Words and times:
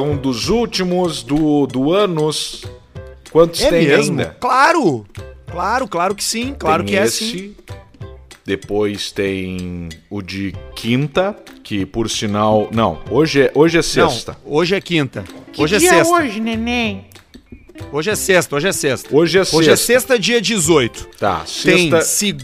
um 0.00 0.16
dos 0.16 0.48
últimos 0.48 1.22
do, 1.22 1.66
do 1.66 1.92
anos. 1.92 2.64
Quantos 3.30 3.60
É 3.62 3.70
tem 3.70 3.86
mesmo? 3.86 4.12
ainda? 4.20 4.36
Claro! 4.40 5.04
Claro, 5.50 5.86
claro 5.88 6.14
que 6.14 6.24
sim, 6.24 6.54
claro 6.58 6.82
Tem 6.84 6.94
que 6.94 6.98
é 6.98 7.04
esse, 7.04 7.30
sim. 7.30 7.54
Depois 8.44 9.10
tem 9.10 9.88
o 10.08 10.22
de 10.22 10.54
quinta, 10.74 11.34
que 11.64 11.84
por 11.84 12.08
sinal. 12.08 12.68
Não, 12.72 13.00
hoje 13.10 13.42
é, 13.42 13.52
hoje 13.54 13.78
é 13.78 13.82
sexta. 13.82 14.36
Não, 14.44 14.52
hoje 14.54 14.74
é 14.74 14.80
quinta. 14.80 15.24
hoje 15.56 15.74
é 15.74 15.78
dia 15.78 15.90
sexta. 15.90 16.12
hoje, 16.14 16.40
neném? 16.40 17.06
Hoje 17.92 18.10
é 18.10 18.16
sexta, 18.16 18.54
hoje 18.56 18.68
é 18.68 18.72
sexta. 18.72 19.08
Hoje 19.14 19.38
é 19.38 19.44
sexta. 19.44 19.56
Hoje 19.56 19.70
é 19.70 19.76
sexta, 19.76 20.18
dia 20.18 20.40
18. 20.40 21.08
Tá, 21.18 21.44
Tem, 21.62 21.90
sexta. 21.90 22.00
se... 22.02 22.36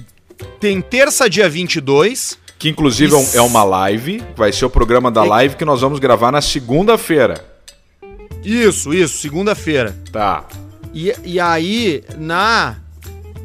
tem 0.59 0.81
terça, 0.81 1.31
dia 1.31 1.49
22. 1.49 2.39
Que 2.59 2.69
inclusive 2.69 3.13
é 3.13 3.17
um- 3.17 3.29
é 3.35 3.41
uma 3.41 3.63
live. 3.65 4.23
Vai 4.37 4.53
ser 4.53 4.65
o 4.65 4.71
programa 4.71 5.11
da 5.11 5.25
E- 5.25 5.29
live 5.29 5.57
que 5.57 5.65
nós 5.65 5.81
vamos 5.81 5.99
gravar 5.99 6.31
na 6.33 6.41
segunda-feira. 6.41 7.52
Isso, 8.45 8.93
isso, 8.93 9.19
segunda-feira. 9.19 9.97
Tá. 10.11 10.45
E, 10.93 11.15
e 11.25 11.41
aí, 11.41 12.03
na, 12.19 12.77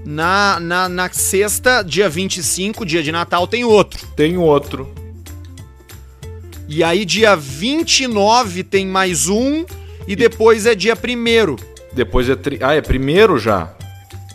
na, 0.05 0.59
na, 0.59 0.89
na 0.89 1.09
sexta, 1.11 1.81
dia 1.83 2.09
25, 2.09 2.85
dia 2.85 3.03
de 3.03 3.11
Natal, 3.11 3.47
tem 3.47 3.63
outro. 3.63 4.05
Tem 4.15 4.37
outro. 4.37 4.91
E 6.67 6.83
aí, 6.83 7.05
dia 7.05 7.35
29, 7.35 8.63
tem 8.63 8.85
mais 8.85 9.27
um. 9.27 9.65
E 10.07 10.15
depois 10.15 10.65
é 10.65 10.73
dia 10.75 10.95
primeiro. 10.95 11.55
Depois 11.93 12.29
é. 12.29 12.35
Tri... 12.35 12.59
Ah, 12.61 12.73
é 12.73 12.81
primeiro 12.81 13.37
já? 13.37 13.73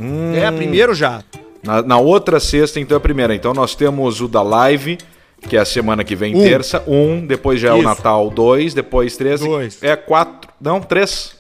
Hum, 0.00 0.34
É, 0.34 0.50
primeiro 0.50 0.94
já. 0.94 1.22
Na, 1.62 1.80
na 1.82 1.98
outra 1.98 2.40
sexta, 2.40 2.80
então 2.80 2.96
é 2.96 2.98
a 2.98 3.00
primeira. 3.00 3.34
Então 3.34 3.54
nós 3.54 3.74
temos 3.74 4.20
o 4.20 4.28
da 4.28 4.42
live, 4.42 4.98
que 5.48 5.56
é 5.56 5.60
a 5.60 5.64
semana 5.64 6.04
que 6.04 6.14
vem, 6.14 6.34
Um. 6.36 6.42
terça. 6.42 6.82
Um. 6.86 7.26
Depois 7.26 7.60
já 7.60 7.70
é 7.70 7.72
o 7.72 7.76
Isso. 7.76 7.84
Natal, 7.84 8.30
dois. 8.30 8.74
Depois 8.74 9.16
três. 9.16 9.40
Dois. 9.40 9.82
É 9.82 9.96
quatro. 9.96 10.50
Não, 10.60 10.80
três. 10.80 11.34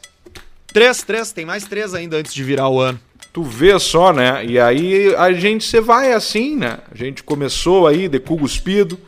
Três, 0.72 1.02
três, 1.02 1.32
tem 1.32 1.44
mais 1.44 1.64
três 1.64 1.94
ainda 1.94 2.16
antes 2.16 2.32
de 2.32 2.42
virar 2.42 2.68
o 2.68 2.80
ano. 2.80 2.98
Tu 3.32 3.42
vê 3.42 3.78
só, 3.78 4.12
né? 4.12 4.44
E 4.44 4.58
aí 4.58 5.14
a 5.16 5.32
gente 5.32 5.64
você 5.64 5.80
vai 5.80 6.12
assim, 6.12 6.56
né? 6.56 6.78
A 6.90 6.96
gente 6.96 7.22
começou 7.22 7.86
aí 7.86 8.08
de 8.08 8.18
cu 8.18 8.36
cuspido, 8.36 8.98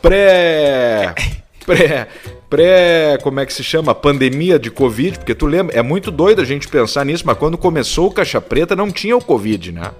pré 0.00 1.14
pré 1.64 2.08
pré, 2.54 3.18
como 3.20 3.40
é 3.40 3.46
que 3.46 3.52
se 3.52 3.64
chama? 3.64 3.92
Pandemia 3.94 4.60
de 4.60 4.70
Covid, 4.70 5.18
porque 5.18 5.34
tu 5.34 5.44
lembra, 5.44 5.76
é 5.76 5.82
muito 5.82 6.10
doido 6.12 6.40
a 6.40 6.44
gente 6.44 6.68
pensar 6.68 7.04
nisso, 7.04 7.24
mas 7.26 7.36
quando 7.36 7.58
começou 7.58 8.06
o 8.06 8.12
Caixa 8.12 8.40
Preta 8.40 8.76
não 8.76 8.92
tinha 8.92 9.16
o 9.16 9.20
Covid, 9.20 9.72
né? 9.72 9.90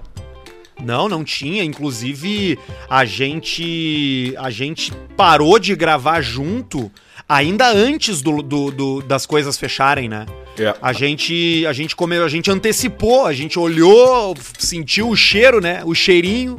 Não, 0.83 1.07
não 1.09 1.23
tinha. 1.23 1.63
Inclusive, 1.63 2.57
a 2.89 3.05
gente 3.05 4.33
a 4.37 4.49
gente 4.49 4.91
parou 5.15 5.57
de 5.59 5.75
gravar 5.75 6.21
junto 6.21 6.91
ainda 7.27 7.67
antes 7.71 8.21
do, 8.21 8.41
do- 8.41 8.71
do- 8.71 9.01
das 9.01 9.25
coisas 9.25 9.57
fecharem, 9.57 10.07
né? 10.07 10.25
É. 10.59 10.73
A 10.81 10.93
gente 10.93 11.65
a 11.67 11.73
gente 11.73 11.95
comeu, 11.95 12.23
a 12.23 12.29
gente 12.29 12.49
antecipou, 12.51 13.25
a 13.25 13.33
gente 13.33 13.57
olhou, 13.59 14.35
sentiu 14.57 15.09
o 15.09 15.15
cheiro, 15.15 15.59
né? 15.61 15.81
O 15.85 15.93
cheirinho. 15.95 16.57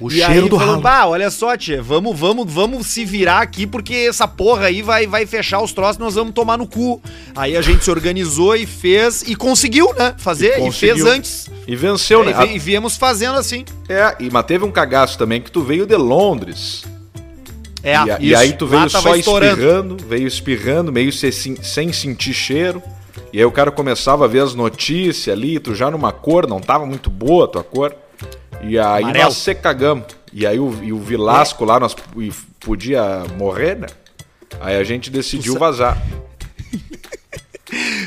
O 0.00 0.08
e 0.10 0.16
cheiro 0.16 0.32
aí 0.32 0.48
do 0.48 0.58
falou, 0.58 0.80
ralo. 0.80 1.12
Olha 1.12 1.30
só, 1.30 1.56
tia, 1.56 1.80
vamos, 1.82 2.18
vamos, 2.18 2.52
vamos 2.52 2.86
se 2.88 3.04
virar 3.04 3.40
aqui 3.40 3.66
porque 3.66 3.94
essa 3.94 4.26
porra 4.26 4.66
aí 4.66 4.82
vai, 4.82 5.06
vai 5.06 5.24
fechar 5.26 5.60
os 5.62 5.72
troços, 5.72 5.98
nós 5.98 6.14
vamos 6.14 6.34
tomar 6.34 6.58
no 6.58 6.66
cu. 6.66 7.00
Aí 7.36 7.56
a 7.56 7.62
gente 7.62 7.84
se 7.84 7.90
organizou 7.90 8.56
e 8.56 8.66
fez 8.66 9.22
e 9.22 9.36
conseguiu, 9.36 9.92
né? 9.94 10.14
Fazer 10.18 10.58
e, 10.58 10.72
fez 10.72 10.94
conseguiu. 10.94 11.10
antes. 11.12 11.48
E 11.66 11.76
venceu, 11.76 12.22
e, 12.22 12.32
né? 12.34 12.54
e 12.54 12.58
viemos 12.58 12.96
fazendo 12.96 13.36
assim. 13.38 13.64
É, 13.88 14.16
e, 14.20 14.30
mas 14.30 14.44
teve 14.46 14.64
um 14.64 14.70
cagaço 14.72 15.16
também 15.16 15.40
que 15.40 15.50
tu 15.50 15.62
veio 15.62 15.86
de 15.86 15.96
Londres. 15.96 16.84
É, 17.82 17.92
e, 17.92 18.10
a- 18.10 18.18
e 18.20 18.34
aí 18.34 18.52
tu 18.54 18.66
veio 18.66 18.88
só 18.88 19.14
estourando. 19.14 19.52
espirrando, 19.54 19.96
veio 20.08 20.26
espirrando, 20.26 20.90
meio 20.92 21.12
se- 21.12 21.30
sem, 21.30 21.56
sem 21.62 21.92
sentir 21.92 22.32
cheiro. 22.34 22.82
E 23.32 23.38
aí 23.38 23.44
o 23.44 23.50
cara 23.52 23.70
começava 23.70 24.24
a 24.24 24.28
ver 24.28 24.40
as 24.40 24.54
notícias 24.54 25.36
ali, 25.36 25.58
tu 25.58 25.74
já 25.74 25.90
numa 25.90 26.10
cor, 26.12 26.46
não 26.48 26.60
tava 26.60 26.86
muito 26.86 27.10
boa 27.10 27.44
a 27.44 27.48
tua 27.48 27.62
cor. 27.64 27.94
E 28.66 28.78
aí 28.78 29.02
Amarelo. 29.02 29.24
nós 29.24 29.36
se 29.36 29.54
cagamos. 29.54 30.06
E 30.32 30.46
aí 30.46 30.58
o, 30.58 30.82
e 30.82 30.92
o 30.92 30.98
Vilasco 30.98 31.64
lá, 31.64 31.78
nós 31.78 31.94
podia 32.60 33.24
morrer, 33.38 33.76
né? 33.76 33.86
Aí 34.60 34.76
a 34.76 34.84
gente 34.84 35.10
decidiu 35.10 35.58
vazar. 35.58 36.00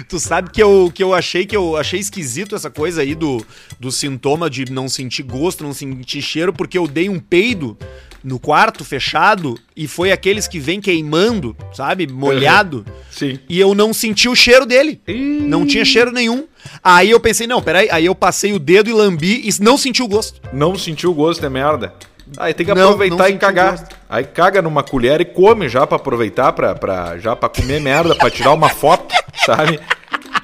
Tu 0.07 0.19
sabe 0.19 0.49
que 0.49 0.63
eu, 0.63 0.89
que 0.93 1.03
eu 1.03 1.13
achei 1.13 1.45
que 1.45 1.55
eu 1.55 1.75
achei 1.75 1.99
esquisito 1.99 2.55
essa 2.55 2.69
coisa 2.69 3.01
aí 3.01 3.13
do, 3.13 3.45
do 3.77 3.91
sintoma 3.91 4.49
de 4.49 4.71
não 4.71 4.87
sentir 4.87 5.23
gosto, 5.23 5.63
não 5.63 5.73
sentir 5.73 6.21
cheiro, 6.21 6.53
porque 6.53 6.77
eu 6.77 6.87
dei 6.87 7.09
um 7.09 7.19
peido 7.19 7.77
no 8.23 8.39
quarto 8.39 8.83
fechado 8.83 9.57
e 9.75 9.87
foi 9.87 10.11
aqueles 10.11 10.47
que 10.47 10.59
vem 10.59 10.81
queimando, 10.81 11.55
sabe? 11.73 12.07
Molhado. 12.07 12.85
Sim. 13.11 13.39
E 13.47 13.59
eu 13.59 13.73
não 13.73 13.93
senti 13.93 14.27
o 14.27 14.35
cheiro 14.35 14.65
dele. 14.65 15.01
Não 15.07 15.65
tinha 15.65 15.85
cheiro 15.85 16.11
nenhum. 16.11 16.45
Aí 16.83 17.09
eu 17.09 17.19
pensei, 17.19 17.47
não, 17.47 17.61
peraí. 17.61 17.87
Aí 17.91 18.05
eu 18.05 18.15
passei 18.15 18.53
o 18.53 18.59
dedo 18.59 18.89
e 18.89 18.93
lambi 18.93 19.47
e 19.47 19.63
não 19.63 19.77
senti 19.77 20.01
o 20.03 20.07
gosto. 20.07 20.41
Não 20.51 20.77
sentiu 20.77 21.11
o 21.11 21.13
gosto, 21.13 21.45
é 21.45 21.49
merda. 21.49 21.93
Aí 22.35 22.53
tem 22.53 22.65
que 22.65 22.73
Não, 22.73 22.83
aproveitar 22.89 23.17
não 23.17 23.29
e 23.29 23.37
cagar. 23.37 23.87
Aí 24.09 24.23
caga 24.25 24.61
numa 24.61 24.83
colher 24.83 25.21
e 25.21 25.25
come 25.25 25.69
já 25.69 25.87
pra 25.87 25.95
aproveitar, 25.95 26.51
pra, 26.51 26.75
pra, 26.75 27.17
já 27.17 27.35
pra 27.35 27.47
comer 27.47 27.79
merda, 27.79 28.15
pra 28.15 28.29
tirar 28.29 28.51
uma 28.51 28.67
foto, 28.69 29.13
sabe? 29.45 29.79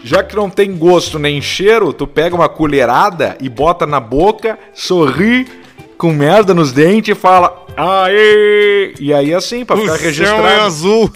Já 0.03 0.23
que 0.23 0.35
não 0.35 0.49
tem 0.49 0.75
gosto 0.77 1.17
nem 1.19 1.41
cheiro, 1.41 1.91
tu 1.93 2.05
pega 2.05 2.35
uma 2.35 2.49
colherada 2.49 3.37
e 3.41 3.49
bota 3.49 3.85
na 3.85 3.99
boca, 3.99 4.57
sorri, 4.73 5.47
com 5.97 6.11
merda 6.11 6.53
nos 6.53 6.71
dentes 6.71 7.15
e 7.15 7.19
fala 7.19 7.62
Aê! 7.75 8.93
E 8.99 9.13
aí 9.13 9.33
assim, 9.33 9.65
pra 9.65 9.77
ficar 9.77 9.95
é 9.95 9.97
registrado. 9.97 10.61
azul. 10.61 11.11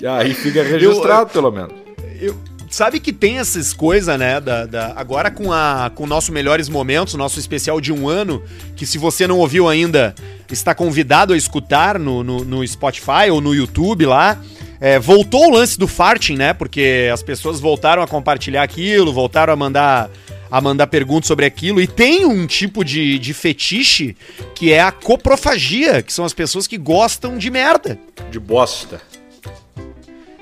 E 0.00 0.06
aí 0.06 0.34
fica 0.34 0.62
registrado, 0.62 1.30
pelo 1.30 1.50
menos. 1.50 1.72
Eu- 2.20 2.36
sabe 2.68 2.98
que 3.00 3.12
tem 3.12 3.38
essas 3.38 3.72
coisas, 3.72 4.18
né? 4.18 4.40
Da, 4.40 4.66
da- 4.66 4.92
agora 4.96 5.30
com, 5.30 5.52
a, 5.52 5.90
com 5.94 6.04
o 6.04 6.06
nosso 6.06 6.30
Melhores 6.32 6.68
Momentos, 6.68 7.14
nosso 7.14 7.38
especial 7.38 7.80
de 7.80 7.92
um 7.92 8.08
ano, 8.08 8.42
que 8.76 8.84
se 8.84 8.98
você 8.98 9.26
não 9.26 9.38
ouviu 9.38 9.68
ainda, 9.68 10.14
está 10.50 10.74
convidado 10.74 11.32
a 11.32 11.36
escutar 11.36 11.98
no, 11.98 12.22
no, 12.22 12.44
no 12.44 12.66
Spotify 12.66 13.30
ou 13.30 13.40
no 13.40 13.54
YouTube 13.54 14.04
lá. 14.06 14.38
É, 14.80 14.98
voltou 14.98 15.46
o 15.46 15.50
lance 15.54 15.78
do 15.78 15.88
farting, 15.88 16.36
né? 16.36 16.52
Porque 16.52 17.08
as 17.10 17.22
pessoas 17.22 17.60
voltaram 17.60 18.02
a 18.02 18.06
compartilhar 18.06 18.62
aquilo, 18.62 19.12
voltaram 19.12 19.52
a 19.52 19.56
mandar 19.56 20.10
a 20.54 20.60
mandar 20.60 20.86
perguntas 20.86 21.26
sobre 21.26 21.44
aquilo. 21.44 21.80
E 21.80 21.86
tem 21.88 22.24
um 22.24 22.46
tipo 22.46 22.84
de, 22.84 23.18
de 23.18 23.34
fetiche 23.34 24.16
que 24.54 24.72
é 24.72 24.80
a 24.80 24.92
coprofagia, 24.92 26.00
que 26.00 26.12
são 26.12 26.24
as 26.24 26.32
pessoas 26.32 26.68
que 26.68 26.78
gostam 26.78 27.36
de 27.36 27.50
merda. 27.50 27.98
De 28.30 28.38
bosta. 28.38 29.02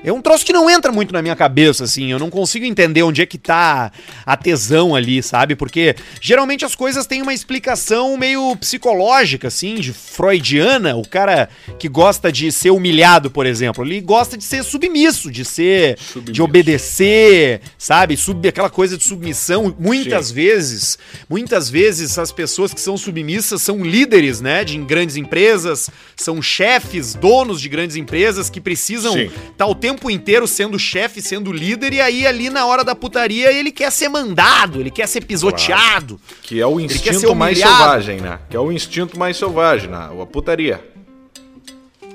É 0.03 0.11
um 0.11 0.21
troço 0.21 0.45
que 0.45 0.51
não 0.51 0.69
entra 0.69 0.91
muito 0.91 1.13
na 1.13 1.21
minha 1.21 1.35
cabeça, 1.35 1.85
assim. 1.85 2.11
Eu 2.11 2.19
não 2.19 2.29
consigo 2.29 2.65
entender 2.65 3.03
onde 3.03 3.21
é 3.21 3.25
que 3.25 3.37
tá 3.37 3.91
a 4.25 4.35
tesão 4.35 4.93
ali, 4.93 5.23
sabe? 5.23 5.55
Porque 5.55 5.95
geralmente 6.19 6.65
as 6.65 6.75
coisas 6.75 7.05
têm 7.05 7.21
uma 7.21 7.33
explicação 7.33 8.17
meio 8.17 8.55
psicológica, 8.57 9.47
assim, 9.47 9.75
de 9.75 9.93
freudiana. 9.93 10.95
O 10.97 11.07
cara 11.07 11.47
que 11.79 11.87
gosta 11.87 12.31
de 12.31 12.51
ser 12.51 12.71
humilhado, 12.71 13.31
por 13.31 13.45
exemplo, 13.45 13.85
ele 13.85 14.01
gosta 14.01 14.37
de 14.37 14.43
ser 14.43 14.63
submisso, 14.63 15.31
de 15.31 15.45
ser. 15.45 15.95
de 15.95 16.03
Submisso. 16.03 16.43
obedecer, 16.43 17.61
sabe? 17.77 18.17
Sub, 18.17 18.45
aquela 18.45 18.69
coisa 18.69 18.97
de 18.97 19.03
submissão. 19.05 19.73
Muitas 19.79 20.29
vezes, 20.31 20.97
muitas 21.29 21.69
vezes 21.69 22.17
as 22.17 22.31
pessoas 22.31 22.73
que 22.73 22.81
são 22.81 22.97
submissas 22.97 23.61
são 23.61 23.83
líderes, 23.83 24.41
né? 24.41 24.65
De 24.65 24.77
grandes 24.79 25.15
empresas, 25.15 25.89
são 26.15 26.41
chefes, 26.41 27.13
donos 27.13 27.61
de 27.61 27.69
grandes 27.69 27.95
empresas 27.95 28.49
que 28.49 28.59
precisam 28.59 29.13
Sim. 29.13 29.31
tá 29.57 29.65
o 29.65 29.73
tempo 29.73 29.92
inteiro 30.09 30.47
sendo 30.47 30.77
chefe, 30.79 31.21
sendo 31.21 31.51
líder, 31.51 31.93
e 31.93 32.01
aí 32.01 32.27
ali 32.27 32.49
na 32.49 32.65
hora 32.65 32.83
da 32.83 32.95
putaria 32.95 33.51
ele 33.51 33.71
quer 33.71 33.91
ser 33.91 34.09
mandado, 34.09 34.79
ele 34.79 34.91
quer 34.91 35.07
ser 35.07 35.25
pisoteado. 35.25 36.19
Que 36.41 36.59
é 36.61 36.67
o 36.67 36.79
instinto 36.79 37.35
mais 37.35 37.57
selvagem, 37.57 38.19
né? 38.21 38.39
Que 38.49 38.55
é 38.55 38.59
o 38.59 38.71
instinto 38.71 39.17
mais 39.17 39.37
selvagem, 39.37 39.89
né? 39.89 40.09
A 40.21 40.25
putaria. 40.25 40.79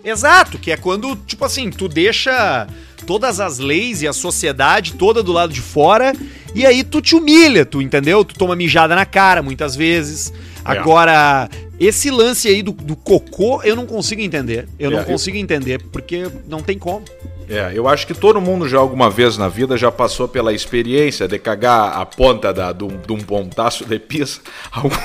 Exato, 0.05 0.59
que 0.59 0.71
é 0.71 0.77
quando, 0.77 1.17
tipo 1.17 1.45
assim, 1.45 1.71
tu 1.71 1.89
deixa 1.89 2.67
todas 3.07 3.41
as 3.41 3.59
leis 3.59 4.01
e 4.01 4.09
a 4.09 4.13
sociedade 4.13 4.95
toda 4.95 5.23
do 5.23 5.33
lado 5.33 5.53
de 5.53 5.61
fora, 5.61 6.13
e 6.55 6.65
aí 6.65 6.83
tu 6.85 7.01
te 7.03 7.15
humilha, 7.15 7.67
tu 7.67 7.83
entendeu? 7.83 8.25
Tu 8.25 8.35
toma 8.35 8.55
mijada 8.57 8.95
na 8.95 9.05
cara 9.05 9.43
muitas 9.43 9.75
vezes. 9.77 10.33
É. 10.65 10.71
Agora, 10.71 11.49
esse 11.81 12.11
lance 12.11 12.49
aí 12.49 12.63
do, 12.63 12.73
do 12.73 12.95
cocô, 12.97 13.63
eu 13.65 13.75
não 13.77 13.87
consigo 13.87 14.21
entender. 14.23 14.69
Eu 14.79 14.91
É, 14.91 14.95
não 14.95 15.01
eu- 15.01 15.05
consigo 15.07 15.37
entender, 15.37 15.83
porque 15.93 16.29
não 16.49 16.61
tem 16.63 16.79
como. 16.79 17.05
É, 17.49 17.73
eu 17.75 17.89
acho 17.89 18.07
que 18.07 18.15
todo 18.15 18.41
mundo 18.41 18.69
já 18.69 18.79
alguma 18.79 19.09
vez 19.09 19.39
na 19.39 19.49
vida 19.49 19.77
já 19.77 19.91
passou 19.91 20.29
pela 20.29 20.53
experiência 20.53 21.27
de 21.27 21.39
cagar 21.39 21.97
a 21.99 22.05
ponta 22.05 22.53
da, 22.53 22.73
de, 22.73 22.85
um, 22.85 22.97
de 22.99 23.13
um 23.13 23.19
pontaço 23.19 23.85
de 23.87 23.99
pizza. 23.99 24.41
Algum- 24.71 24.97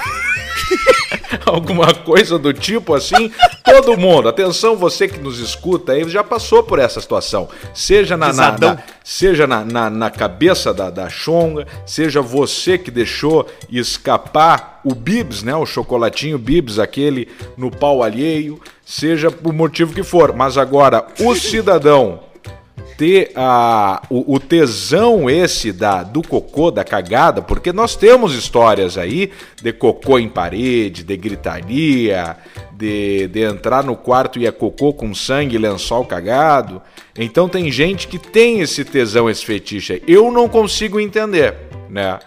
alguma 1.45 1.93
coisa 1.93 2.37
do 2.37 2.53
tipo 2.53 2.93
assim. 2.93 3.31
Todo 3.63 3.97
mundo, 3.97 4.27
atenção, 4.27 4.75
você 4.75 5.07
que 5.07 5.19
nos 5.19 5.39
escuta 5.39 5.93
aí, 5.93 6.07
já 6.09 6.23
passou 6.23 6.63
por 6.63 6.79
essa 6.79 7.01
situação. 7.01 7.49
Seja 7.73 8.15
na, 8.15 8.31
na, 8.33 8.57
na 8.57 8.77
seja 9.03 9.47
na, 9.47 9.63
na, 9.63 9.89
na, 9.89 10.09
cabeça 10.09 10.73
da, 10.73 10.89
da 10.89 11.09
chonga, 11.09 11.65
seja 11.85 12.21
você 12.21 12.77
que 12.77 12.91
deixou 12.91 13.47
escapar 13.69 14.81
o 14.83 14.93
Bibs, 14.93 15.43
né? 15.43 15.55
O 15.55 15.65
chocolatinho 15.65 16.37
Bibs, 16.37 16.77
aquele 16.77 17.27
no 17.57 17.71
pau 17.71 18.03
alheio, 18.03 18.59
seja 18.85 19.31
por 19.31 19.53
motivo 19.53 19.93
que 19.93 20.03
for. 20.03 20.33
Mas 20.35 20.57
agora, 20.57 21.05
o 21.19 21.35
cidadão 21.35 22.32
ter 22.97 23.31
a, 23.35 24.01
o, 24.09 24.35
o, 24.35 24.39
tesão 24.39 25.29
esse 25.29 25.71
da, 25.71 26.03
do 26.03 26.21
cocô, 26.21 26.71
da 26.71 26.83
cagada, 26.83 27.41
porque 27.41 27.73
nós 27.73 27.95
temos 27.95 28.35
histórias 28.35 28.97
aí 28.97 29.31
de 29.61 29.73
cocô 29.73 30.19
em 30.19 30.29
parede, 30.29 31.03
de 31.03 31.17
gritaria, 31.17 32.37
de, 32.71 33.27
de 33.27 33.41
entrar 33.41 33.83
no 33.83 33.95
quarto 33.95 34.39
e 34.39 34.47
é 34.47 34.51
cocô 34.51 34.93
com 34.93 35.13
sangue 35.13 35.55
e 35.55 35.59
lençol 35.59 36.05
cagado. 36.05 36.81
Então 37.17 37.47
tem 37.47 37.71
gente 37.71 38.07
que 38.07 38.17
tem 38.17 38.61
esse 38.61 38.83
tesão, 38.83 39.29
esse 39.29 39.45
fetiche 39.45 39.93
aí. 39.93 40.03
Eu 40.07 40.31
não 40.31 40.47
consigo 40.49 40.99
entender, 40.99 41.55
né? 41.89 42.19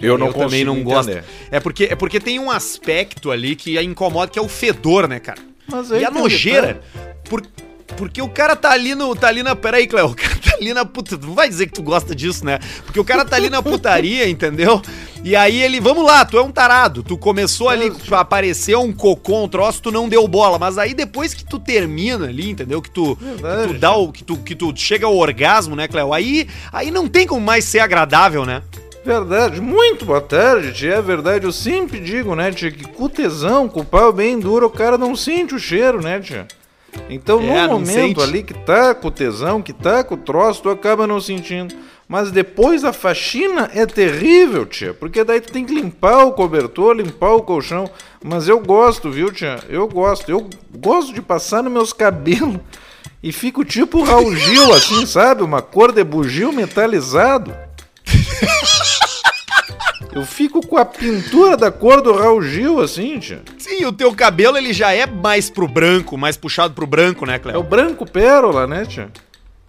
Eu, 0.00 0.18
não 0.18 0.28
eu 0.28 0.32
também 0.34 0.64
não 0.64 0.74
entender. 0.78 0.94
gosto. 0.94 1.24
É 1.50 1.60
porque, 1.60 1.84
é 1.84 1.94
porque 1.94 2.18
tem 2.18 2.38
um 2.40 2.50
aspecto 2.50 3.30
ali 3.30 3.54
que 3.54 3.80
incomoda, 3.80 4.30
que 4.30 4.38
é 4.38 4.42
o 4.42 4.48
fedor, 4.48 5.06
né, 5.06 5.20
cara? 5.20 5.40
e 5.98 6.04
a 6.04 6.10
nojeira. 6.10 6.80
Por, 7.24 7.42
porque 7.96 8.20
o 8.20 8.28
cara 8.28 8.56
tá 8.56 8.70
ali 8.70 8.94
no. 8.94 9.14
Tá 9.14 9.28
ali 9.28 9.42
na. 9.42 9.54
Peraí, 9.54 9.86
Cléo. 9.86 10.08
O 10.12 10.14
cara 10.14 10.34
tá 10.36 10.56
ali 10.56 10.74
na 10.74 10.84
puta. 10.84 11.16
Não 11.16 11.34
vai 11.34 11.48
dizer 11.48 11.66
que 11.66 11.72
tu 11.72 11.82
gosta 11.82 12.14
disso, 12.14 12.44
né? 12.44 12.58
Porque 12.84 13.00
o 13.00 13.04
cara 13.04 13.24
tá 13.24 13.36
ali 13.36 13.48
na 13.48 13.62
putaria, 13.62 14.28
entendeu? 14.28 14.80
E 15.24 15.34
aí 15.34 15.62
ele. 15.62 15.80
Vamos 15.80 16.04
lá, 16.04 16.24
tu 16.24 16.36
é 16.36 16.42
um 16.42 16.50
tarado. 16.50 17.02
Tu 17.02 17.16
começou 17.16 17.68
ali 17.68 17.92
a 18.10 18.20
aparecer 18.20 18.76
um 18.76 18.92
cocô, 18.92 19.44
um 19.44 19.48
troço, 19.48 19.82
tu 19.82 19.92
não 19.92 20.08
deu 20.08 20.26
bola. 20.26 20.58
Mas 20.58 20.78
aí 20.78 20.94
depois 20.94 21.34
que 21.34 21.44
tu 21.44 21.58
termina 21.58 22.26
ali, 22.26 22.50
entendeu? 22.50 22.82
Que 22.82 22.90
tu, 22.90 23.16
que 23.16 23.72
tu 23.72 23.78
dá 23.78 23.94
o. 23.94 24.12
Que 24.12 24.24
tu, 24.24 24.36
que 24.36 24.54
tu 24.54 24.72
chega 24.76 25.06
ao 25.06 25.16
orgasmo, 25.16 25.76
né, 25.76 25.88
Cléo? 25.88 26.12
Aí, 26.12 26.48
aí 26.72 26.90
não 26.90 27.08
tem 27.08 27.26
como 27.26 27.40
mais 27.40 27.64
ser 27.64 27.80
agradável, 27.80 28.44
né? 28.44 28.62
Verdade, 29.04 29.60
muito 29.60 30.04
boa 30.04 30.20
tarde, 30.20 30.72
tia. 30.72 30.94
É 30.94 31.02
verdade, 31.02 31.44
eu 31.44 31.52
sempre 31.52 31.98
digo, 31.98 32.36
né, 32.36 32.52
tia, 32.52 32.70
que 32.70 32.84
com 32.84 33.08
tesão, 33.08 33.68
com 33.68 33.80
o 33.80 33.84
pau 33.84 34.12
bem 34.12 34.38
duro, 34.38 34.66
o 34.66 34.70
cara 34.70 34.96
não 34.96 35.16
sente 35.16 35.56
o 35.56 35.58
cheiro, 35.58 36.00
né, 36.00 36.20
tia? 36.20 36.46
Então, 37.08 37.40
é, 37.40 37.66
no 37.66 37.74
momento 37.74 37.92
sente. 37.92 38.22
ali 38.22 38.42
que 38.42 38.54
tá 38.54 38.94
com 38.94 39.08
o 39.08 39.10
tesão, 39.10 39.62
que 39.62 39.72
tá 39.72 40.04
com 40.04 40.14
o 40.14 40.18
troço, 40.18 40.62
tu 40.62 40.70
acaba 40.70 41.06
não 41.06 41.20
sentindo. 41.20 41.74
Mas 42.08 42.30
depois 42.30 42.84
a 42.84 42.92
faxina 42.92 43.70
é 43.74 43.86
terrível, 43.86 44.66
tia. 44.66 44.92
Porque 44.92 45.24
daí 45.24 45.40
tu 45.40 45.50
tem 45.50 45.64
que 45.64 45.74
limpar 45.74 46.24
o 46.24 46.32
cobertor, 46.32 46.94
limpar 46.94 47.30
o 47.30 47.42
colchão. 47.42 47.88
Mas 48.22 48.48
eu 48.48 48.60
gosto, 48.60 49.10
viu, 49.10 49.32
tia? 49.32 49.58
Eu 49.68 49.88
gosto. 49.88 50.30
Eu 50.30 50.48
gosto 50.76 51.14
de 51.14 51.22
passar 51.22 51.62
nos 51.62 51.72
meus 51.72 51.92
cabelos. 51.92 52.60
E 53.22 53.32
fico 53.32 53.64
tipo 53.64 54.02
Raul 54.02 54.34
Gil, 54.34 54.74
assim, 54.74 55.06
sabe? 55.06 55.42
Uma 55.42 55.62
cor 55.62 55.92
de 55.92 56.04
bugio 56.04 56.52
metalizado. 56.52 57.54
Eu 60.14 60.26
fico 60.26 60.66
com 60.66 60.76
a 60.76 60.84
pintura 60.84 61.56
da 61.56 61.70
cor 61.70 62.02
do 62.02 62.12
Raul 62.12 62.42
Gil, 62.42 62.80
assim, 62.80 63.18
tia. 63.18 63.42
Sim, 63.58 63.86
o 63.86 63.92
teu 63.92 64.14
cabelo 64.14 64.58
ele 64.58 64.72
já 64.72 64.92
é 64.92 65.06
mais 65.06 65.48
pro 65.48 65.66
branco, 65.66 66.18
mais 66.18 66.36
puxado 66.36 66.74
pro 66.74 66.86
branco, 66.86 67.24
né, 67.24 67.38
Cléo? 67.38 67.54
É 67.54 67.58
o 67.58 67.62
branco 67.62 68.04
pérola, 68.04 68.66
né, 68.66 68.84
tia? 68.84 69.10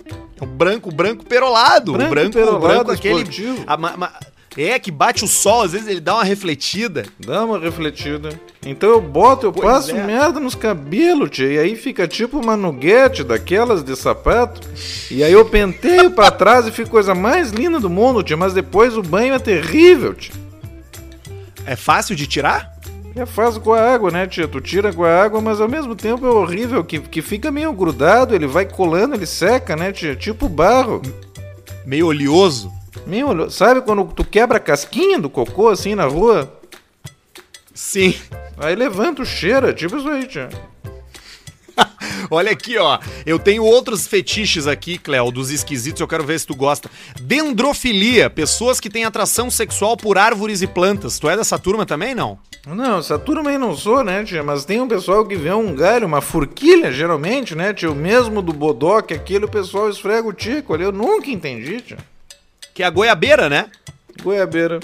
É 0.06 0.44
o 0.44 0.46
branco, 0.46 0.92
branco 0.92 1.24
perolado. 1.24 1.94
Branco, 1.94 2.08
o 2.08 2.10
branco, 2.10 2.34
perolado, 2.34 2.68
branco 2.68 2.92
aquele. 2.92 3.24
A, 3.66 3.74
a, 3.76 4.20
é, 4.56 4.78
que 4.78 4.92
bate 4.92 5.24
o 5.24 5.28
sol, 5.28 5.64
às 5.64 5.72
vezes 5.72 5.88
ele 5.88 6.00
dá 6.00 6.16
uma 6.16 6.24
refletida. 6.24 7.06
Dá 7.20 7.44
uma 7.44 7.58
refletida. 7.58 8.30
Então 8.66 8.90
eu 8.90 9.02
boto, 9.02 9.48
eu 9.48 9.52
pois 9.52 9.66
passo 9.66 9.96
é. 9.96 10.04
merda 10.04 10.40
nos 10.40 10.56
cabelos, 10.56 11.32
tia. 11.32 11.52
E 11.54 11.58
aí 11.58 11.76
fica 11.76 12.08
tipo 12.08 12.40
uma 12.40 12.56
nuguete 12.56 13.24
daquelas 13.24 13.84
de 13.84 13.96
sapato. 13.96 14.62
E 15.10 15.24
aí 15.24 15.34
eu 15.34 15.44
penteio 15.46 16.12
pra 16.12 16.30
trás 16.30 16.68
e 16.68 16.72
fica 16.72 16.90
coisa 16.90 17.16
mais 17.16 17.52
linda 17.52 17.80
do 17.80 17.90
mundo, 17.90 18.22
tia. 18.22 18.38
Mas 18.38 18.54
depois 18.54 18.96
o 18.96 19.02
banho 19.02 19.34
é 19.34 19.40
terrível, 19.40 20.14
tia. 20.14 20.36
É 21.66 21.76
fácil 21.76 22.16
de 22.16 22.28
tirar? 22.28 22.74
É 23.16 23.26
fácil 23.26 23.62
com 23.62 23.74
a 23.74 23.94
água, 23.94 24.12
né, 24.12 24.28
tia? 24.28 24.48
Tu 24.48 24.60
tira 24.60 24.92
com 24.92 25.04
a 25.04 25.24
água, 25.24 25.40
mas 25.40 25.62
ao 25.62 25.70
mesmo 25.70 25.96
tempo 25.96 26.26
é 26.26 26.30
horrível, 26.30 26.84
que, 26.84 27.00
que 27.00 27.22
fica 27.22 27.52
meio 27.52 27.72
grudado, 27.72 28.34
ele 28.34 28.48
vai 28.48 28.66
colando, 28.66 29.14
ele 29.16 29.28
seca, 29.28 29.76
né, 29.76 29.92
tia? 29.92 30.16
Tipo 30.16 30.50
barro. 30.50 31.02
Meio 31.86 32.08
oleoso. 32.08 32.72
Meu, 33.06 33.50
sabe 33.50 33.82
quando 33.82 34.06
tu 34.06 34.24
quebra 34.24 34.58
a 34.58 34.62
casquinha 34.62 35.20
do 35.20 35.30
cocô 35.30 35.70
assim 35.70 35.96
na 35.96 36.06
rua? 36.06 36.52
Sim. 37.74 38.16
Aí 38.58 38.76
levanta 38.76 39.22
o 39.22 39.26
cheiro, 39.26 39.68
é 39.68 39.74
tipo 39.74 39.98
isso 39.98 40.08
aí, 40.08 40.28
tia. 40.28 40.50
Olha 42.30 42.52
aqui, 42.52 42.78
ó. 42.78 43.00
Eu 43.26 43.40
tenho 43.40 43.64
outros 43.64 44.08
fetiches 44.08 44.68
aqui, 44.68 44.98
Cléo, 44.98 45.32
dos 45.32 45.50
esquisitos, 45.52 46.00
eu 46.00 46.08
quero 46.08 46.24
ver 46.24 46.40
se 46.40 46.48
tu 46.48 46.56
gosta. 46.56 46.90
Dendrofilia, 47.20 48.30
pessoas 48.30 48.80
que 48.80 48.90
têm 48.90 49.06
atração 49.06 49.50
sexual 49.50 49.98
por 49.98 50.18
árvores 50.18 50.62
e 50.62 50.68
plantas. 50.68 51.18
Tu 51.20 51.30
é 51.30 51.36
dessa 51.36 51.58
turma 51.58 51.86
também, 51.86 52.14
não? 52.14 52.38
Não, 52.66 53.00
essa 53.00 53.20
turma 53.20 53.50
aí 53.50 53.58
não 53.58 53.76
sou, 53.76 54.04
né, 54.04 54.24
tia? 54.24 54.44
Mas 54.44 54.64
tem 54.64 54.80
um 54.80 54.88
pessoal 54.88 55.26
que 55.26 55.36
vê 55.36 55.52
um 55.52 55.76
galho, 55.76 56.08
uma 56.08 56.22
forquilha, 56.22 56.92
geralmente, 56.92 57.56
né, 57.56 57.74
tia? 57.74 57.92
O 57.92 57.96
mesmo 57.96 58.42
do 58.42 58.54
bodoque, 58.54 59.14
aquele 59.14 59.46
o 59.46 59.52
pessoal 59.52 59.90
esfrega 59.90 60.28
o 60.28 60.34
tico 60.34 60.74
ali. 60.74 60.84
Eu 60.84 60.92
nunca 60.92 61.30
entendi, 61.30 61.82
tia 61.82 61.98
que 62.74 62.84
é 62.84 62.86
a 62.86 62.90
goiabeira, 62.90 63.50
né? 63.50 63.68
Goiabeira. 64.22 64.80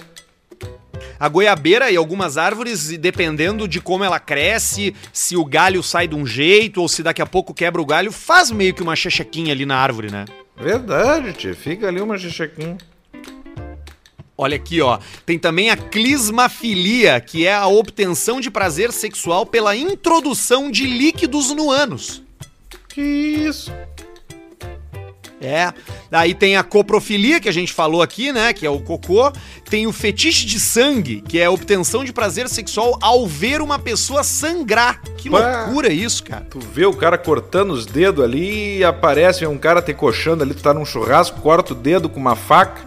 A 1.19 1.27
goiabeira 1.27 1.91
e 1.91 1.97
algumas 1.97 2.37
árvores, 2.37 2.97
dependendo 2.97 3.67
de 3.67 3.81
como 3.81 4.03
ela 4.03 4.19
cresce, 4.19 4.95
se 5.11 5.35
o 5.35 5.43
galho 5.43 5.83
sai 5.83 6.07
de 6.07 6.15
um 6.15 6.25
jeito 6.25 6.81
ou 6.81 6.87
se 6.87 7.03
daqui 7.03 7.21
a 7.21 7.25
pouco 7.25 7.53
quebra 7.53 7.81
o 7.81 7.85
galho, 7.85 8.11
faz 8.11 8.51
meio 8.51 8.73
que 8.73 8.81
uma 8.81 8.95
chechequinha 8.95 9.51
ali 9.51 9.65
na 9.65 9.75
árvore, 9.75 10.09
né? 10.11 10.25
Verdade, 10.55 11.33
tia. 11.33 11.53
Fica 11.53 11.87
ali 11.87 11.99
uma 11.99 12.17
chechequinha. 12.17 12.77
Olha 14.37 14.55
aqui, 14.55 14.79
ó. 14.79 14.99
Tem 15.25 15.37
também 15.37 15.69
a 15.69 15.75
clismafilia, 15.75 17.19
que 17.19 17.45
é 17.45 17.53
a 17.53 17.67
obtenção 17.67 18.39
de 18.39 18.49
prazer 18.49 18.93
sexual 18.93 19.45
pela 19.45 19.75
introdução 19.75 20.71
de 20.71 20.85
líquidos 20.85 21.51
no 21.51 21.69
ânus. 21.69 22.23
Que 22.87 23.01
isso? 23.01 23.71
É. 25.41 25.71
Aí 26.11 26.33
tem 26.33 26.57
a 26.57 26.63
coprofilia, 26.63 27.39
que 27.39 27.47
a 27.47 27.51
gente 27.51 27.71
falou 27.71 28.01
aqui, 28.01 28.31
né? 28.31 28.51
Que 28.53 28.65
é 28.65 28.69
o 28.69 28.79
cocô. 28.79 29.31
Tem 29.69 29.87
o 29.87 29.93
fetiche 29.93 30.45
de 30.45 30.59
sangue, 30.59 31.21
que 31.21 31.39
é 31.39 31.45
a 31.45 31.51
obtenção 31.51 32.03
de 32.03 32.11
prazer 32.11 32.49
sexual 32.49 32.97
ao 33.01 33.25
ver 33.25 33.61
uma 33.61 33.79
pessoa 33.79 34.23
sangrar. 34.23 35.01
Que 35.17 35.29
Pá, 35.29 35.63
loucura 35.63 35.91
isso, 35.91 36.23
cara. 36.23 36.45
Tu 36.49 36.59
vê 36.59 36.85
o 36.85 36.93
cara 36.93 37.17
cortando 37.17 37.71
os 37.71 37.85
dedos 37.85 38.23
ali 38.23 38.79
e 38.79 38.83
aparece 38.83 39.45
um 39.45 39.57
cara 39.57 39.81
te 39.81 39.93
coxando 39.93 40.43
ali, 40.43 40.53
tu 40.53 40.61
tá 40.61 40.73
num 40.73 40.85
churrasco, 40.85 41.39
corta 41.41 41.73
o 41.73 41.75
dedo 41.75 42.09
com 42.09 42.19
uma 42.19 42.35
faca, 42.35 42.81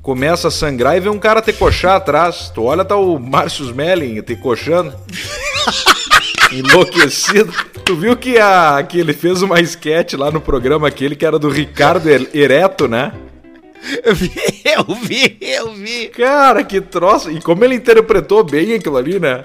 começa 0.00 0.48
a 0.48 0.50
sangrar 0.50 0.96
e 0.96 1.00
vê 1.00 1.08
um 1.08 1.18
cara 1.18 1.42
te 1.42 1.52
coxar 1.52 1.96
atrás. 1.96 2.50
Tu 2.54 2.62
olha, 2.62 2.84
tá 2.84 2.96
o 2.96 3.18
Márcio 3.18 3.66
Smelling 3.66 4.22
te 4.22 4.36
coxando. 4.36 4.94
enlouquecido. 6.52 7.52
Tu 7.90 7.96
viu 7.96 8.16
que, 8.16 8.38
a, 8.38 8.80
que 8.88 9.00
ele 9.00 9.12
fez 9.12 9.42
uma 9.42 9.60
sketch 9.60 10.12
lá 10.12 10.30
no 10.30 10.40
programa 10.40 10.86
aquele 10.86 11.16
que 11.16 11.26
era 11.26 11.40
do 11.40 11.48
Ricardo 11.48 12.08
Ereto, 12.08 12.86
né? 12.86 13.12
Eu 14.04 14.14
vi, 14.14 14.30
eu 14.64 14.94
vi, 14.94 15.38
eu 15.40 15.72
vi. 15.72 16.06
Cara, 16.10 16.62
que 16.62 16.80
troço. 16.80 17.32
E 17.32 17.40
como 17.40 17.64
ele 17.64 17.74
interpretou 17.74 18.44
bem 18.44 18.74
aquilo 18.74 18.96
ali, 18.96 19.18
né? 19.18 19.42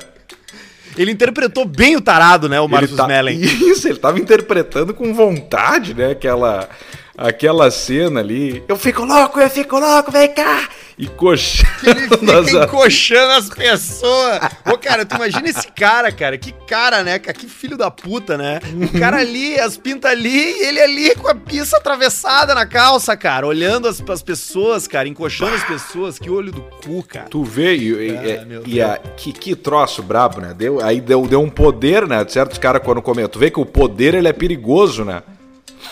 Ele 0.96 1.10
interpretou 1.10 1.66
bem 1.66 1.96
o 1.96 2.02
tarado, 2.02 2.48
né, 2.48 2.62
o 2.62 2.68
Marcos 2.68 2.96
tá, 2.96 3.08
Mellen. 3.08 3.42
Isso, 3.42 3.88
ele 3.88 3.98
tava 3.98 4.20
interpretando 4.20 4.94
com 4.94 5.12
vontade, 5.12 5.96
né, 5.96 6.12
aquela 6.12 6.70
aquela 7.18 7.72
cena 7.72 8.20
ali. 8.20 8.64
Eu 8.68 8.78
fico 8.78 9.04
louco, 9.04 9.40
eu 9.40 9.50
fico 9.50 9.80
louco, 9.80 10.12
vem 10.12 10.34
cá! 10.34 10.68
E 10.98 11.08
coxando. 11.08 11.68
Ele 11.84 12.02
fica 12.48 12.64
encoxando 12.64 13.32
as 13.34 13.50
pessoas. 13.50 14.40
Ô, 14.66 14.78
cara, 14.78 15.06
tu 15.06 15.16
imagina 15.16 15.50
esse 15.50 15.68
cara, 15.68 16.10
cara. 16.10 16.38
Que 16.38 16.54
cara, 16.66 17.04
né? 17.04 17.20
Que 17.20 17.48
filho 17.48 17.78
da 17.78 17.92
puta, 17.92 18.38
né? 18.38 18.62
O 18.74 18.98
cara 18.98 19.18
ali, 19.18 19.60
as 19.60 19.76
pintas 19.76 20.10
ali, 20.10 20.30
e 20.30 20.64
ele 20.64 20.80
ali 20.80 21.16
com 21.16 21.28
a 21.28 21.36
pista 21.36 21.78
atravessada 21.78 22.56
na 22.56 22.66
calça, 22.66 23.16
cara. 23.18 23.46
Olhando 23.46 23.90
as, 23.90 24.02
as 24.10 24.24
pessoas, 24.24 24.88
cara, 24.88 25.06
encoxando 25.08 25.56
as 25.56 25.66
pessoas. 25.66 26.18
Que 26.18 26.30
olho 26.30 26.54
do 26.54 26.62
cu, 26.62 27.04
cara. 27.04 27.28
Tu 27.28 27.44
vê, 27.44 27.76
e, 27.76 28.18
ah, 28.18 28.46
e, 28.66 28.76
e 28.76 28.82
a, 28.82 28.98
que, 29.18 29.34
que 29.34 29.54
troço 29.54 30.02
brabo, 30.02 30.40
né? 30.40 30.54
Deu, 30.54 30.82
aí 30.82 31.02
deu, 31.02 31.28
deu 31.28 31.42
um 31.42 31.50
poder, 31.50 32.08
né? 32.08 32.26
Certos 32.30 32.58
caras 32.58 32.82
quando 32.82 33.02
comentam. 33.02 33.32
Tu 33.32 33.40
vê 33.40 33.52
que 33.52 33.60
o 33.60 33.66
poder, 33.66 34.14
ele 34.14 34.30
é 34.30 34.34
perigoso, 34.34 35.04
né? 35.04 35.22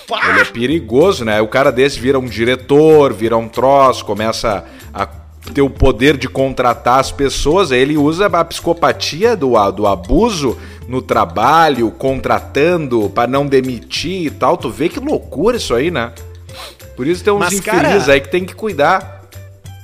Pá! 0.07 0.29
Ele 0.29 0.41
é 0.41 0.45
perigoso, 0.45 1.25
né? 1.25 1.41
O 1.41 1.47
cara 1.47 1.71
desse 1.71 1.99
vira 1.99 2.19
um 2.19 2.25
diretor, 2.25 3.13
vira 3.13 3.37
um 3.37 3.47
troço, 3.47 4.05
começa 4.05 4.65
a 4.93 5.07
ter 5.53 5.61
o 5.61 5.69
poder 5.69 6.17
de 6.17 6.29
contratar 6.29 6.99
as 6.99 7.11
pessoas, 7.11 7.71
aí 7.71 7.79
ele 7.79 7.97
usa 7.97 8.27
a 8.27 8.45
psicopatia 8.45 9.35
do, 9.35 9.53
do 9.71 9.85
abuso 9.85 10.57
no 10.87 11.01
trabalho, 11.01 11.91
contratando 11.91 13.09
para 13.09 13.27
não 13.27 13.45
demitir 13.45 14.27
e 14.27 14.29
tal. 14.29 14.57
Tu 14.57 14.69
vê 14.69 14.89
que 14.89 14.99
loucura 14.99 15.57
isso 15.57 15.73
aí, 15.73 15.91
né? 15.91 16.11
Por 16.95 17.07
isso 17.07 17.23
tem 17.23 17.33
uns 17.33 17.39
Mas, 17.39 17.53
infelizes 17.53 18.03
cara... 18.03 18.13
aí 18.13 18.21
que 18.21 18.29
tem 18.29 18.45
que 18.45 18.53
cuidar. 18.53 19.22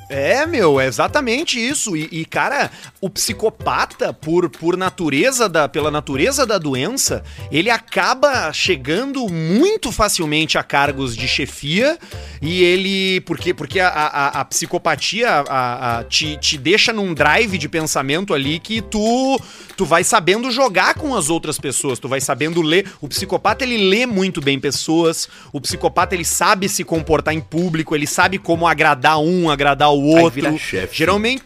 É, 0.09 0.43
meu, 0.47 0.79
é 0.79 0.87
exatamente 0.87 1.59
isso. 1.59 1.95
E, 1.95 2.09
e, 2.11 2.25
cara, 2.25 2.71
o 2.99 3.11
psicopata, 3.11 4.11
por, 4.11 4.49
por 4.49 4.75
natureza 4.75 5.47
da, 5.47 5.69
pela 5.69 5.91
natureza 5.91 6.47
da 6.47 6.57
doença, 6.57 7.23
ele 7.51 7.69
acaba 7.69 8.51
chegando 8.51 9.29
muito 9.29 9.91
facilmente 9.91 10.57
a 10.57 10.63
cargos 10.63 11.15
de 11.15 11.27
chefia 11.27 11.99
e 12.41 12.63
ele. 12.63 13.21
Porque, 13.21 13.53
porque 13.53 13.79
a, 13.79 13.87
a, 13.89 14.41
a 14.41 14.45
psicopatia 14.45 15.43
a, 15.47 16.03
te, 16.09 16.37
te 16.37 16.57
deixa 16.57 16.91
num 16.91 17.13
drive 17.13 17.59
de 17.59 17.69
pensamento 17.69 18.33
ali 18.33 18.57
que 18.57 18.81
tu, 18.81 19.39
tu 19.77 19.85
vai 19.85 20.03
sabendo 20.03 20.49
jogar 20.49 20.95
com 20.95 21.15
as 21.15 21.29
outras 21.29 21.59
pessoas, 21.59 21.99
tu 21.99 22.07
vai 22.07 22.19
sabendo 22.19 22.63
ler. 22.63 22.91
O 22.99 23.07
psicopata 23.07 23.63
ele 23.63 23.77
lê 23.77 24.07
muito 24.07 24.41
bem 24.41 24.59
pessoas, 24.59 25.29
o 25.53 25.61
psicopata 25.61 26.15
ele 26.15 26.25
sabe 26.25 26.67
se 26.67 26.83
comportar 26.83 27.35
em 27.35 27.41
público, 27.41 27.95
ele 27.95 28.07
sabe 28.07 28.39
como 28.39 28.65
agradar 28.65 29.19
um, 29.19 29.51
agradar 29.51 29.91
o 29.91 29.98
outro. 30.03 30.25
Aí 30.25 30.31
vira 30.31 30.57
chefe. 30.57 30.97
Geralmente. 30.97 31.43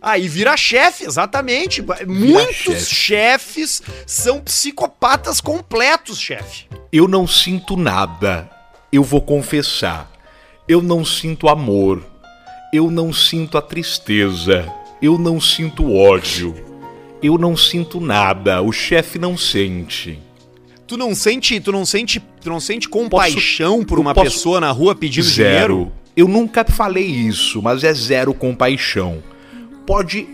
Aí 0.00 0.28
vira 0.28 0.56
chefe, 0.56 1.04
exatamente. 1.04 1.80
Vira 1.80 2.06
Muitos 2.06 2.86
chef. 2.88 2.94
chefes 2.94 3.82
são 4.06 4.40
psicopatas 4.40 5.40
completos, 5.40 6.20
chefe. 6.20 6.66
Eu 6.92 7.08
não 7.08 7.26
sinto 7.26 7.76
nada. 7.76 8.48
Eu 8.92 9.02
vou 9.02 9.20
confessar. 9.20 10.10
Eu 10.68 10.80
não 10.82 11.04
sinto 11.04 11.48
amor. 11.48 12.04
Eu 12.72 12.90
não 12.90 13.12
sinto 13.12 13.58
a 13.58 13.62
tristeza. 13.62 14.70
Eu 15.00 15.18
não 15.18 15.40
sinto 15.40 15.92
ódio. 15.92 16.54
Eu 17.22 17.38
não 17.38 17.56
sinto 17.56 18.00
nada. 18.00 18.62
O 18.62 18.72
chefe 18.72 19.18
não 19.18 19.36
sente. 19.36 20.18
Tu 20.86 20.96
não 20.96 21.14
sente, 21.14 21.58
tu 21.58 21.72
não 21.72 21.84
sente, 21.84 22.20
tu 22.40 22.48
não 22.48 22.60
sente 22.60 22.88
compaixão 22.88 23.76
posso, 23.78 23.86
por 23.86 23.98
uma 23.98 24.14
posso... 24.14 24.30
pessoa 24.30 24.60
na 24.60 24.70
rua 24.70 24.94
pedindo 24.94 25.24
Zero. 25.24 25.74
dinheiro? 25.74 25.92
Eu 26.16 26.26
nunca 26.26 26.64
falei 26.64 27.04
isso, 27.04 27.60
mas 27.60 27.84
é 27.84 27.92
zero 27.92 28.32
compaixão. 28.32 29.22
Pode. 29.86 30.26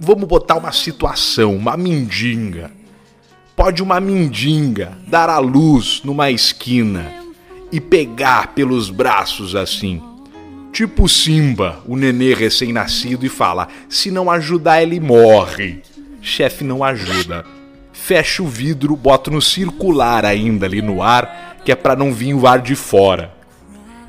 Vamos 0.00 0.26
botar 0.26 0.56
uma 0.56 0.72
situação, 0.72 1.54
uma 1.54 1.76
mindinga. 1.76 2.72
Pode 3.54 3.82
uma 3.82 4.00
mindinga 4.00 4.98
dar 5.06 5.28
à 5.28 5.38
luz 5.38 6.00
numa 6.02 6.30
esquina 6.30 7.06
e 7.70 7.80
pegar 7.80 8.48
pelos 8.48 8.90
braços 8.90 9.54
assim. 9.54 10.02
Tipo 10.72 11.08
Simba, 11.08 11.80
o 11.86 11.94
nenê 11.94 12.34
recém-nascido, 12.34 13.24
e 13.24 13.28
fala: 13.28 13.68
se 13.88 14.10
não 14.10 14.28
ajudar, 14.28 14.82
ele 14.82 14.98
morre. 14.98 15.82
Chefe 16.20 16.64
não 16.64 16.82
ajuda. 16.82 17.44
Fecha 17.92 18.42
o 18.42 18.48
vidro, 18.48 18.96
bota 18.96 19.30
no 19.30 19.40
circular 19.40 20.24
ainda 20.24 20.66
ali 20.66 20.82
no 20.82 21.00
ar, 21.00 21.60
que 21.64 21.70
é 21.70 21.76
para 21.76 21.94
não 21.94 22.12
vir 22.12 22.34
o 22.34 22.46
ar 22.46 22.60
de 22.60 22.74
fora. 22.74 23.39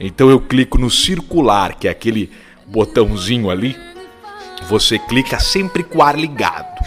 Então 0.04 0.32
eu 0.32 0.40
clico 0.40 0.80
no 0.80 0.90
circular, 0.90 1.76
que 1.76 1.88
é 1.88 1.92
aquele 1.92 2.32
botãozinho 2.66 3.52
ali. 3.52 3.78
Você 4.68 4.98
clica 4.98 5.40
sempre 5.40 5.84
com 5.84 6.00
o 6.00 6.02
ar 6.02 6.18
ligado. 6.18 6.84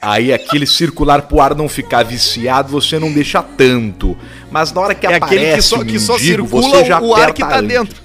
Aí 0.00 0.32
aquele 0.32 0.66
circular 0.66 1.22
pro 1.22 1.40
ar 1.40 1.54
não 1.54 1.66
ficar 1.66 2.04
viciado, 2.04 2.68
você 2.68 2.98
não 2.98 3.10
deixa 3.10 3.42
tanto. 3.42 4.16
Mas 4.50 4.70
na 4.70 4.82
hora 4.82 4.94
que 4.94 5.06
é 5.06 5.16
aparece 5.16 5.56
que 5.56 5.62
só, 5.62 5.84
que 5.84 5.98
só 5.98 6.18
circula 6.18 6.84
já 6.84 7.00
o 7.00 7.14
ar 7.14 7.32
que 7.32 7.40
tá 7.40 7.58
antes. 7.58 7.68
dentro. 7.68 8.02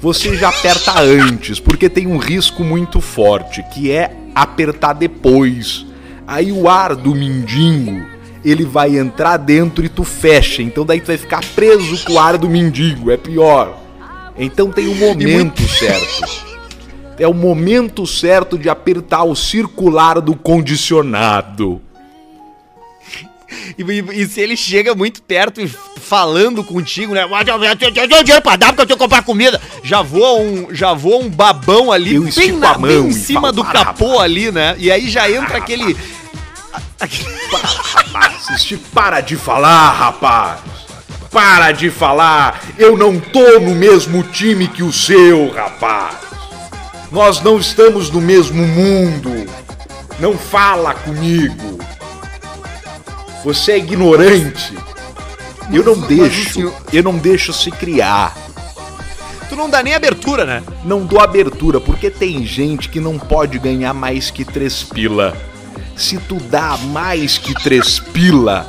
Você 0.00 0.36
já 0.36 0.48
aperta 0.48 1.00
antes, 1.00 1.58
porque 1.60 1.88
tem 1.88 2.06
um 2.06 2.18
risco 2.18 2.64
muito 2.64 3.00
forte, 3.00 3.62
que 3.74 3.90
é 3.90 4.12
apertar 4.34 4.92
depois. 4.92 5.84
Aí 6.26 6.52
o 6.52 6.68
ar 6.68 6.94
do 6.94 7.14
mindingo 7.14 8.11
ele 8.44 8.64
vai 8.64 8.96
entrar 8.96 9.36
dentro 9.36 9.84
e 9.84 9.88
tu 9.88 10.04
fecha. 10.04 10.62
Então 10.62 10.84
daí 10.84 11.00
tu 11.00 11.06
vai 11.06 11.16
ficar 11.16 11.44
preso 11.54 12.04
com 12.04 12.14
o 12.14 12.18
ar 12.18 12.36
do 12.36 12.48
mendigo, 12.48 13.10
é 13.10 13.16
pior. 13.16 13.78
Então 14.36 14.70
tem 14.70 14.88
um 14.88 14.94
momento 14.94 15.62
certo. 15.68 16.52
É 17.18 17.28
o 17.28 17.34
momento 17.34 18.06
certo 18.06 18.58
de 18.58 18.68
apertar 18.68 19.24
o 19.24 19.36
circular 19.36 20.20
do 20.20 20.34
condicionado. 20.34 21.80
E, 23.76 23.82
e, 23.82 24.22
e, 24.22 24.26
se 24.26 24.40
ele 24.40 24.56
chega 24.56 24.94
muito 24.94 25.22
perto 25.22 25.60
e 25.60 25.68
falando 25.68 26.64
contigo, 26.64 27.14
né? 27.14 27.22
Eu 27.22 27.76
tenho 27.76 27.92
dinheiro 28.24 28.42
pra 28.42 28.56
dar 28.56 28.68
porque 28.68 28.82
eu 28.82 28.86
tenho 28.86 28.98
que 28.98 29.04
comprar 29.04 29.22
comida. 29.22 29.60
Já 29.84 30.02
voa 30.02 30.40
um, 30.40 30.74
já 30.74 30.94
voa 30.94 31.18
um 31.22 31.28
babão 31.28 31.92
ali, 31.92 32.14
eu 32.14 32.22
bem, 32.22 32.52
na, 32.52 32.74
bem 32.78 33.06
em 33.06 33.12
cima 33.12 33.52
do 33.52 33.62
capô 33.62 34.18
ali, 34.18 34.50
né? 34.50 34.74
E 34.78 34.90
aí 34.90 35.08
já 35.08 35.30
entra 35.30 35.58
aquele 35.58 35.96
para, 37.50 37.68
rapaz, 37.68 38.76
para 38.94 39.20
de 39.20 39.36
falar, 39.36 39.92
rapaz. 39.92 40.60
Para 41.30 41.72
de 41.72 41.90
falar. 41.90 42.60
Eu 42.78 42.96
não 42.96 43.18
tô 43.18 43.58
no 43.60 43.74
mesmo 43.74 44.22
time 44.22 44.68
que 44.68 44.82
o 44.82 44.92
seu, 44.92 45.50
rapaz. 45.50 46.16
Nós 47.10 47.42
não 47.42 47.58
estamos 47.58 48.10
no 48.10 48.20
mesmo 48.20 48.66
mundo. 48.66 49.46
Não 50.18 50.36
fala 50.36 50.94
comigo. 50.94 51.78
Você 53.44 53.72
é 53.72 53.78
ignorante. 53.78 54.76
Eu 55.72 55.84
não 55.84 55.98
deixo, 56.00 56.72
eu 56.92 57.02
não 57.02 57.16
deixo 57.16 57.52
se 57.52 57.70
criar. 57.70 58.36
Tu 59.48 59.56
não 59.56 59.68
dá 59.68 59.82
nem 59.82 59.94
abertura, 59.94 60.44
né? 60.44 60.62
Não 60.84 61.04
dou 61.04 61.20
abertura 61.20 61.80
porque 61.80 62.10
tem 62.10 62.44
gente 62.46 62.88
que 62.88 63.00
não 63.00 63.18
pode 63.18 63.58
ganhar 63.58 63.92
mais 63.92 64.30
que 64.30 64.44
três 64.44 64.82
pila. 64.82 65.36
Se 65.96 66.18
tu 66.18 66.36
dá 66.36 66.76
mais 66.76 67.38
que 67.38 67.54
três 67.54 67.98
pila, 67.98 68.68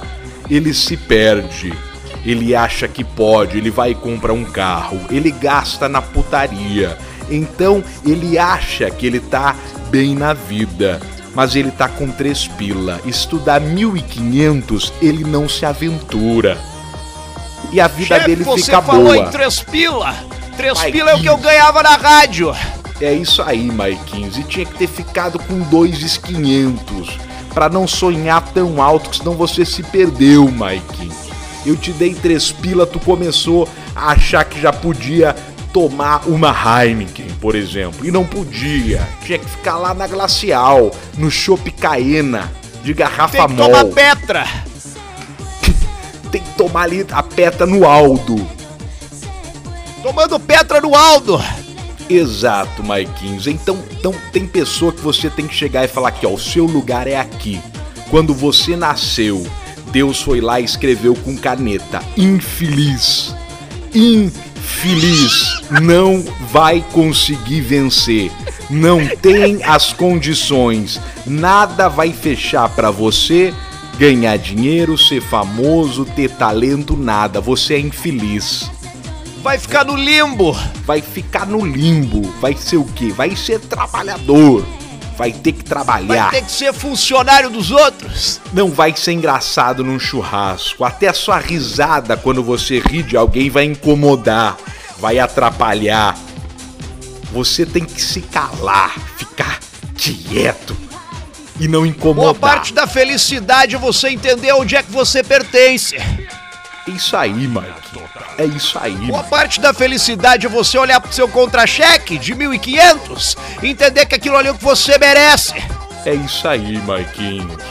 ele 0.49 0.73
se 0.73 0.97
perde. 0.97 1.73
Ele 2.25 2.55
acha 2.55 2.87
que 2.87 3.03
pode, 3.03 3.57
ele 3.57 3.69
vai 3.69 3.93
comprar 3.93 4.31
um 4.31 4.45
carro, 4.45 4.99
ele 5.09 5.29
gasta 5.29 5.89
na 5.89 6.01
putaria. 6.01 6.97
Então 7.29 7.83
ele 8.05 8.37
acha 8.37 8.89
que 8.89 9.05
ele 9.05 9.19
tá 9.19 9.55
bem 9.89 10.15
na 10.15 10.33
vida, 10.33 11.01
mas 11.35 11.55
ele 11.55 11.71
tá 11.71 11.89
com 11.89 12.09
três 12.09 12.47
pila. 12.47 13.01
Estudar 13.05 13.59
1500, 13.59 14.93
ele 15.01 15.23
não 15.23 15.49
se 15.49 15.65
aventura. 15.65 16.57
E 17.71 17.81
a 17.81 17.87
vida 17.87 18.15
Chefe, 18.15 18.27
dele 18.27 18.45
fica 18.45 18.79
boa. 18.79 18.97
Você 18.99 19.03
falou 19.03 19.15
em 19.15 19.31
três 19.31 19.61
pila? 19.61 20.15
Três 20.55 20.81
pila 20.83 21.11
é 21.11 21.15
o 21.15 21.19
que 21.19 21.29
eu 21.29 21.37
ganhava 21.37 21.83
na 21.83 21.95
rádio. 21.95 22.55
É 23.03 23.13
isso 23.13 23.41
aí, 23.41 23.69
Maiquinhos. 23.69 24.37
E 24.37 24.43
tinha 24.43 24.65
que 24.65 24.77
ter 24.77 24.87
ficado 24.87 25.37
com 25.37 25.59
2,500 25.59 27.17
para 27.53 27.67
não 27.67 27.85
sonhar 27.85 28.41
tão 28.53 28.81
alto, 28.81 29.09
que 29.09 29.17
senão 29.17 29.33
você 29.33 29.65
se 29.65 29.83
perdeu, 29.83 30.49
Maiquinhos. 30.49 31.13
Eu 31.65 31.75
te 31.75 31.91
dei 31.91 32.15
três 32.15 32.49
pila, 32.49 32.85
tu 32.87 33.01
começou 33.01 33.67
a 33.93 34.11
achar 34.11 34.45
que 34.45 34.59
já 34.59 34.71
podia 34.71 35.35
tomar 35.73 36.25
uma 36.29 36.49
Heineken, 36.53 37.27
por 37.41 37.55
exemplo. 37.55 38.07
E 38.07 38.11
não 38.11 38.23
podia. 38.25 39.05
Tinha 39.25 39.37
que 39.37 39.49
ficar 39.49 39.75
lá 39.75 39.93
na 39.93 40.07
Glacial, 40.07 40.89
no 41.17 41.29
Chopp 41.29 41.69
Caena, 41.71 42.49
de 42.83 42.93
garrafa 42.93 43.37
Tem 43.37 43.47
que 43.47 43.53
mol. 43.53 43.69
tomar 43.69 43.85
Petra. 43.85 44.47
Tem 46.31 46.41
que 46.41 46.51
tomar 46.51 46.83
ali 46.83 47.05
a 47.11 47.21
Petra 47.21 47.65
no 47.65 47.85
Aldo. 47.85 48.47
Tomando 50.01 50.39
Petra 50.39 50.79
no 50.79 50.95
Aldo. 50.95 51.41
Exato, 52.13 52.83
Maiquinhos. 52.83 53.47
Então, 53.47 53.83
então 53.91 54.13
tem 54.31 54.45
pessoa 54.45 54.91
que 54.91 55.01
você 55.01 55.31
tem 55.31 55.47
que 55.47 55.55
chegar 55.55 55.83
e 55.83 55.87
falar 55.87 56.11
que 56.11 56.27
ó, 56.27 56.29
o 56.29 56.39
seu 56.39 56.65
lugar 56.65 57.07
é 57.07 57.15
aqui. 57.15 57.59
Quando 58.11 58.35
você 58.35 58.75
nasceu, 58.75 59.43
Deus 59.91 60.21
foi 60.21 60.39
lá 60.39 60.59
e 60.59 60.63
escreveu 60.63 61.15
com 61.15 61.35
caneta: 61.35 62.03
infeliz. 62.15 63.35
Infeliz. 63.95 65.61
Não 65.81 66.23
vai 66.51 66.85
conseguir 66.91 67.61
vencer. 67.61 68.31
Não 68.69 69.07
tem 69.07 69.63
as 69.63 69.91
condições. 69.91 71.01
Nada 71.25 71.89
vai 71.89 72.13
fechar 72.13 72.69
para 72.69 72.91
você 72.91 73.51
ganhar 73.97 74.37
dinheiro, 74.37 74.97
ser 74.97 75.21
famoso, 75.21 76.05
ter 76.05 76.29
talento, 76.29 76.95
nada. 76.95 77.41
Você 77.41 77.73
é 77.73 77.79
infeliz. 77.79 78.69
Vai 79.43 79.59
ficar 79.59 79.83
no 79.83 79.97
limbo. 79.97 80.53
Vai 80.85 81.01
ficar 81.01 81.45
no 81.45 81.65
limbo. 81.65 82.21
Vai 82.39 82.55
ser 82.55 82.77
o 82.77 82.85
quê? 82.85 83.11
Vai 83.11 83.35
ser 83.35 83.59
trabalhador. 83.59 84.65
Vai 85.17 85.33
ter 85.33 85.51
que 85.51 85.65
trabalhar. 85.65 86.29
Vai 86.29 86.31
ter 86.31 86.45
que 86.45 86.51
ser 86.51 86.73
funcionário 86.73 87.49
dos 87.49 87.69
outros. 87.69 88.39
Não 88.53 88.71
vai 88.71 88.95
ser 88.95 89.11
engraçado 89.11 89.83
num 89.83 89.99
churrasco. 89.99 90.85
Até 90.85 91.09
a 91.09 91.13
sua 91.13 91.39
risada 91.39 92.15
quando 92.15 92.41
você 92.41 92.79
ri 92.79 93.03
de 93.03 93.17
alguém 93.17 93.49
vai 93.49 93.65
incomodar, 93.65 94.55
vai 94.97 95.19
atrapalhar. 95.19 96.17
Você 97.33 97.65
tem 97.65 97.83
que 97.83 98.01
se 98.01 98.21
calar, 98.21 98.97
ficar 99.17 99.59
quieto 99.97 100.75
e 101.59 101.67
não 101.67 101.85
incomodar. 101.85 102.33
Boa 102.33 102.35
parte 102.35 102.73
da 102.73 102.87
felicidade 102.87 103.75
é 103.75 103.77
você 103.77 104.07
entender 104.07 104.53
onde 104.53 104.77
é 104.77 104.81
que 104.81 104.91
você 104.91 105.21
pertence. 105.21 105.97
Isso 106.87 107.17
aí, 107.17 107.33
Mike. 107.33 108.02
É 108.37 108.45
isso 108.45 108.77
aí. 108.79 108.95
Boa 108.95 109.23
parte 109.23 109.59
da 109.59 109.73
felicidade 109.73 110.45
é 110.45 110.49
você 110.49 110.77
olhar 110.77 110.99
pro 110.99 111.13
seu 111.13 111.27
contra-cheque 111.27 112.17
de 112.17 112.33
1.500 112.35 113.37
e 113.61 113.69
entender 113.69 114.05
que 114.05 114.15
aquilo 114.15 114.35
ali 114.37 114.47
é 114.47 114.51
o 114.51 114.55
que 114.55 114.63
você 114.63 114.97
merece. 114.97 115.53
É 116.05 116.13
isso 116.13 116.47
aí, 116.47 116.77
Marquinhos. 116.79 117.61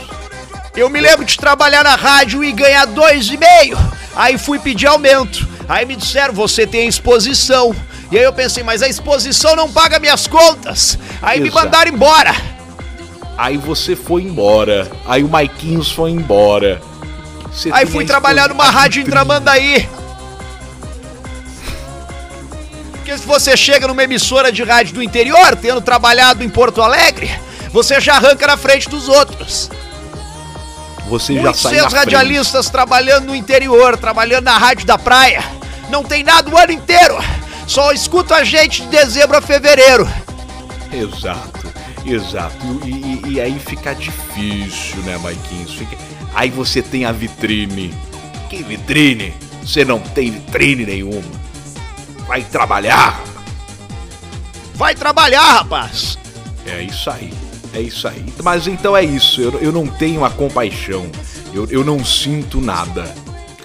Eu 0.75 0.89
me 0.89 0.99
lembro 0.99 1.23
de 1.23 1.37
trabalhar 1.37 1.83
na 1.83 1.95
rádio 1.95 2.43
e 2.43 2.51
ganhar 2.51 2.85
dois 2.85 3.27
e 3.27 3.37
meio. 3.37 3.77
Aí 4.15 4.37
fui 4.37 4.57
pedir 4.57 4.87
aumento. 4.87 5.47
Aí 5.67 5.85
me 5.85 5.95
disseram, 5.95 6.33
você 6.33 6.65
tem 6.65 6.87
exposição. 6.87 7.75
E 8.11 8.17
aí 8.17 8.23
eu 8.23 8.33
pensei, 8.33 8.63
mas 8.63 8.81
a 8.81 8.87
exposição 8.87 9.55
não 9.55 9.71
paga 9.71 9.99
minhas 9.99 10.27
contas. 10.27 10.97
Aí 11.21 11.39
me 11.39 11.49
Exato. 11.49 11.65
mandaram 11.65 11.91
embora. 11.91 12.35
Aí 13.37 13.57
você 13.57 13.95
foi 13.95 14.23
embora. 14.23 14.89
Aí 15.05 15.23
o 15.23 15.27
Maiquinhos 15.27 15.91
foi 15.91 16.11
embora. 16.11 16.81
Você 17.51 17.69
Aí 17.71 17.85
fui 17.85 18.05
trabalhar 18.05 18.49
numa 18.49 18.69
rádio 18.69 19.01
em. 19.01 19.05
Tramandaí. 19.05 19.87
Porque 23.13 23.17
se 23.19 23.27
você 23.27 23.55
chega 23.55 23.87
numa 23.87 24.03
emissora 24.03 24.51
de 24.51 24.63
rádio 24.63 24.95
do 24.95 25.03
interior, 25.03 25.55
tendo 25.55 25.81
trabalhado 25.81 26.43
em 26.43 26.49
Porto 26.49 26.81
Alegre, 26.81 27.29
você 27.71 27.99
já 28.01 28.15
arranca 28.15 28.47
na 28.47 28.57
frente 28.57 28.89
dos 28.89 29.07
outros. 29.07 29.69
Você 31.07 31.35
já 31.35 31.53
sai 31.53 31.73
frente. 31.79 31.93
radialistas 31.93 32.69
trabalhando 32.69 33.25
no 33.27 33.35
interior, 33.35 33.97
trabalhando 33.97 34.45
na 34.45 34.57
rádio 34.57 34.85
da 34.87 34.97
praia. 34.97 35.43
Não 35.89 36.03
tem 36.03 36.23
nada 36.23 36.49
o 36.49 36.57
ano 36.57 36.71
inteiro. 36.71 37.15
Só 37.67 37.91
escuta 37.91 38.35
a 38.35 38.43
gente 38.43 38.81
de 38.81 38.87
dezembro 38.87 39.37
a 39.37 39.41
fevereiro. 39.41 40.09
Exato, 40.91 41.71
exato. 42.05 42.65
E, 42.83 42.89
e- 42.89 43.33
e 43.33 43.41
aí 43.41 43.59
fica 43.59 43.93
difícil, 43.93 44.97
né, 45.03 45.17
Maiquinhos? 45.19 45.73
Fica... 45.75 45.95
Aí 46.33 46.49
você 46.49 46.81
tem 46.81 47.05
a 47.05 47.11
vitrine. 47.11 47.93
Que 48.49 48.63
vitrine? 48.63 49.33
Você 49.63 49.85
não 49.85 49.99
tem 49.99 50.31
vitrine 50.31 50.85
nenhuma. 50.85 51.42
Vai 52.27 52.43
trabalhar. 52.43 53.21
Vai 54.75 54.95
trabalhar, 54.95 55.53
rapaz. 55.57 56.17
É 56.65 56.81
isso 56.81 57.09
aí. 57.09 57.33
É 57.73 57.81
isso 57.81 58.07
aí. 58.07 58.23
Mas 58.43 58.67
então 58.67 58.95
é 58.95 59.03
isso. 59.03 59.41
Eu, 59.41 59.59
eu 59.59 59.71
não 59.71 59.87
tenho 59.87 60.23
a 60.23 60.29
compaixão. 60.29 61.09
Eu, 61.53 61.67
eu 61.69 61.83
não 61.83 62.03
sinto 62.03 62.61
nada. 62.61 63.13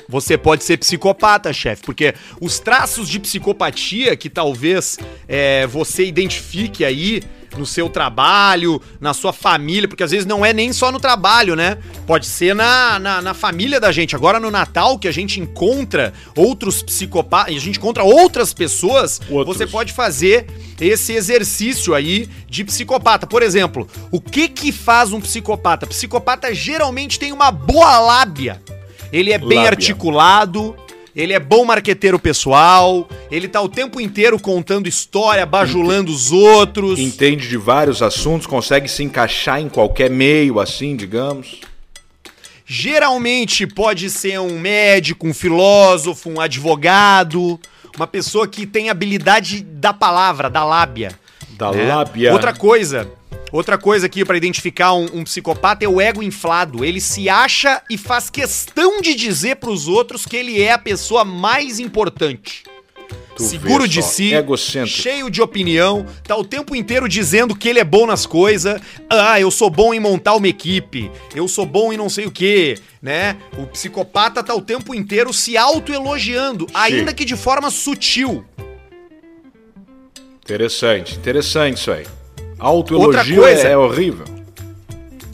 Você 0.08 0.38
pode 0.38 0.64
ser 0.64 0.78
psicopata, 0.78 1.52
chefe, 1.52 1.82
porque 1.82 2.14
os 2.40 2.58
traços 2.58 3.08
de 3.08 3.20
psicopatia 3.20 4.16
que 4.16 4.30
talvez 4.30 4.98
é, 5.28 5.66
você 5.66 6.06
identifique 6.06 6.82
aí 6.82 7.22
no 7.56 7.64
seu 7.66 7.88
trabalho, 7.88 8.80
na 9.00 9.14
sua 9.14 9.32
família, 9.32 9.88
porque 9.88 10.02
às 10.02 10.10
vezes 10.10 10.26
não 10.26 10.44
é 10.44 10.52
nem 10.52 10.72
só 10.72 10.92
no 10.92 11.00
trabalho, 11.00 11.56
né? 11.56 11.78
Pode 12.06 12.26
ser 12.26 12.54
na, 12.54 12.98
na, 12.98 13.22
na 13.22 13.34
família 13.34 13.80
da 13.80 13.90
gente. 13.92 14.14
Agora 14.14 14.38
no 14.38 14.50
Natal, 14.50 14.98
que 14.98 15.08
a 15.08 15.12
gente 15.12 15.40
encontra 15.40 16.12
outros 16.36 16.82
psicopatas, 16.82 17.54
a 17.54 17.58
gente 17.58 17.78
encontra 17.78 18.02
outras 18.04 18.52
pessoas, 18.52 19.20
Outros. 19.30 19.56
você 19.56 19.66
pode 19.66 19.92
fazer 19.92 20.46
esse 20.80 21.12
exercício 21.12 21.94
aí 21.94 22.28
de 22.48 22.64
psicopata. 22.64 23.26
Por 23.26 23.42
exemplo, 23.42 23.88
o 24.10 24.20
que 24.20 24.48
que 24.48 24.70
faz 24.72 25.12
um 25.12 25.20
psicopata? 25.20 25.86
Psicopata 25.86 26.54
geralmente 26.54 27.18
tem 27.18 27.32
uma 27.32 27.50
boa 27.50 27.98
lábia. 27.98 28.60
Ele 29.12 29.32
é 29.32 29.38
bem 29.38 29.58
Lábia. 29.58 29.70
articulado, 29.70 30.76
ele 31.18 31.32
é 31.32 31.40
bom 31.40 31.64
marqueteiro 31.64 32.16
pessoal, 32.16 33.08
ele 33.28 33.48
tá 33.48 33.60
o 33.60 33.68
tempo 33.68 34.00
inteiro 34.00 34.38
contando 34.38 34.88
história, 34.88 35.44
bajulando 35.44 36.12
os 36.12 36.30
outros. 36.30 36.96
Entende 36.96 37.48
de 37.48 37.56
vários 37.56 38.00
assuntos, 38.00 38.46
consegue 38.46 38.86
se 38.86 39.02
encaixar 39.02 39.60
em 39.60 39.68
qualquer 39.68 40.08
meio, 40.08 40.60
assim, 40.60 40.94
digamos. 40.94 41.60
Geralmente 42.64 43.66
pode 43.66 44.08
ser 44.10 44.38
um 44.38 44.60
médico, 44.60 45.26
um 45.26 45.34
filósofo, 45.34 46.30
um 46.30 46.40
advogado, 46.40 47.58
uma 47.96 48.06
pessoa 48.06 48.46
que 48.46 48.64
tem 48.64 48.88
habilidade 48.88 49.64
da 49.64 49.92
palavra, 49.92 50.48
da 50.48 50.64
lábia. 50.64 51.18
Da 51.50 51.72
né? 51.72 51.88
lábia. 51.88 52.32
Outra 52.32 52.52
coisa, 52.52 53.10
outra 53.52 53.78
coisa 53.78 54.06
aqui 54.06 54.24
pra 54.24 54.36
identificar 54.36 54.94
um, 54.94 55.06
um 55.14 55.24
psicopata 55.24 55.84
é 55.84 55.88
o 55.88 56.00
ego 56.00 56.22
inflado. 56.22 56.84
Ele 56.84 57.00
se 57.00 57.28
acha 57.28 57.82
e 57.90 57.96
faz 57.96 58.30
questão 58.30 59.00
de 59.00 59.14
dizer 59.14 59.56
pros 59.56 59.88
outros 59.88 60.24
que 60.24 60.36
ele 60.36 60.60
é 60.60 60.72
a 60.72 60.78
pessoa 60.78 61.24
mais 61.24 61.78
importante. 61.78 62.64
Tu 63.38 63.44
Seguro 63.44 63.86
de 63.86 64.02
só, 64.02 64.08
si, 64.08 64.34
egocêntrico. 64.34 65.00
cheio 65.00 65.30
de 65.30 65.40
opinião, 65.40 66.04
tá 66.24 66.36
o 66.36 66.44
tempo 66.44 66.74
inteiro 66.74 67.08
dizendo 67.08 67.54
que 67.54 67.68
ele 67.68 67.78
é 67.78 67.84
bom 67.84 68.04
nas 68.04 68.26
coisas. 68.26 68.80
Ah, 69.08 69.40
eu 69.40 69.48
sou 69.48 69.70
bom 69.70 69.94
em 69.94 70.00
montar 70.00 70.34
uma 70.34 70.48
equipe, 70.48 71.08
eu 71.32 71.46
sou 71.46 71.64
bom 71.64 71.92
em 71.92 71.96
não 71.96 72.08
sei 72.08 72.26
o 72.26 72.32
que, 72.32 72.76
né? 73.00 73.36
O 73.56 73.64
psicopata 73.66 74.42
tá 74.42 74.52
o 74.54 74.60
tempo 74.60 74.92
inteiro 74.92 75.32
se 75.32 75.56
autoelogiando, 75.56 76.66
ainda 76.74 77.14
que 77.14 77.24
de 77.24 77.36
forma 77.36 77.70
sutil. 77.70 78.44
Interessante, 80.42 81.14
interessante 81.14 81.76
isso 81.76 81.92
aí. 81.92 82.17
Autoelogio 82.58 83.42
coisa- 83.42 83.68
é, 83.68 83.72
é 83.72 83.76
horrível. 83.78 84.24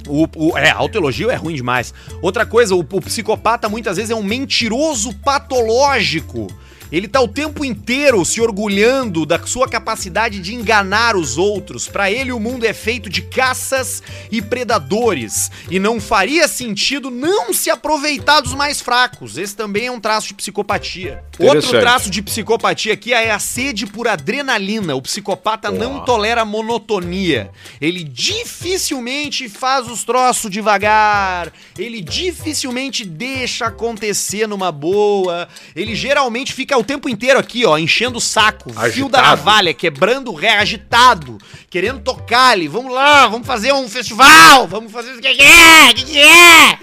O, 0.07 0.27
o- 0.37 0.59
é, 0.59 0.71
autoelogio 0.71 1.31
é 1.31 1.35
ruim 1.35 1.55
demais. 1.55 1.95
Outra 2.21 2.45
coisa, 2.45 2.75
o, 2.75 2.81
o 2.81 3.01
psicopata 3.01 3.69
muitas 3.69 3.97
vezes 3.97 4.11
é 4.11 4.15
um 4.15 4.23
mentiroso 4.23 5.15
patológico. 5.25 6.47
Ele 6.95 7.09
tá 7.09 7.21
o 7.21 7.27
tempo 7.27 7.65
inteiro 7.65 8.25
se 8.25 8.41
orgulhando 8.41 9.27
da 9.27 9.45
sua 9.45 9.69
capacidade 9.69 10.39
de 10.39 10.55
enganar 10.55 11.17
os 11.17 11.37
outros. 11.37 11.89
Pra 11.89 12.09
ele, 12.09 12.31
o 12.31 12.39
mundo 12.39 12.65
é 12.65 12.73
feito 12.73 13.11
de 13.11 13.21
caças 13.21 14.01
e 14.31 14.41
predadores. 14.41 15.51
E 15.69 15.81
não 15.81 16.01
faria 16.01 16.47
sentido 16.47 17.11
não 17.11 17.53
se 17.53 17.69
aproveitar 17.69 18.41
dos 18.41 18.55
mais 18.55 18.81
fracos. 18.81 19.37
Esse 19.37 19.57
também 19.57 19.87
é 19.87 19.91
um 19.91 19.99
traço 19.99 20.29
de 20.29 20.35
psicopatia. 20.35 21.25
Outro 21.41 21.69
traço 21.81 22.09
de 22.09 22.23
psicopatia 22.23 22.93
aqui 22.93 23.13
é 23.13 23.33
a 23.33 23.41
sede 23.41 23.87
por 23.87 24.07
adrenalina. 24.07 24.95
O 24.95 25.03
psicopata 25.03 25.73
não 25.73 26.05
tolera 26.05 26.45
monotonia. 26.45 27.51
Ele 27.81 28.05
dificilmente 28.05 29.49
faz 29.49 29.91
os 29.91 30.05
troços 30.05 30.49
devagar. 30.49 31.53
Ele 31.77 32.01
dificilmente 32.01 33.05
deixa 33.05 33.67
acontecer 33.67 34.47
numa 34.47 34.71
boa. 34.71 35.49
Ele 35.75 35.97
geralmente 35.97 36.53
fica 36.53 36.79
o 36.79 36.84
tempo 36.85 37.09
inteiro 37.09 37.39
aqui, 37.39 37.65
ó, 37.65 37.77
enchendo 37.77 38.19
o 38.19 38.21
saco, 38.21 38.71
fio 38.73 38.81
Agitado. 38.81 39.11
da 39.11 39.23
navalha, 39.23 39.75
quebrando 39.75 40.31
o 40.31 40.35
ré, 40.35 40.59
agitado, 40.59 41.39
querendo 41.69 42.01
tocar 42.01 42.51
ali. 42.51 42.69
Vamos 42.69 42.93
lá, 42.93 43.27
vamos 43.27 43.47
fazer 43.47 43.73
um 43.73 43.89
festival, 43.89 44.67
vamos 44.69 44.93
fazer 44.93 45.13
o 45.13 45.21
que 45.21 45.27
é, 45.27 45.91
o 45.91 45.95
que 45.95 46.19
é. 46.19 46.79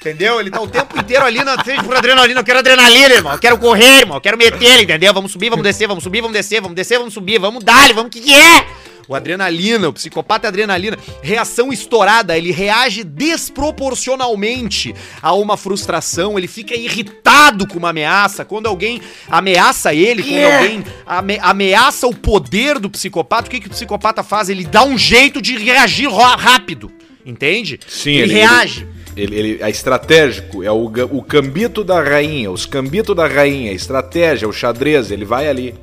Entendeu? 0.00 0.40
Ele 0.40 0.50
tá 0.50 0.60
o 0.60 0.66
tempo 0.66 0.98
inteiro 0.98 1.24
ali 1.24 1.44
na 1.44 1.62
frente 1.62 1.84
por 1.84 1.96
adrenalina. 1.96 2.40
Eu 2.40 2.44
quero 2.44 2.58
adrenalina, 2.58 3.14
irmão. 3.14 3.32
Eu 3.34 3.38
quero 3.38 3.56
correr, 3.56 4.00
irmão. 4.00 4.16
Eu 4.16 4.20
quero 4.20 4.36
meter, 4.36 4.82
entendeu? 4.82 5.14
Vamos 5.14 5.30
subir, 5.30 5.48
vamos 5.48 5.62
descer, 5.62 5.86
vamos 5.86 6.02
subir, 6.02 6.20
vamos 6.20 6.36
descer, 6.36 6.60
vamos 6.60 6.74
descer, 6.74 6.98
vamos 6.98 7.14
subir, 7.14 7.38
vamos 7.38 7.62
dar, 7.62 7.92
vamos 7.92 8.08
o 8.08 8.10
que, 8.10 8.20
que 8.20 8.34
é? 8.34 8.66
O 9.12 9.14
adrenalina, 9.14 9.90
o 9.90 9.92
psicopata 9.92 10.46
é 10.46 10.48
adrenalina. 10.48 10.98
Reação 11.22 11.70
estourada, 11.70 12.36
ele 12.36 12.50
reage 12.50 13.04
desproporcionalmente 13.04 14.94
a 15.20 15.34
uma 15.34 15.56
frustração, 15.58 16.38
ele 16.38 16.48
fica 16.48 16.74
irritado 16.74 17.66
com 17.66 17.78
uma 17.78 17.90
ameaça. 17.90 18.42
Quando 18.42 18.66
alguém 18.68 19.02
ameaça 19.28 19.92
ele, 19.92 20.22
quando 20.22 20.44
alguém 20.44 20.84
ame- 21.06 21.38
ameaça 21.42 22.06
o 22.06 22.14
poder 22.14 22.78
do 22.78 22.88
psicopata, 22.88 23.48
o 23.48 23.50
que, 23.50 23.60
que 23.60 23.66
o 23.66 23.70
psicopata 23.70 24.22
faz? 24.22 24.48
Ele 24.48 24.64
dá 24.64 24.82
um 24.82 24.96
jeito 24.96 25.42
de 25.42 25.58
reagir 25.58 26.08
rápido. 26.10 26.90
Entende? 27.24 27.78
Sim, 27.86 28.12
ele, 28.12 28.32
ele- 28.32 28.40
reage. 28.40 28.86
Ele, 29.14 29.36
ele 29.36 29.58
é 29.62 29.68
estratégico, 29.68 30.62
é 30.62 30.72
o, 30.72 30.86
o 31.10 31.22
cambito 31.22 31.84
da 31.84 32.02
rainha, 32.02 32.50
os 32.50 32.64
cambitos 32.64 33.14
da 33.14 33.26
rainha, 33.28 33.70
estratégia, 33.70 34.48
o 34.48 34.52
xadrez, 34.54 35.10
ele 35.10 35.26
vai 35.26 35.48
ali. 35.48 35.74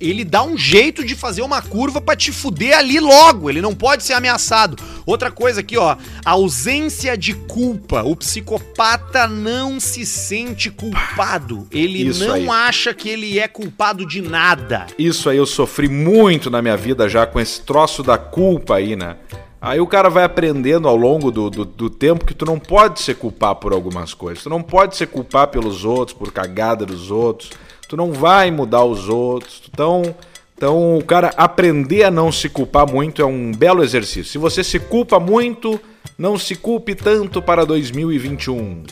Ele 0.00 0.24
dá 0.24 0.42
um 0.42 0.56
jeito 0.56 1.04
de 1.04 1.14
fazer 1.14 1.42
uma 1.42 1.60
curva 1.60 2.00
pra 2.00 2.16
te 2.16 2.32
fuder 2.32 2.76
ali 2.76 2.98
logo. 2.98 3.50
Ele 3.50 3.60
não 3.60 3.74
pode 3.74 4.02
ser 4.02 4.14
ameaçado. 4.14 4.82
Outra 5.04 5.30
coisa 5.30 5.60
aqui, 5.60 5.76
ó, 5.76 5.96
ausência 6.24 7.16
de 7.16 7.34
culpa. 7.34 8.02
O 8.02 8.16
psicopata 8.16 9.26
não 9.26 9.78
se 9.78 10.06
sente 10.06 10.70
culpado. 10.70 11.66
Ele 11.70 12.08
Isso 12.08 12.26
não 12.26 12.34
aí. 12.34 12.48
acha 12.48 12.94
que 12.94 13.08
ele 13.08 13.38
é 13.38 13.46
culpado 13.46 14.06
de 14.06 14.22
nada. 14.22 14.86
Isso 14.98 15.28
aí 15.28 15.36
eu 15.36 15.46
sofri 15.46 15.88
muito 15.88 16.50
na 16.50 16.62
minha 16.62 16.76
vida 16.76 17.08
já 17.08 17.26
com 17.26 17.38
esse 17.38 17.60
troço 17.60 18.02
da 18.02 18.16
culpa 18.16 18.76
aí, 18.76 18.96
né? 18.96 19.16
Aí 19.60 19.78
o 19.78 19.86
cara 19.86 20.08
vai 20.08 20.24
aprendendo 20.24 20.88
ao 20.88 20.96
longo 20.96 21.30
do, 21.30 21.50
do, 21.50 21.64
do 21.66 21.90
tempo 21.90 22.24
que 22.24 22.32
tu 22.32 22.46
não 22.46 22.58
pode 22.58 23.02
se 23.02 23.14
culpar 23.14 23.56
por 23.56 23.74
algumas 23.74 24.14
coisas. 24.14 24.42
Tu 24.42 24.48
não 24.48 24.62
pode 24.62 24.96
se 24.96 25.06
culpar 25.06 25.48
pelos 25.48 25.84
outros, 25.84 26.16
por 26.16 26.32
cagada 26.32 26.86
dos 26.86 27.10
outros. 27.10 27.50
Tu 27.90 27.96
não 27.96 28.12
vai 28.12 28.52
mudar 28.52 28.84
os 28.84 29.08
outros. 29.08 29.62
Então, 29.68 30.14
então 30.56 30.96
o 30.96 31.02
cara 31.02 31.32
aprender 31.36 32.04
a 32.04 32.10
não 32.10 32.30
se 32.30 32.48
culpar 32.48 32.88
muito 32.88 33.20
é 33.20 33.24
um 33.24 33.50
belo 33.50 33.82
exercício. 33.82 34.30
Se 34.30 34.38
você 34.38 34.62
se 34.62 34.78
culpa 34.78 35.18
muito, 35.18 35.80
não 36.16 36.38
se 36.38 36.54
culpe 36.54 36.94
tanto 36.94 37.42
para 37.42 37.66
2021. 37.66 38.84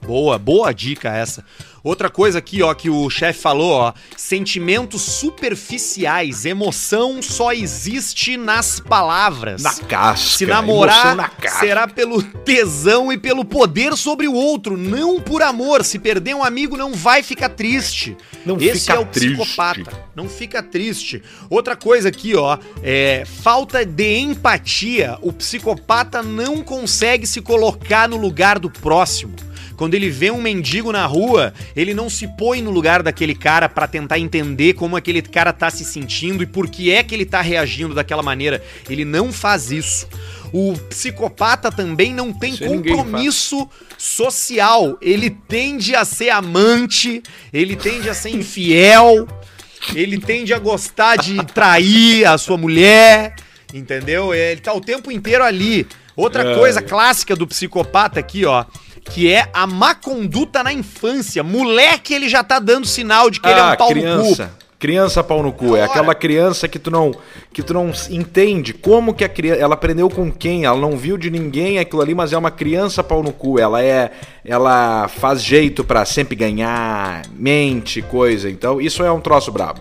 Boa, 0.00 0.38
boa 0.38 0.72
dica 0.72 1.10
essa. 1.10 1.44
Outra 1.88 2.10
coisa 2.10 2.38
aqui, 2.38 2.62
ó, 2.62 2.74
que 2.74 2.90
o 2.90 3.08
chefe 3.08 3.40
falou, 3.40 3.72
ó, 3.72 3.94
sentimentos 4.14 5.00
superficiais, 5.00 6.44
emoção 6.44 7.22
só 7.22 7.50
existe 7.50 8.36
nas 8.36 8.78
palavras. 8.78 9.62
Na 9.62 9.72
casca. 9.72 10.36
Se 10.36 10.44
namorar, 10.44 11.16
na 11.16 11.30
casca. 11.30 11.60
será 11.60 11.88
pelo 11.88 12.22
tesão 12.22 13.10
e 13.10 13.16
pelo 13.16 13.42
poder 13.42 13.96
sobre 13.96 14.28
o 14.28 14.34
outro, 14.34 14.76
não 14.76 15.18
por 15.18 15.40
amor. 15.40 15.82
Se 15.82 15.98
perder 15.98 16.34
um 16.34 16.44
amigo, 16.44 16.76
não 16.76 16.92
vai 16.92 17.22
ficar 17.22 17.48
triste. 17.48 18.14
Não 18.44 18.58
Esse 18.60 18.80
fica 18.80 18.92
é 18.92 18.98
o 18.98 19.06
triste. 19.06 19.38
psicopata. 19.38 20.08
Não 20.14 20.28
fica 20.28 20.62
triste. 20.62 21.22
Outra 21.48 21.74
coisa 21.74 22.10
aqui, 22.10 22.36
ó, 22.36 22.58
é 22.82 23.24
falta 23.24 23.82
de 23.86 24.18
empatia. 24.18 25.16
O 25.22 25.32
psicopata 25.32 26.22
não 26.22 26.62
consegue 26.62 27.26
se 27.26 27.40
colocar 27.40 28.06
no 28.06 28.18
lugar 28.18 28.58
do 28.58 28.68
próximo. 28.68 29.48
Quando 29.78 29.94
ele 29.94 30.10
vê 30.10 30.28
um 30.28 30.42
mendigo 30.42 30.90
na 30.90 31.06
rua, 31.06 31.54
ele 31.76 31.94
não 31.94 32.10
se 32.10 32.26
põe 32.36 32.60
no 32.60 32.72
lugar 32.72 33.00
daquele 33.00 33.32
cara 33.32 33.68
pra 33.68 33.86
tentar 33.86 34.18
entender 34.18 34.72
como 34.74 34.96
aquele 34.96 35.22
cara 35.22 35.52
tá 35.52 35.70
se 35.70 35.84
sentindo 35.84 36.42
e 36.42 36.46
por 36.46 36.68
que 36.68 36.90
é 36.90 37.04
que 37.04 37.14
ele 37.14 37.24
tá 37.24 37.40
reagindo 37.40 37.94
daquela 37.94 38.20
maneira. 38.20 38.60
Ele 38.90 39.04
não 39.04 39.32
faz 39.32 39.70
isso. 39.70 40.08
O 40.52 40.72
psicopata 40.88 41.70
também 41.70 42.12
não 42.12 42.32
tem 42.32 42.54
ninguém 42.54 42.92
compromisso 42.96 43.68
social. 43.96 44.98
Ele 45.00 45.30
tende 45.30 45.94
a 45.94 46.04
ser 46.04 46.30
amante, 46.30 47.22
ele 47.52 47.76
tende 47.76 48.10
a 48.10 48.14
ser 48.14 48.30
infiel, 48.30 49.28
ele 49.94 50.18
tende 50.18 50.52
a 50.52 50.58
gostar 50.58 51.16
de 51.18 51.36
trair 51.46 52.24
a 52.24 52.36
sua 52.36 52.56
mulher, 52.56 53.36
entendeu? 53.72 54.34
Ele 54.34 54.60
tá 54.60 54.72
o 54.72 54.80
tempo 54.80 55.12
inteiro 55.12 55.44
ali. 55.44 55.86
Outra 56.16 56.42
É. 56.42 56.54
coisa 56.56 56.82
clássica 56.82 57.36
do 57.36 57.46
psicopata 57.46 58.18
aqui, 58.18 58.44
ó, 58.44 58.64
que 59.10 59.32
é 59.32 59.48
a 59.52 59.66
má 59.66 59.94
conduta 59.94 60.62
na 60.62 60.72
infância. 60.72 61.42
Moleque, 61.42 62.14
ele 62.14 62.28
já 62.28 62.44
tá 62.44 62.58
dando 62.58 62.86
sinal 62.86 63.30
de 63.30 63.40
que 63.40 63.48
ele 63.48 63.58
é 63.58 63.64
um 63.64 63.76
pau 63.76 63.88
no 63.88 63.94
cu. 63.94 64.00
Ah, 64.00 64.02
criança. 64.02 64.50
Criança 64.78 65.24
pau 65.24 65.42
no 65.42 65.52
cu. 65.52 65.76
É 65.76 65.82
Ora. 65.82 65.84
aquela 65.86 66.14
criança 66.14 66.68
que 66.68 66.78
tu 66.78 66.90
não 66.90 67.12
que 67.52 67.62
tu 67.62 67.74
não 67.74 67.90
entende 68.10 68.72
como 68.72 69.12
que 69.12 69.24
a 69.24 69.28
criança, 69.28 69.60
ela 69.60 69.74
aprendeu 69.74 70.08
com 70.08 70.30
quem, 70.30 70.64
ela 70.64 70.78
não 70.78 70.96
viu 70.96 71.18
de 71.18 71.30
ninguém 71.30 71.80
aquilo 71.80 72.00
ali, 72.00 72.14
mas 72.14 72.32
é 72.32 72.38
uma 72.38 72.52
criança 72.52 73.02
pau 73.02 73.22
no 73.22 73.32
cu. 73.32 73.58
Ela 73.58 73.82
é 73.82 74.12
ela 74.44 75.08
faz 75.08 75.42
jeito 75.42 75.82
pra 75.82 76.04
sempre 76.04 76.36
ganhar, 76.36 77.22
mente, 77.34 78.00
coisa. 78.02 78.48
Então, 78.48 78.80
isso 78.80 79.02
é 79.02 79.10
um 79.10 79.20
troço 79.20 79.50
brabo. 79.50 79.80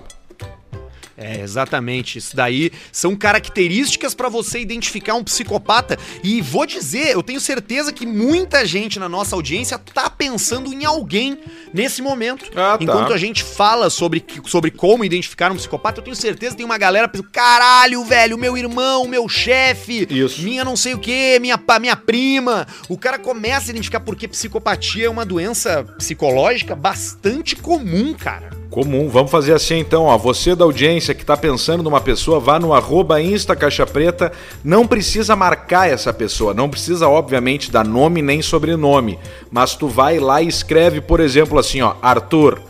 É, 1.18 1.42
exatamente. 1.42 2.20
Isso 2.20 2.36
daí 2.36 2.72
são 2.92 3.16
características 3.16 4.14
pra 4.14 4.30
você 4.30 4.60
identificar 4.60 5.16
um 5.16 5.24
psicopata. 5.24 5.98
E 6.24 6.42
vou 6.42 6.66
dizer, 6.66 7.14
eu 7.14 7.24
tenho 7.24 7.42
certeza 7.42 7.92
que 7.92 8.06
muita 8.06 8.64
gente 8.66 9.00
na 9.00 9.10
nossa 9.10 9.36
audiência 9.36 9.80
tá 9.80 10.12
pensando 10.12 10.72
em 10.72 10.86
alguém 10.86 11.40
nesse 11.74 12.04
momento. 12.04 12.46
Ah, 12.56 12.78
tá. 12.78 12.84
Enquanto 12.84 13.14
a 13.14 13.18
gente 13.18 13.44
fala 13.44 13.90
sobre, 13.90 14.24
sobre 14.46 14.70
como 14.70 15.04
identificar 15.04 15.52
um 15.52 15.56
psicopata, 15.56 16.00
eu 16.00 16.04
tenho 16.04 16.16
certeza 16.16 16.52
que 16.52 16.58
tem 16.58 16.66
uma 16.66 16.78
galera 16.78 17.08
pensando: 17.08 17.30
caralho, 17.32 18.04
velho, 18.04 18.38
meu 18.38 18.56
irmão, 18.56 19.08
meu 19.08 19.28
chefe, 19.28 20.08
minha 20.38 20.64
não 20.64 20.76
sei 20.76 20.94
o 20.94 21.00
que, 21.00 21.40
minha, 21.40 21.60
minha 21.82 21.96
prima. 21.96 22.68
O 22.88 22.98
cara 22.98 23.18
começa 23.18 23.68
a 23.68 23.72
identificar 23.72 24.02
porque 24.02 24.28
psicopatia 24.28 25.08
é 25.08 25.10
uma 25.10 25.26
doença 25.26 25.84
psicológica 25.98 26.76
bastante 26.76 27.56
comum, 27.56 28.14
cara. 28.14 28.67
Comum. 28.70 29.10
Vamos 29.10 29.32
fazer 29.32 29.54
assim 29.54 29.76
então, 29.80 30.04
ó. 30.04 30.18
Você 30.18 30.56
da 30.56 30.66
audiência 30.66 31.14
que 31.14 31.26
tá 31.26 31.36
pensando 31.38 31.82
numa 31.82 32.02
pessoa, 32.02 32.40
vá 32.40 32.60
no 32.60 32.74
arroba 32.74 33.22
Insta 33.22 33.56
Caixa 33.56 33.86
Preta. 33.86 34.32
Não 34.64 34.86
precisa 34.86 35.36
marcar 35.36 35.90
essa 35.90 36.14
pessoa. 36.14 36.54
Não 36.54 36.70
precisa, 36.70 37.08
obviamente, 37.08 37.72
dar 37.72 37.86
nome 37.86 38.22
nem 38.22 38.42
sobrenome. 38.42 39.18
Mas 39.52 39.76
tu 39.76 39.88
vai 39.88 40.20
lá 40.20 40.42
e 40.42 40.48
escreve, 40.48 41.02
por 41.02 41.20
exemplo, 41.20 41.58
assim, 41.58 41.82
ó. 41.82 41.96
Arthur, 42.02 42.62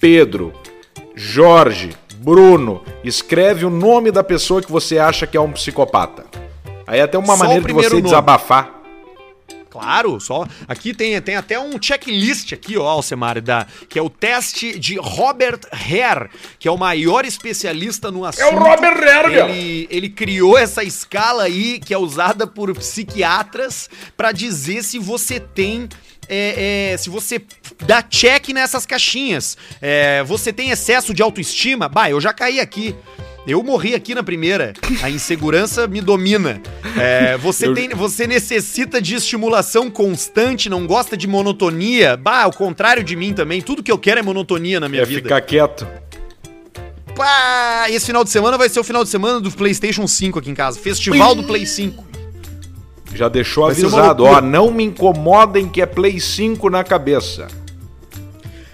Pedro, 0.00 0.52
Jorge, 1.14 1.90
Bruno. 2.18 2.82
Escreve 3.02 3.64
o 3.66 3.70
nome 3.70 4.10
da 4.10 4.24
pessoa 4.24 4.62
que 4.62 4.70
você 4.70 4.98
acha 4.98 5.26
que 5.26 5.36
é 5.36 5.40
um 5.40 5.52
psicopata. 5.52 6.24
Aí 6.86 7.00
é 7.00 7.02
até 7.02 7.18
uma 7.18 7.36
Só 7.36 7.44
maneira 7.44 7.66
de 7.66 7.72
você 7.72 7.90
nome. 7.90 8.02
desabafar. 8.02 8.83
Claro, 9.74 10.20
só. 10.20 10.46
Aqui 10.68 10.94
tem, 10.94 11.20
tem 11.20 11.34
até 11.34 11.58
um 11.58 11.82
checklist 11.82 12.52
aqui, 12.52 12.78
ó, 12.78 12.86
Alcemar, 12.86 13.40
da, 13.40 13.66
que 13.88 13.98
é 13.98 14.02
o 14.02 14.08
teste 14.08 14.78
de 14.78 14.96
Robert 14.96 15.58
Hare, 15.72 16.30
que 16.60 16.68
é 16.68 16.70
o 16.70 16.78
maior 16.78 17.24
especialista 17.24 18.08
no 18.08 18.24
assunto. 18.24 18.54
Hare, 19.02 19.30
meu. 19.30 19.48
Ele, 19.48 19.88
ele 19.90 20.08
criou 20.08 20.56
essa 20.56 20.84
escala 20.84 21.42
aí, 21.42 21.80
que 21.80 21.92
é 21.92 21.98
usada 21.98 22.46
por 22.46 22.72
psiquiatras, 22.72 23.90
pra 24.16 24.30
dizer 24.30 24.84
se 24.84 24.96
você 24.96 25.40
tem. 25.40 25.88
é, 26.28 26.92
é, 26.92 26.96
se 26.96 27.10
você 27.10 27.42
dá 27.84 28.00
check 28.00 28.50
nessas 28.50 28.86
caixinhas. 28.86 29.58
É, 29.82 30.22
você 30.22 30.52
tem 30.52 30.70
excesso 30.70 31.12
de 31.12 31.20
autoestima? 31.20 31.88
Bah, 31.88 32.08
eu 32.08 32.20
já 32.20 32.32
caí 32.32 32.60
aqui. 32.60 32.94
Eu 33.46 33.62
morri 33.62 33.94
aqui 33.94 34.14
na 34.14 34.22
primeira. 34.22 34.72
A 35.02 35.10
insegurança 35.10 35.86
me 35.86 36.00
domina. 36.00 36.62
É, 36.98 37.36
você, 37.36 37.66
Eu- 37.66 37.74
tem, 37.74 37.90
você 37.90 38.26
necessita 38.26 39.02
de 39.02 39.14
estimulação 39.14 39.90
constante, 39.90 40.70
não 40.70 40.86
gosta 40.86 41.14
de 41.16 41.26
monotonia. 41.26 42.16
Bah, 42.16 42.44
ao 42.44 42.52
contrário 42.52 43.04
de 43.04 43.14
mim 43.14 43.34
também. 43.34 43.60
Tudo 43.60 43.82
que 43.82 43.92
eu 43.92 43.98
quero 43.98 44.20
é 44.20 44.22
monotonia 44.22 44.80
na 44.80 44.88
minha 44.88 45.02
É 45.02 45.04
vida. 45.04 45.22
ficar 45.22 45.40
quieto. 45.42 45.86
Pá! 47.14 47.86
Esse 47.90 48.06
final 48.06 48.24
de 48.24 48.30
semana 48.30 48.56
vai 48.56 48.68
ser 48.68 48.80
o 48.80 48.84
final 48.84 49.04
de 49.04 49.10
semana 49.10 49.40
do 49.40 49.50
PlayStation 49.50 50.06
5 50.06 50.38
aqui 50.38 50.50
em 50.50 50.54
casa. 50.54 50.78
Festival 50.80 51.34
do 51.34 51.44
Play 51.44 51.66
5. 51.66 52.02
Já 53.14 53.28
deixou 53.28 53.64
Vai 53.64 53.72
avisado, 53.72 54.24
ó. 54.24 54.40
Não 54.40 54.72
me 54.72 54.82
incomodem 54.84 55.68
que 55.68 55.80
é 55.82 55.86
Play 55.86 56.18
5 56.18 56.68
na 56.70 56.82
cabeça. 56.82 57.46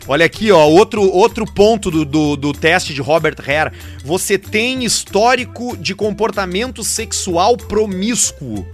Olha 0.09 0.27
aqui, 0.27 0.51
ó, 0.51 0.67
outro, 0.67 1.03
outro 1.03 1.45
ponto 1.45 1.91
do, 1.91 2.05
do, 2.05 2.37
do 2.37 2.53
teste 2.53 2.93
de 2.93 3.01
Robert 3.01 3.37
Hare. 3.47 3.73
Você 4.05 4.37
tem 4.39 4.85
histórico 4.85 5.77
de 5.77 5.95
comportamento 5.95 6.83
sexual 6.83 7.57
promíscuo. 7.57 8.67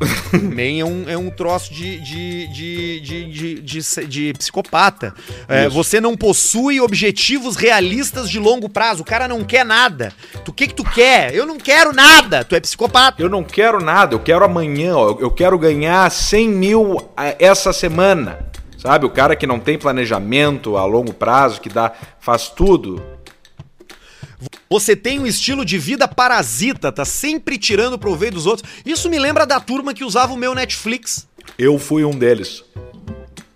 Também 0.30 0.80
é 0.80 0.84
um, 0.84 1.08
é 1.08 1.16
um 1.16 1.30
troço 1.30 1.72
de, 1.72 2.00
de, 2.00 2.48
de, 2.48 3.00
de, 3.00 3.24
de, 3.30 3.62
de- 3.62 4.06
de 4.06 4.32
psicopata. 4.34 5.14
É, 5.48 5.68
você 5.68 6.00
não 6.00 6.16
possui 6.16 6.80
objetivos 6.80 7.54
realistas 7.56 8.28
de 8.28 8.38
longo 8.40 8.68
prazo. 8.68 9.02
O 9.02 9.04
cara 9.06 9.28
não 9.28 9.44
quer 9.44 9.64
nada. 9.64 10.12
Tu- 10.44 10.50
O 10.50 10.52
que, 10.54 10.66
que 10.66 10.74
tu 10.74 10.84
quer? 10.84 11.32
Eu 11.34 11.46
não 11.46 11.56
quero 11.56 11.92
nada. 11.94 12.44
Tu 12.44 12.56
é 12.56 12.60
psicopata. 12.60 13.22
Eu 13.22 13.30
não 13.30 13.44
quero 13.44 13.82
nada, 13.82 14.14
eu 14.14 14.18
quero 14.18 14.44
amanhã, 14.44 14.96
ó, 14.96 15.16
eu 15.20 15.30
quero 15.30 15.56
ganhar 15.58 16.10
100 16.10 16.48
mil 16.48 16.96
ah, 17.16 17.34
essa 17.38 17.72
semana. 17.72 18.52
Sabe, 18.86 19.06
o 19.06 19.10
cara 19.10 19.34
que 19.34 19.46
não 19.46 19.58
tem 19.58 19.78
planejamento 19.78 20.76
a 20.76 20.84
longo 20.84 21.14
prazo, 21.14 21.58
que 21.58 21.70
dá, 21.70 21.90
faz 22.20 22.50
tudo. 22.50 23.02
Você 24.68 24.94
tem 24.94 25.18
um 25.18 25.26
estilo 25.26 25.64
de 25.64 25.78
vida 25.78 26.06
parasita, 26.06 26.92
tá 26.92 27.02
sempre 27.02 27.56
tirando 27.56 27.98
proveito 27.98 28.34
dos 28.34 28.44
outros. 28.44 28.70
Isso 28.84 29.08
me 29.08 29.18
lembra 29.18 29.46
da 29.46 29.58
turma 29.58 29.94
que 29.94 30.04
usava 30.04 30.34
o 30.34 30.36
meu 30.36 30.54
Netflix. 30.54 31.26
Eu 31.58 31.78
fui 31.78 32.04
um 32.04 32.10
deles. 32.10 32.62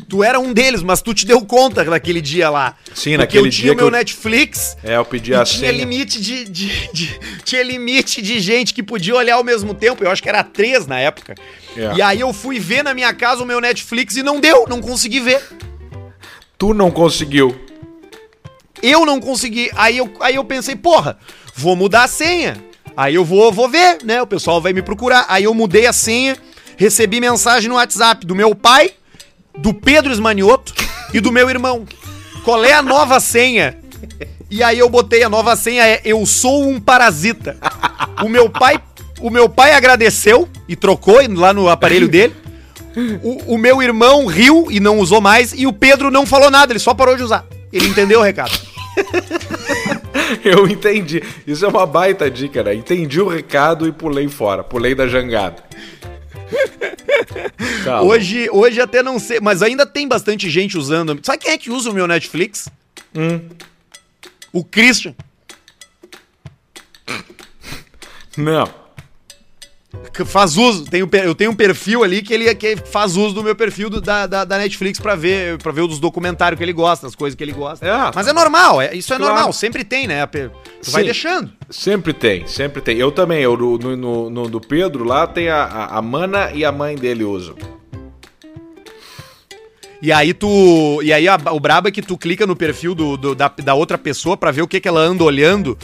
Tu 0.08 0.24
era 0.24 0.40
um 0.40 0.54
deles, 0.54 0.82
mas 0.82 1.02
tu 1.02 1.12
te 1.12 1.26
deu 1.26 1.40
conta 1.44 1.84
naquele 1.84 2.22
dia 2.22 2.48
lá. 2.48 2.74
Sim, 2.94 3.10
Porque 3.10 3.16
naquele 3.18 3.48
eu 3.48 3.50
tinha 3.50 3.62
dia 3.64 3.70
que 3.72 3.76
meu 3.76 3.86
eu- 3.86 3.90
Netflix 3.90 4.74
É, 4.82 4.96
eu 4.96 5.04
pedi 5.04 5.34
a 5.34 5.44
tinha 5.44 5.60
senha. 5.68 5.72
limite 5.72 6.18
de, 6.20 6.44
de- 6.46 6.90
de- 6.92 7.20
Tinha 7.44 7.62
limite 7.62 8.22
de 8.22 8.40
gente 8.40 8.72
que 8.72 8.82
podia 8.82 9.14
olhar 9.14 9.34
ao 9.34 9.44
mesmo 9.44 9.74
tempo. 9.74 10.02
Eu 10.02 10.10
acho 10.10 10.22
que 10.22 10.28
era 10.28 10.42
três 10.42 10.86
na 10.86 10.98
época. 10.98 11.34
É. 11.76 11.94
E 11.96 12.00
aí 12.02 12.20
eu 12.20 12.32
fui 12.32 12.58
ver 12.58 12.82
na 12.82 12.94
minha 12.94 13.12
casa 13.12 13.42
o 13.42 13.46
meu 13.46 13.60
Netflix 13.60 14.16
e 14.16 14.22
não 14.22 14.40
deu, 14.40 14.64
não 14.66 14.80
consegui 14.80 15.20
ver. 15.20 15.42
Tu 16.56 16.72
não 16.72 16.90
conseguiu. 16.90 17.54
Eu 18.82 19.04
não 19.04 19.20
consegui. 19.20 19.70
Aí 19.74 19.98
eu, 19.98 20.10
aí 20.20 20.36
eu 20.36 20.44
pensei, 20.44 20.76
porra, 20.76 21.18
vou 21.54 21.74
mudar 21.76 22.04
a 22.04 22.08
senha. 22.08 22.56
Aí 22.96 23.14
eu 23.14 23.24
vou, 23.24 23.52
vou 23.52 23.68
ver, 23.68 23.98
né? 24.04 24.22
O 24.22 24.26
pessoal 24.26 24.60
vai 24.60 24.72
me 24.72 24.82
procurar. 24.82 25.26
Aí 25.28 25.44
eu 25.44 25.54
mudei 25.54 25.86
a 25.86 25.92
senha, 25.92 26.36
recebi 26.76 27.20
mensagem 27.20 27.68
no 27.68 27.74
WhatsApp 27.76 28.26
do 28.26 28.34
meu 28.34 28.54
pai, 28.54 28.92
do 29.58 29.74
Pedro 29.74 30.12
Esmanioto 30.12 30.74
e 31.12 31.20
do 31.20 31.32
meu 31.32 31.48
irmão. 31.50 31.84
Qual 32.44 32.64
é 32.64 32.72
a 32.72 32.82
nova 32.82 33.20
senha? 33.20 33.76
E 34.50 34.62
aí 34.62 34.78
eu 34.78 34.88
botei 34.88 35.22
a 35.22 35.28
nova 35.28 35.54
senha 35.56 35.86
é 35.86 36.00
eu 36.04 36.24
sou 36.24 36.66
um 36.66 36.80
parasita. 36.80 37.56
O 38.22 38.28
meu 38.28 38.48
pai, 38.48 38.80
o 39.20 39.30
meu 39.30 39.48
pai 39.48 39.72
agradeceu 39.72 40.48
e 40.68 40.74
trocou 40.74 41.18
lá 41.36 41.52
no 41.52 41.68
aparelho 41.68 42.08
dele. 42.08 42.34
O, 43.22 43.54
o 43.54 43.58
meu 43.58 43.82
irmão 43.82 44.26
riu 44.26 44.66
e 44.70 44.80
não 44.80 44.98
usou 44.98 45.20
mais 45.20 45.52
e 45.52 45.66
o 45.66 45.72
Pedro 45.72 46.10
não 46.10 46.26
falou 46.26 46.50
nada, 46.50 46.72
ele 46.72 46.78
só 46.78 46.94
parou 46.94 47.16
de 47.16 47.22
usar. 47.22 47.44
Ele 47.72 47.86
entendeu 47.86 48.20
o 48.20 48.22
recado. 48.22 48.58
Eu 50.44 50.66
entendi. 50.66 51.22
Isso 51.46 51.64
é 51.64 51.68
uma 51.68 51.86
baita 51.86 52.30
dica, 52.30 52.62
né? 52.62 52.74
Entendi 52.74 53.20
o 53.20 53.28
recado 53.28 53.86
e 53.86 53.92
pulei 53.92 54.28
fora. 54.28 54.64
Pulei 54.64 54.94
da 54.94 55.06
jangada. 55.06 55.62
Hoje, 58.04 58.48
hoje 58.50 58.80
até 58.80 59.02
não 59.02 59.18
sei, 59.18 59.40
mas 59.40 59.62
ainda 59.62 59.86
tem 59.86 60.06
bastante 60.06 60.48
gente 60.50 60.76
usando. 60.76 61.18
Sabe 61.22 61.38
quem 61.38 61.52
é 61.52 61.58
que 61.58 61.70
usa 61.70 61.90
o 61.90 61.94
meu 61.94 62.06
Netflix? 62.06 62.68
Hum. 63.14 63.40
O 64.52 64.64
Christian. 64.64 65.14
Não. 68.36 68.87
Que 70.12 70.24
faz 70.24 70.56
uso. 70.56 70.84
Tem 70.84 71.02
o 71.02 71.06
per- 71.06 71.24
eu 71.24 71.34
tenho 71.34 71.50
um 71.50 71.54
perfil 71.54 72.02
ali 72.02 72.22
que 72.22 72.34
ele 72.34 72.52
que 72.54 72.76
faz 72.76 73.16
uso 73.16 73.34
do 73.34 73.42
meu 73.44 73.54
perfil 73.54 73.88
do- 73.88 74.00
da, 74.00 74.26
da, 74.26 74.44
da 74.44 74.58
Netflix 74.58 74.98
pra 74.98 75.14
ver, 75.14 75.58
pra 75.58 75.70
ver 75.70 75.82
os 75.82 76.00
documentários 76.00 76.58
que 76.58 76.64
ele 76.64 76.72
gosta, 76.72 77.06
as 77.06 77.14
coisas 77.14 77.36
que 77.36 77.44
ele 77.44 77.52
gosta. 77.52 77.86
É. 77.86 78.10
Mas 78.14 78.26
é 78.26 78.32
normal, 78.32 78.80
é, 78.80 78.94
isso 78.96 79.12
é 79.14 79.16
Claro. 79.16 79.32
normal, 79.34 79.52
sempre 79.52 79.84
tem, 79.84 80.06
né? 80.08 80.26
Tu 80.26 80.50
vai 80.90 81.02
Sim. 81.02 81.06
deixando. 81.06 81.52
Sempre 81.70 82.12
tem, 82.12 82.46
sempre 82.48 82.80
tem. 82.82 82.96
Eu 82.98 83.12
também, 83.12 83.42
eu, 83.42 83.56
no, 83.56 83.78
no, 83.96 84.30
no 84.30 84.48
do 84.48 84.60
Pedro 84.60 85.04
lá 85.04 85.26
tem 85.26 85.48
a, 85.50 85.62
a, 85.64 85.98
a 85.98 86.02
mana 86.02 86.50
e 86.52 86.64
a 86.64 86.72
mãe 86.72 86.96
dele 86.96 87.22
usam. 87.22 87.54
E 90.00 90.12
aí 90.12 90.32
tu. 90.32 91.00
E 91.02 91.12
aí 91.12 91.26
a- 91.28 91.38
o 91.52 91.58
brabo 91.60 91.88
é 91.88 91.90
que 91.90 92.02
tu 92.02 92.16
clica 92.16 92.46
no 92.46 92.54
perfil 92.56 92.94
do, 92.94 93.16
do- 93.16 93.34
da, 93.34 93.48
da 93.48 93.74
outra 93.74 93.98
pessoa 93.98 94.36
pra 94.36 94.50
ver 94.50 94.62
o 94.62 94.68
que, 94.68 94.80
que 94.80 94.88
ela 94.88 95.00
anda 95.00 95.24
olhando. 95.24 95.76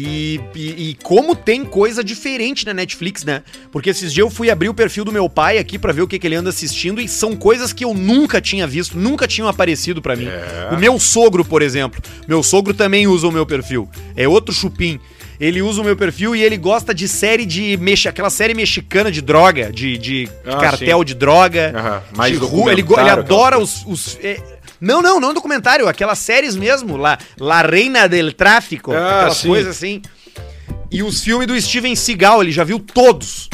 E, 0.00 0.40
e, 0.54 0.90
e 0.90 0.94
como 1.02 1.34
tem 1.34 1.64
coisa 1.64 2.04
diferente 2.04 2.64
na 2.64 2.72
Netflix, 2.72 3.24
né? 3.24 3.42
Porque 3.72 3.90
esses 3.90 4.12
dias 4.12 4.24
eu 4.24 4.30
fui 4.30 4.48
abrir 4.48 4.68
o 4.68 4.74
perfil 4.74 5.04
do 5.04 5.10
meu 5.10 5.28
pai 5.28 5.58
aqui 5.58 5.76
pra 5.76 5.92
ver 5.92 6.02
o 6.02 6.06
que, 6.06 6.20
que 6.20 6.26
ele 6.26 6.36
anda 6.36 6.50
assistindo 6.50 7.00
e 7.00 7.08
são 7.08 7.34
coisas 7.34 7.72
que 7.72 7.84
eu 7.84 7.92
nunca 7.92 8.40
tinha 8.40 8.64
visto, 8.64 8.96
nunca 8.96 9.26
tinham 9.26 9.48
aparecido 9.48 10.00
pra 10.00 10.14
mim. 10.14 10.28
É. 10.28 10.72
O 10.72 10.78
meu 10.78 11.00
sogro, 11.00 11.44
por 11.44 11.62
exemplo, 11.62 12.00
meu 12.28 12.44
sogro 12.44 12.72
também 12.72 13.08
usa 13.08 13.26
o 13.26 13.32
meu 13.32 13.44
perfil. 13.44 13.88
É 14.14 14.28
outro 14.28 14.54
chupim. 14.54 15.00
Ele 15.40 15.62
usa 15.62 15.80
o 15.80 15.84
meu 15.84 15.96
perfil 15.96 16.34
e 16.34 16.42
ele 16.42 16.56
gosta 16.56 16.92
de 16.92 17.06
série 17.06 17.46
de. 17.46 17.76
Mex... 17.76 18.06
aquela 18.06 18.30
série 18.30 18.54
mexicana 18.54 19.10
de 19.10 19.20
droga, 19.20 19.72
de, 19.72 19.96
de 19.96 20.28
Ah, 20.44 20.56
cartel 20.56 20.98
sim. 20.98 21.04
de 21.04 21.14
droga. 21.14 22.02
Mais 22.16 22.32
de 22.32 22.44
rua. 22.44 22.72
Ele, 22.72 22.82
ele 22.82 23.10
adora 23.10 23.58
os. 23.58 23.84
os 23.86 24.18
é, 24.20 24.40
Não, 24.80 25.02
não, 25.02 25.18
não 25.20 25.34
documentário, 25.34 25.88
aquelas 25.88 26.18
séries 26.18 26.54
mesmo, 26.56 26.96
lá, 26.96 27.18
La 27.38 27.62
Reina 27.62 28.08
del 28.08 28.32
Tráfico, 28.32 28.92
Ah, 28.92 29.16
aquelas 29.16 29.36
sim. 29.38 29.48
coisas 29.48 29.76
assim. 29.76 30.02
E 30.90 31.02
os 31.02 31.22
filmes 31.22 31.46
do 31.46 31.60
Steven 31.60 31.94
Seagal, 31.94 32.42
ele 32.42 32.52
já 32.52 32.64
viu 32.64 32.78
todos. 32.78 33.48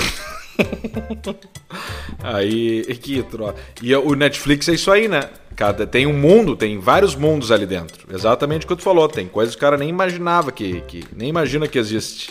Aí, 2.23 2.85
que 3.03 3.23
troço. 3.25 3.55
E 3.83 3.95
o 3.95 4.15
Netflix 4.15 4.69
é 4.69 4.75
isso 4.75 4.91
aí, 4.91 5.09
né? 5.09 5.29
Cada, 5.57 5.87
tem 5.87 6.07
um 6.07 6.13
mundo, 6.13 6.57
tem 6.57 6.79
vários 6.79 7.15
mundos 7.15 7.51
ali 7.53 7.67
dentro. 7.67 8.07
Exatamente 8.13 8.65
o 8.65 8.69
que 8.69 8.77
tu 8.77 8.83
falou. 8.83 9.09
Tem 9.09 9.27
coisas 9.27 9.55
que 9.55 9.59
o 9.59 9.61
cara 9.61 9.77
nem 9.77 9.89
imaginava 9.89 10.51
que, 10.51 10.81
que 10.83 11.05
nem 11.15 11.29
imagina 11.29 11.67
que 11.69 11.79
existe. 11.79 12.31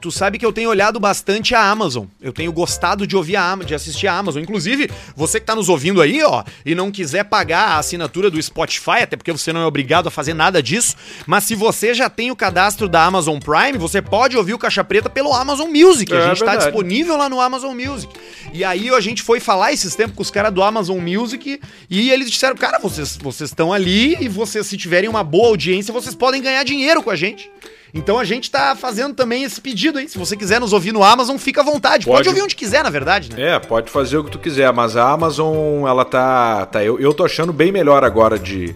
Tu 0.00 0.10
sabe 0.10 0.38
que 0.38 0.46
eu 0.46 0.52
tenho 0.52 0.70
olhado 0.70 0.98
bastante 1.00 1.54
a 1.54 1.60
Amazon. 1.70 2.06
Eu 2.20 2.32
tenho 2.32 2.52
gostado 2.52 3.06
de 3.06 3.16
ouvir 3.16 3.36
a 3.36 3.50
Ama- 3.52 3.64
de 3.64 3.74
assistir 3.74 4.06
a 4.06 4.14
Amazon. 4.16 4.42
Inclusive, 4.42 4.90
você 5.16 5.40
que 5.40 5.46
tá 5.46 5.54
nos 5.54 5.68
ouvindo 5.68 6.00
aí, 6.00 6.22
ó, 6.22 6.44
e 6.64 6.74
não 6.74 6.90
quiser 6.90 7.24
pagar 7.24 7.68
a 7.70 7.78
assinatura 7.78 8.30
do 8.30 8.40
Spotify, 8.40 9.02
até 9.02 9.16
porque 9.16 9.32
você 9.32 9.52
não 9.52 9.60
é 9.60 9.66
obrigado 9.66 10.06
a 10.06 10.10
fazer 10.10 10.34
nada 10.34 10.62
disso, 10.62 10.94
mas 11.26 11.44
se 11.44 11.54
você 11.54 11.92
já 11.94 12.08
tem 12.08 12.30
o 12.30 12.36
cadastro 12.36 12.88
da 12.88 13.04
Amazon 13.04 13.38
Prime, 13.38 13.78
você 13.78 14.00
pode 14.00 14.36
ouvir 14.36 14.54
o 14.54 14.58
Caixa 14.58 14.84
Preta 14.84 15.10
pelo 15.10 15.32
Amazon 15.32 15.68
Music. 15.70 16.12
A 16.12 16.18
É 16.18 16.28
gente 16.28 16.38
tá 16.40 16.50
verdade. 16.52 16.64
disponível 16.70 17.16
lá 17.16 17.28
no 17.28 17.40
Amazon 17.40 17.74
Music. 17.76 18.12
E 18.52 18.64
aí 18.64 18.88
a 18.90 19.00
gente 19.00 19.22
foi 19.22 19.40
falar 19.40 19.72
esses 19.72 19.94
tempos 19.94 20.14
com 20.16 20.22
os 20.22 20.30
caras 20.30 20.52
do 20.52 20.62
Amazon 20.62 20.98
Music 21.00 21.60
e 21.90 22.10
eles 22.10 22.30
disseram, 22.30 22.54
cara, 22.56 22.78
vocês 22.78 23.16
vocês 23.20 23.50
estão 23.50 23.72
ali 23.72 24.16
e 24.20 24.28
vocês 24.28 24.66
se 24.66 24.76
tiverem 24.76 25.08
uma 25.10 25.24
boa 25.24 25.48
audiência, 25.48 25.92
vocês 25.92 26.14
podem 26.14 26.40
ganhar 26.40 26.62
dinheiro 26.64 27.02
com 27.02 27.10
a 27.10 27.16
gente. 27.16 27.50
Então 27.94 28.18
a 28.18 28.24
gente 28.24 28.50
tá 28.50 28.74
fazendo 28.76 29.14
também 29.14 29.42
esse 29.44 29.60
pedido 29.60 29.98
aí. 29.98 30.08
Se 30.08 30.18
você 30.18 30.36
quiser 30.36 30.60
nos 30.60 30.72
ouvir 30.72 30.92
no 30.92 31.02
Amazon, 31.02 31.36
fica 31.38 31.60
à 31.60 31.64
vontade. 31.64 32.04
Pode, 32.04 32.18
Pode. 32.18 32.28
ouvir 32.28 32.42
onde 32.42 32.54
quiser, 32.56 32.82
na 32.84 32.90
verdade, 32.90 33.32
né? 33.34 33.54
É, 33.54 33.58
pode 33.58 33.90
fazer 33.90 34.18
o 34.18 34.24
que 34.24 34.30
tu 34.30 34.38
quiser, 34.38 34.72
mas 34.72 34.96
a 34.96 35.10
Amazon, 35.10 35.86
ela 35.86 36.04
tá. 36.04 36.66
tá 36.66 36.84
eu, 36.84 36.98
eu 37.00 37.14
tô 37.14 37.24
achando 37.24 37.52
bem 37.52 37.72
melhor 37.72 38.04
agora 38.04 38.38
de, 38.38 38.74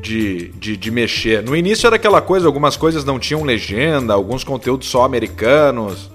de, 0.00 0.48
de, 0.50 0.76
de 0.76 0.90
mexer. 0.90 1.42
No 1.42 1.56
início 1.56 1.86
era 1.86 1.96
aquela 1.96 2.20
coisa, 2.20 2.46
algumas 2.46 2.76
coisas 2.76 3.04
não 3.04 3.18
tinham 3.18 3.42
legenda, 3.42 4.12
alguns 4.14 4.44
conteúdos 4.44 4.88
só 4.88 5.04
americanos 5.04 6.10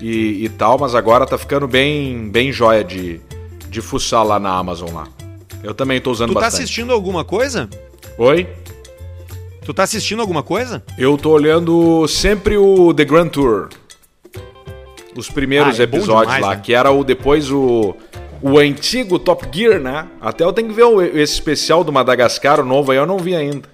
e, 0.00 0.44
e 0.44 0.48
tal, 0.48 0.78
mas 0.78 0.94
agora 0.94 1.26
tá 1.26 1.36
ficando 1.36 1.66
bem, 1.66 2.28
bem 2.30 2.52
joia 2.52 2.84
de, 2.84 3.20
de 3.68 3.80
fuçar 3.80 4.24
lá 4.24 4.38
na 4.38 4.50
Amazon 4.56 4.90
lá. 4.92 5.08
Eu 5.62 5.74
também 5.74 6.00
tô 6.00 6.10
usando 6.10 6.30
Tu 6.30 6.34
tá 6.34 6.40
bastante. 6.42 6.62
assistindo 6.64 6.92
alguma 6.92 7.24
coisa? 7.24 7.68
Oi? 8.18 8.46
Tu 9.64 9.72
tá 9.72 9.82
assistindo 9.84 10.20
alguma 10.20 10.42
coisa? 10.42 10.82
Eu 10.98 11.16
tô 11.16 11.30
olhando 11.30 12.06
sempre 12.06 12.56
o 12.56 12.92
The 12.92 13.04
Grand 13.04 13.28
Tour. 13.28 13.68
Os 15.16 15.30
primeiros 15.30 15.78
Ah, 15.78 15.82
é 15.82 15.84
episódios 15.84 16.34
demais, 16.34 16.42
lá, 16.44 16.54
né? 16.56 16.60
que 16.62 16.74
era 16.74 16.90
o 16.90 17.02
depois 17.04 17.50
o 17.50 17.94
o 18.42 18.58
antigo 18.58 19.18
Top 19.18 19.46
Gear, 19.50 19.80
né? 19.80 20.06
Até 20.20 20.44
eu 20.44 20.52
tenho 20.52 20.68
que 20.68 20.74
ver 20.74 20.82
o- 20.82 21.00
esse 21.00 21.32
especial 21.32 21.82
do 21.82 21.90
Madagascar, 21.90 22.60
o 22.60 22.64
novo 22.64 22.90
aí 22.92 22.98
eu 22.98 23.06
não 23.06 23.16
vi 23.18 23.34
ainda. 23.34 23.66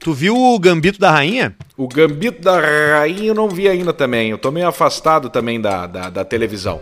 Tu 0.00 0.12
viu 0.12 0.36
o 0.36 0.58
Gambito 0.58 0.98
da 0.98 1.10
Rainha? 1.12 1.54
O 1.76 1.86
Gambito 1.86 2.42
da 2.42 2.58
Rainha 2.98 3.28
eu 3.28 3.34
não 3.34 3.48
vi 3.48 3.68
ainda 3.68 3.92
também. 3.92 4.30
Eu 4.30 4.38
tô 4.38 4.50
meio 4.50 4.66
afastado 4.66 5.30
também 5.30 5.60
da, 5.60 5.86
da, 5.86 6.10
da 6.10 6.24
televisão. 6.24 6.80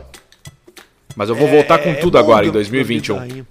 Mas 1.15 1.29
eu 1.29 1.35
vou 1.35 1.47
voltar 1.47 1.79
com 1.79 1.91
É- 1.91 1.93
é 1.93 1.97
tudo 1.97 2.13
bom 2.13 2.19
agora, 2.21 2.47
em 2.47 2.51
Gambito 2.51 2.53
2021. 2.55 3.45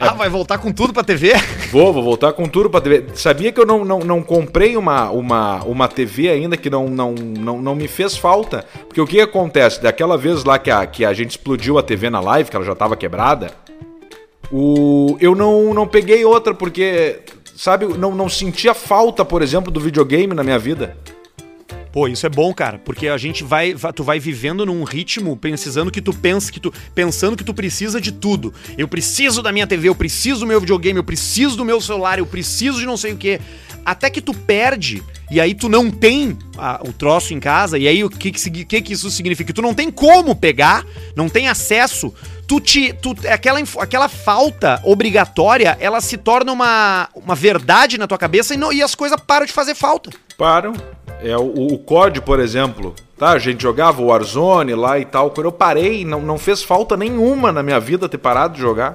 Ah, 0.00 0.14
vai 0.14 0.28
voltar 0.28 0.58
com 0.58 0.70
tudo 0.72 0.92
pra 0.92 1.02
TV? 1.02 1.32
Vou, 1.72 1.92
vou 1.92 2.04
voltar 2.04 2.32
com 2.32 2.48
tudo 2.48 2.70
pra 2.70 2.80
TV. 2.80 3.06
Sabia 3.14 3.50
que 3.50 3.60
eu 3.60 3.66
não, 3.66 3.84
não, 3.84 3.98
não 3.98 4.22
comprei 4.22 4.76
uma, 4.76 5.10
uma, 5.10 5.64
uma 5.64 5.88
TV 5.88 6.28
ainda 6.28 6.56
que 6.56 6.70
não, 6.70 6.88
não, 6.88 7.12
não, 7.14 7.60
não 7.60 7.74
me 7.74 7.88
fez 7.88 8.16
falta? 8.16 8.64
Porque 8.86 9.00
o 9.00 9.06
que 9.06 9.20
acontece? 9.20 9.82
Daquela 9.82 10.16
vez 10.16 10.44
lá 10.44 10.56
que 10.56 10.70
a, 10.70 10.86
que 10.86 11.04
a 11.04 11.12
gente 11.12 11.30
explodiu 11.30 11.78
a 11.78 11.82
TV 11.82 12.08
na 12.10 12.20
live, 12.20 12.48
que 12.48 12.54
ela 12.54 12.64
já 12.64 12.76
tava 12.76 12.96
quebrada, 12.96 13.50
o, 14.52 15.16
eu 15.20 15.34
não, 15.34 15.74
não 15.74 15.86
peguei 15.86 16.24
outra 16.24 16.54
porque, 16.54 17.18
sabe, 17.56 17.86
não, 17.86 18.14
não 18.14 18.28
sentia 18.28 18.74
falta, 18.74 19.24
por 19.24 19.42
exemplo, 19.42 19.70
do 19.72 19.80
videogame 19.80 20.32
na 20.32 20.44
minha 20.44 20.60
vida. 20.60 20.96
Pô, 21.92 22.06
isso 22.06 22.26
é 22.26 22.28
bom, 22.28 22.52
cara, 22.52 22.78
porque 22.78 23.08
a 23.08 23.16
gente 23.16 23.42
vai, 23.42 23.72
va- 23.74 23.92
tu 23.92 24.04
vai 24.04 24.20
vivendo 24.20 24.66
num 24.66 24.84
ritmo 24.84 25.36
precisando 25.36 25.90
que 25.90 26.02
tu 26.02 26.12
pensa 26.12 26.52
que 26.52 26.60
tu 26.60 26.72
pensando 26.94 27.36
que 27.36 27.44
tu 27.44 27.54
precisa 27.54 28.00
de 28.00 28.12
tudo. 28.12 28.52
Eu 28.76 28.86
preciso 28.86 29.42
da 29.42 29.50
minha 29.50 29.66
TV, 29.66 29.88
eu 29.88 29.94
preciso 29.94 30.40
do 30.40 30.46
meu 30.46 30.60
videogame, 30.60 30.98
eu 30.98 31.04
preciso 31.04 31.56
do 31.56 31.64
meu 31.64 31.80
celular, 31.80 32.18
eu 32.18 32.26
preciso 32.26 32.78
de 32.78 32.86
não 32.86 32.96
sei 32.96 33.12
o 33.12 33.16
quê. 33.16 33.40
Até 33.84 34.10
que 34.10 34.20
tu 34.20 34.34
perde 34.34 35.02
e 35.30 35.40
aí 35.40 35.54
tu 35.54 35.68
não 35.68 35.90
tem 35.90 36.36
ah, 36.58 36.80
o 36.86 36.92
troço 36.92 37.32
em 37.32 37.40
casa 37.40 37.78
e 37.78 37.88
aí 37.88 38.04
o 38.04 38.10
que 38.10 38.30
que, 38.32 38.64
que 38.64 38.82
que 38.82 38.92
isso 38.92 39.10
significa? 39.10 39.52
Tu 39.52 39.62
não 39.62 39.72
tem 39.72 39.90
como 39.90 40.34
pegar, 40.36 40.84
não 41.16 41.28
tem 41.28 41.48
acesso. 41.48 42.12
Tu 42.46 42.60
te, 42.60 42.92
tu, 42.92 43.14
aquela, 43.30 43.60
aquela 43.78 44.08
falta 44.08 44.80
obrigatória, 44.84 45.76
ela 45.80 46.00
se 46.00 46.16
torna 46.18 46.52
uma, 46.52 47.08
uma 47.14 47.34
verdade 47.34 47.96
na 47.98 48.06
tua 48.06 48.18
cabeça 48.18 48.52
e, 48.54 48.56
não, 48.58 48.72
e 48.72 48.82
as 48.82 48.94
coisas 48.94 49.18
param 49.26 49.46
de 49.46 49.52
fazer 49.52 49.74
falta. 49.74 50.10
Param. 50.36 50.72
É, 51.20 51.36
o, 51.36 51.74
o 51.74 51.78
COD, 51.78 52.20
por 52.20 52.38
exemplo, 52.38 52.94
tá? 53.16 53.30
A 53.30 53.38
gente 53.38 53.62
jogava 53.62 54.00
o 54.00 54.06
Warzone 54.06 54.74
lá 54.74 54.98
e 54.98 55.04
tal. 55.04 55.30
Quando 55.30 55.46
eu 55.46 55.52
parei, 55.52 56.04
não, 56.04 56.20
não 56.20 56.38
fez 56.38 56.62
falta 56.62 56.96
nenhuma 56.96 57.50
na 57.50 57.62
minha 57.62 57.80
vida 57.80 58.08
ter 58.08 58.18
parado 58.18 58.54
de 58.54 58.60
jogar. 58.60 58.94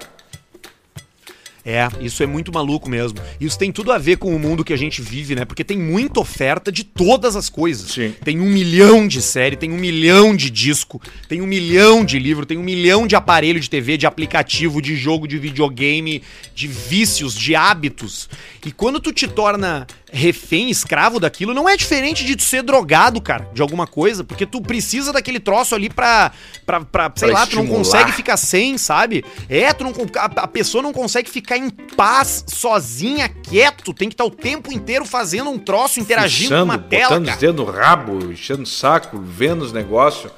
É, 1.65 1.87
isso 2.01 2.21
é 2.21 2.25
muito 2.25 2.51
maluco 2.53 2.89
mesmo. 2.89 3.17
Isso 3.39 3.57
tem 3.57 3.71
tudo 3.71 3.91
a 3.91 3.97
ver 3.97 4.17
com 4.17 4.35
o 4.35 4.39
mundo 4.39 4.65
que 4.65 4.73
a 4.73 4.77
gente 4.77 5.01
vive, 5.01 5.33
né? 5.33 5.45
Porque 5.45 5.63
tem 5.63 5.77
muita 5.77 6.19
oferta 6.19 6.69
de 6.71 6.83
todas 6.83 7.35
as 7.37 7.49
coisas. 7.49 7.91
Sim. 7.91 8.13
Tem 8.23 8.39
um 8.39 8.49
milhão 8.49 9.07
de 9.07 9.21
série, 9.21 9.55
tem 9.55 9.71
um 9.71 9.77
milhão 9.77 10.35
de 10.35 10.49
disco, 10.49 11.01
tem 11.29 11.41
um 11.41 11.47
milhão 11.47 12.03
de 12.03 12.19
livro, 12.19 12.45
tem 12.45 12.57
um 12.57 12.63
milhão 12.63 13.07
de 13.07 13.15
aparelho 13.15 13.59
de 13.61 13.69
TV, 13.69 13.97
de 13.97 14.05
aplicativo, 14.05 14.81
de 14.81 14.95
jogo, 14.97 15.27
de 15.27 15.37
videogame, 15.39 16.21
de 16.53 16.67
vícios, 16.67 17.33
de 17.33 17.55
hábitos. 17.55 18.29
E 18.65 18.71
quando 18.71 18.99
tu 18.99 19.13
te 19.13 19.27
torna 19.27 19.87
refém, 20.11 20.69
escravo 20.69 21.19
daquilo, 21.19 21.53
não 21.55 21.67
é 21.67 21.75
diferente 21.75 22.23
de 22.23 22.35
tu 22.35 22.43
ser 22.43 22.61
drogado, 22.61 23.19
cara, 23.19 23.49
de 23.53 23.61
alguma 23.61 23.87
coisa, 23.87 24.23
porque 24.23 24.45
tu 24.45 24.61
precisa 24.61 25.11
daquele 25.11 25.39
troço 25.39 25.73
ali 25.73 25.89
pra, 25.89 26.31
pra, 26.65 26.81
pra 26.81 27.11
sei 27.15 27.29
Pra 27.29 27.39
lá, 27.39 27.47
tu 27.47 27.55
não 27.55 27.63
estimular. 27.63 27.83
consegue 27.83 28.11
ficar 28.11 28.37
sem, 28.37 28.77
sabe? 28.77 29.25
É, 29.49 29.73
tu 29.73 29.83
não, 29.83 29.91
a, 30.17 30.25
a 30.43 30.47
pessoa 30.47 30.83
não 30.83 30.93
consegue 30.93 31.29
ficar 31.31 31.52
em 31.57 31.69
paz, 31.69 32.43
sozinha, 32.47 33.29
quieto, 33.29 33.93
tem 33.93 34.09
que 34.09 34.13
estar 34.13 34.25
o 34.25 34.31
tempo 34.31 34.71
inteiro 34.71 35.05
fazendo 35.05 35.49
um 35.49 35.57
troço, 35.57 35.99
interagindo 35.99 36.55
com 36.55 36.63
uma 36.63 36.77
tela, 36.77 37.09
botando 37.09 37.23
os 37.23 37.29
cara. 37.29 37.39
dedos 37.41 37.65
no 37.65 37.71
rabo, 37.71 38.31
enchendo 38.31 38.63
o 38.63 38.65
saco, 38.65 39.19
vendo 39.19 39.63
os 39.63 39.71
negócios. 39.71 40.31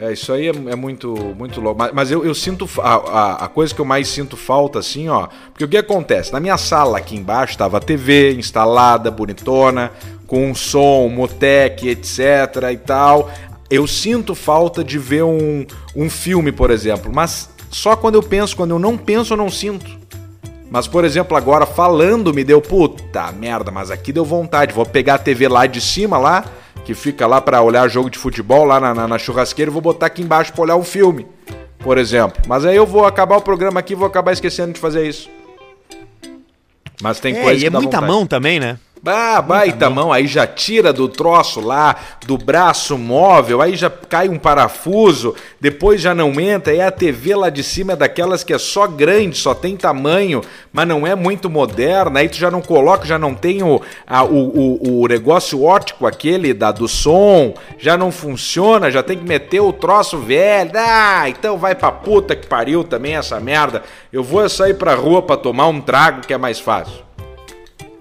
É, 0.00 0.14
isso 0.14 0.32
aí 0.32 0.46
é, 0.46 0.50
é 0.50 0.74
muito, 0.74 1.14
muito 1.36 1.60
louco. 1.60 1.78
Mas, 1.78 1.92
mas 1.92 2.10
eu, 2.10 2.24
eu 2.24 2.34
sinto. 2.34 2.66
A, 2.80 2.94
a, 2.94 3.44
a 3.44 3.48
coisa 3.48 3.74
que 3.74 3.80
eu 3.80 3.84
mais 3.84 4.08
sinto 4.08 4.34
falta, 4.34 4.78
assim, 4.78 5.08
ó. 5.08 5.28
Porque 5.52 5.64
o 5.64 5.68
que 5.68 5.76
acontece? 5.76 6.32
Na 6.32 6.40
minha 6.40 6.56
sala 6.56 6.96
aqui 6.96 7.16
embaixo 7.16 7.58
tava 7.58 7.76
a 7.76 7.80
TV 7.80 8.32
instalada, 8.32 9.10
bonitona, 9.10 9.92
com 10.26 10.50
um 10.50 10.54
som, 10.54 11.06
Motec, 11.08 11.86
etc 11.86 12.70
e 12.72 12.78
tal. 12.78 13.30
Eu 13.68 13.86
sinto 13.86 14.34
falta 14.34 14.82
de 14.82 14.98
ver 14.98 15.22
um, 15.22 15.66
um 15.94 16.08
filme, 16.08 16.50
por 16.50 16.70
exemplo. 16.70 17.12
Mas 17.14 17.50
só 17.70 17.94
quando 17.94 18.14
eu 18.14 18.22
penso, 18.22 18.56
quando 18.56 18.70
eu 18.70 18.78
não 18.78 18.96
penso, 18.96 19.34
eu 19.34 19.36
não 19.36 19.50
sinto. 19.50 19.99
Mas, 20.70 20.86
por 20.86 21.04
exemplo, 21.04 21.36
agora 21.36 21.66
falando 21.66 22.32
me 22.32 22.44
deu, 22.44 22.60
puta 22.62 23.32
merda, 23.32 23.70
mas 23.72 23.90
aqui 23.90 24.12
deu 24.12 24.24
vontade. 24.24 24.72
Vou 24.72 24.86
pegar 24.86 25.14
a 25.14 25.18
TV 25.18 25.48
lá 25.48 25.66
de 25.66 25.80
cima, 25.80 26.16
lá, 26.16 26.44
que 26.84 26.94
fica 26.94 27.26
lá 27.26 27.40
pra 27.40 27.60
olhar 27.60 27.88
jogo 27.88 28.08
de 28.08 28.16
futebol 28.18 28.64
lá 28.64 28.78
na, 28.78 28.94
na, 28.94 29.08
na 29.08 29.18
churrasqueira 29.18 29.68
e 29.70 29.72
vou 29.72 29.82
botar 29.82 30.06
aqui 30.06 30.22
embaixo 30.22 30.52
pra 30.52 30.62
olhar 30.62 30.76
um 30.76 30.84
filme, 30.84 31.26
por 31.80 31.98
exemplo. 31.98 32.40
Mas 32.46 32.64
aí 32.64 32.76
eu 32.76 32.86
vou 32.86 33.04
acabar 33.04 33.36
o 33.36 33.42
programa 33.42 33.80
aqui 33.80 33.94
e 33.94 33.96
vou 33.96 34.06
acabar 34.06 34.32
esquecendo 34.32 34.72
de 34.72 34.78
fazer 34.78 35.06
isso. 35.08 35.28
Mas 37.02 37.18
tem 37.18 37.36
É, 37.36 37.42
coisa 37.42 37.64
e 37.64 37.66
é 37.66 37.70
muita 37.70 37.96
vontade. 37.96 38.06
mão 38.12 38.26
também, 38.26 38.60
né? 38.60 38.78
Ah, 39.06 39.40
baita 39.40 39.88
mão, 39.88 40.12
aí 40.12 40.26
já 40.26 40.46
tira 40.46 40.92
do 40.92 41.08
troço 41.08 41.58
lá, 41.58 41.96
do 42.26 42.36
braço 42.36 42.98
móvel, 42.98 43.62
aí 43.62 43.74
já 43.74 43.88
cai 43.88 44.28
um 44.28 44.36
parafuso, 44.38 45.34
depois 45.58 46.02
já 46.02 46.14
não 46.14 46.38
entra, 46.38 46.70
aí 46.70 46.82
a 46.82 46.90
TV 46.90 47.34
lá 47.34 47.48
de 47.48 47.62
cima 47.64 47.94
é 47.94 47.96
daquelas 47.96 48.44
que 48.44 48.52
é 48.52 48.58
só 48.58 48.86
grande, 48.86 49.38
só 49.38 49.54
tem 49.54 49.74
tamanho, 49.74 50.42
mas 50.70 50.86
não 50.86 51.06
é 51.06 51.14
muito 51.14 51.48
moderna, 51.48 52.20
aí 52.20 52.28
tu 52.28 52.36
já 52.36 52.50
não 52.50 52.60
coloca, 52.60 53.06
já 53.06 53.18
não 53.18 53.34
tem 53.34 53.62
o, 53.62 53.80
a- 54.06 54.22
o, 54.24 54.76
o, 54.78 55.00
o 55.04 55.08
negócio 55.08 55.62
óptico 55.64 56.06
aquele 56.06 56.52
da, 56.52 56.70
do 56.70 56.86
som, 56.86 57.54
já 57.78 57.96
não 57.96 58.12
funciona, 58.12 58.90
já 58.90 59.02
tem 59.02 59.16
que 59.16 59.24
meter 59.26 59.60
o 59.60 59.72
troço 59.72 60.18
velho, 60.18 60.72
ah, 60.74 61.26
então 61.26 61.56
vai 61.56 61.74
pra 61.74 61.90
puta 61.90 62.36
que 62.36 62.46
pariu 62.46 62.84
também 62.84 63.16
essa 63.16 63.40
merda, 63.40 63.82
eu 64.12 64.22
vou 64.22 64.46
sair 64.50 64.74
pra 64.74 64.94
rua 64.94 65.22
pra 65.22 65.38
tomar 65.38 65.68
um 65.68 65.80
trago 65.80 66.20
que 66.26 66.34
é 66.34 66.38
mais 66.38 66.60
fácil. 66.60 67.08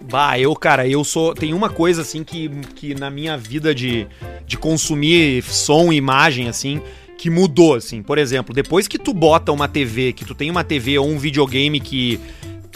Bah, 0.09 0.39
eu, 0.39 0.55
cara, 0.55 0.87
eu 0.87 1.03
sou. 1.03 1.35
Tem 1.35 1.53
uma 1.53 1.69
coisa 1.69 2.01
assim 2.01 2.23
que, 2.23 2.49
que 2.75 2.95
na 2.95 3.11
minha 3.11 3.37
vida 3.37 3.75
de, 3.75 4.07
de 4.45 4.57
consumir 4.57 5.43
som 5.43 5.93
e 5.93 5.97
imagem, 5.97 6.49
assim, 6.49 6.81
que 7.17 7.29
mudou, 7.29 7.75
assim. 7.75 8.01
Por 8.01 8.17
exemplo, 8.17 8.53
depois 8.53 8.87
que 8.87 8.97
tu 8.97 9.13
bota 9.13 9.51
uma 9.51 9.67
TV, 9.67 10.13
que 10.13 10.25
tu 10.25 10.33
tem 10.33 10.49
uma 10.49 10.63
TV 10.63 10.97
ou 10.97 11.07
um 11.07 11.19
videogame 11.19 11.79
que 11.79 12.19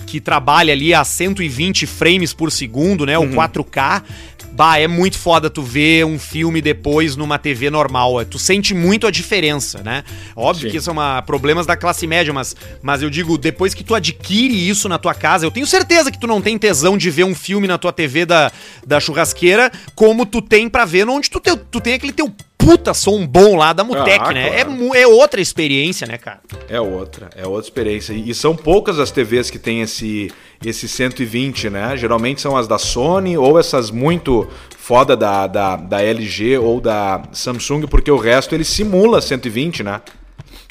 que 0.06 0.19
trabalha 0.19 0.74
ali 0.74 0.93
a 0.93 1.04
120 1.04 1.88
frames 1.88 2.34
por 2.34 2.52
segundo, 2.52 3.06
né? 3.06 3.17
O 3.17 3.24
4K. 3.24 4.04
Bah, 4.53 4.77
é 4.77 4.87
muito 4.87 5.17
foda 5.17 5.49
tu 5.49 5.63
ver 5.63 6.05
um 6.05 6.19
filme 6.19 6.61
depois 6.61 7.15
numa 7.15 7.39
TV 7.39 7.71
normal. 7.71 8.23
Tu 8.23 8.37
sente 8.37 8.71
muito 8.71 9.07
a 9.07 9.11
diferença, 9.11 9.81
né? 9.81 10.03
Óbvio 10.35 10.69
Sim. 10.69 10.75
que 10.77 10.79
são 10.79 10.93
uma, 10.93 11.23
problemas 11.23 11.65
da 11.65 11.75
classe 11.75 12.05
média, 12.05 12.31
mas, 12.31 12.55
mas 12.79 13.01
eu 13.01 13.09
digo, 13.09 13.35
depois 13.35 13.73
que 13.73 13.83
tu 13.83 13.95
adquire 13.95 14.69
isso 14.69 14.87
na 14.87 14.99
tua 14.99 15.15
casa, 15.15 15.43
eu 15.43 15.49
tenho 15.49 15.65
certeza 15.65 16.11
que 16.11 16.19
tu 16.19 16.27
não 16.27 16.39
tem 16.39 16.55
tesão 16.59 16.95
de 16.95 17.09
ver 17.09 17.23
um 17.23 17.33
filme 17.33 17.67
na 17.67 17.79
tua 17.79 17.91
TV 17.91 18.27
da, 18.27 18.51
da 18.85 18.99
churrasqueira 18.99 19.71
como 19.95 20.23
tu 20.23 20.39
tem 20.39 20.69
pra 20.69 20.85
ver 20.85 21.09
onde 21.09 21.31
tu, 21.31 21.39
te, 21.39 21.55
tu 21.55 21.81
tem 21.81 21.95
aquele 21.95 22.13
teu 22.13 22.31
puta 22.63 22.93
som 22.93 23.26
bom 23.26 23.56
lá 23.56 23.73
da 23.73 23.84
Mutec, 23.84 24.19
Ah, 24.21 24.32
né? 24.32 24.63
claro. 24.63 24.93
É, 24.95 25.02
é 25.02 25.08
outra 25.08 25.41
experiência, 25.41 26.08
né, 26.08 26.17
cara? 26.17 26.39
É 26.69 26.80
outra, 26.80 27.30
é 27.36 27.45
outra 27.45 27.69
experiência. 27.69 28.13
E 28.13 28.34
são 28.34 28.56
poucas 28.56 28.99
as 28.99 29.12
TVs 29.12 29.49
que 29.49 29.60
tem 29.60 29.82
esse, 29.82 30.32
esse 30.65 30.88
120, 30.88 31.69
né? 31.69 31.95
Geralmente 31.97 32.41
são 32.41 32.56
as 32.56 32.67
da 32.67 32.78
Sony 32.78 33.38
ou 33.38 33.60
essas 33.60 33.91
muito 33.91 34.47
foda 34.78 35.15
da, 35.15 35.47
da, 35.47 35.76
da 35.76 36.02
LG 36.02 36.58
ou 36.58 36.80
da 36.82 37.23
Samsung, 37.32 37.88
porque 37.88 38.12
o 38.12 38.17
resto 38.17 38.54
ele 38.56 38.63
simula 38.63 39.21
120, 39.21 39.84
né? 39.84 40.02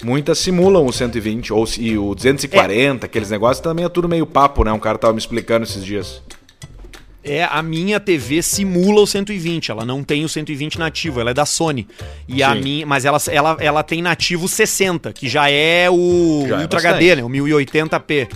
Muitas 0.05 0.39
simulam 0.39 0.85
o 0.85 0.93
120 0.93 1.53
ou 1.53 1.65
e 1.79 1.97
o 1.97 2.15
240, 2.15 3.07
aqueles 3.07 3.31
negócios 3.31 3.61
também 3.61 3.85
é 3.85 3.89
tudo 3.89 4.09
meio 4.09 4.27
papo, 4.27 4.65
né? 4.65 4.73
Um 4.73 4.79
cara 4.79 4.99
tava 4.99 5.13
me 5.13 5.19
explicando 5.19 5.65
esses 5.65 5.85
dias. 5.85 6.21
É, 7.25 7.45
a 7.45 7.63
minha 7.63 8.01
TV 8.01 8.43
simula 8.43 9.01
o 9.01 9.07
120, 9.07 9.71
ela 9.71 9.85
não 9.85 10.03
tem 10.03 10.25
o 10.25 10.29
120 10.29 10.79
nativo, 10.79 11.21
ela 11.21 11.31
é 11.31 11.35
da 11.35 11.47
Sony. 11.47 11.87
E 12.27 12.43
a 12.43 12.53
Sim. 12.55 12.61
minha, 12.61 12.87
mas 12.87 13.05
ela, 13.05 13.19
ela, 13.31 13.57
ela 13.61 13.83
tem 13.85 14.03
nativo 14.03 14.49
60, 14.49 15.13
que 15.13 15.29
já 15.29 15.49
é 15.49 15.89
o 15.89 16.45
Já 16.49 16.57
é 16.57 16.63
Ultra 16.63 16.81
bastante. 16.81 16.87
HD, 16.95 17.17
né? 17.17 17.23
O 17.25 17.29
1080p. 17.29 18.29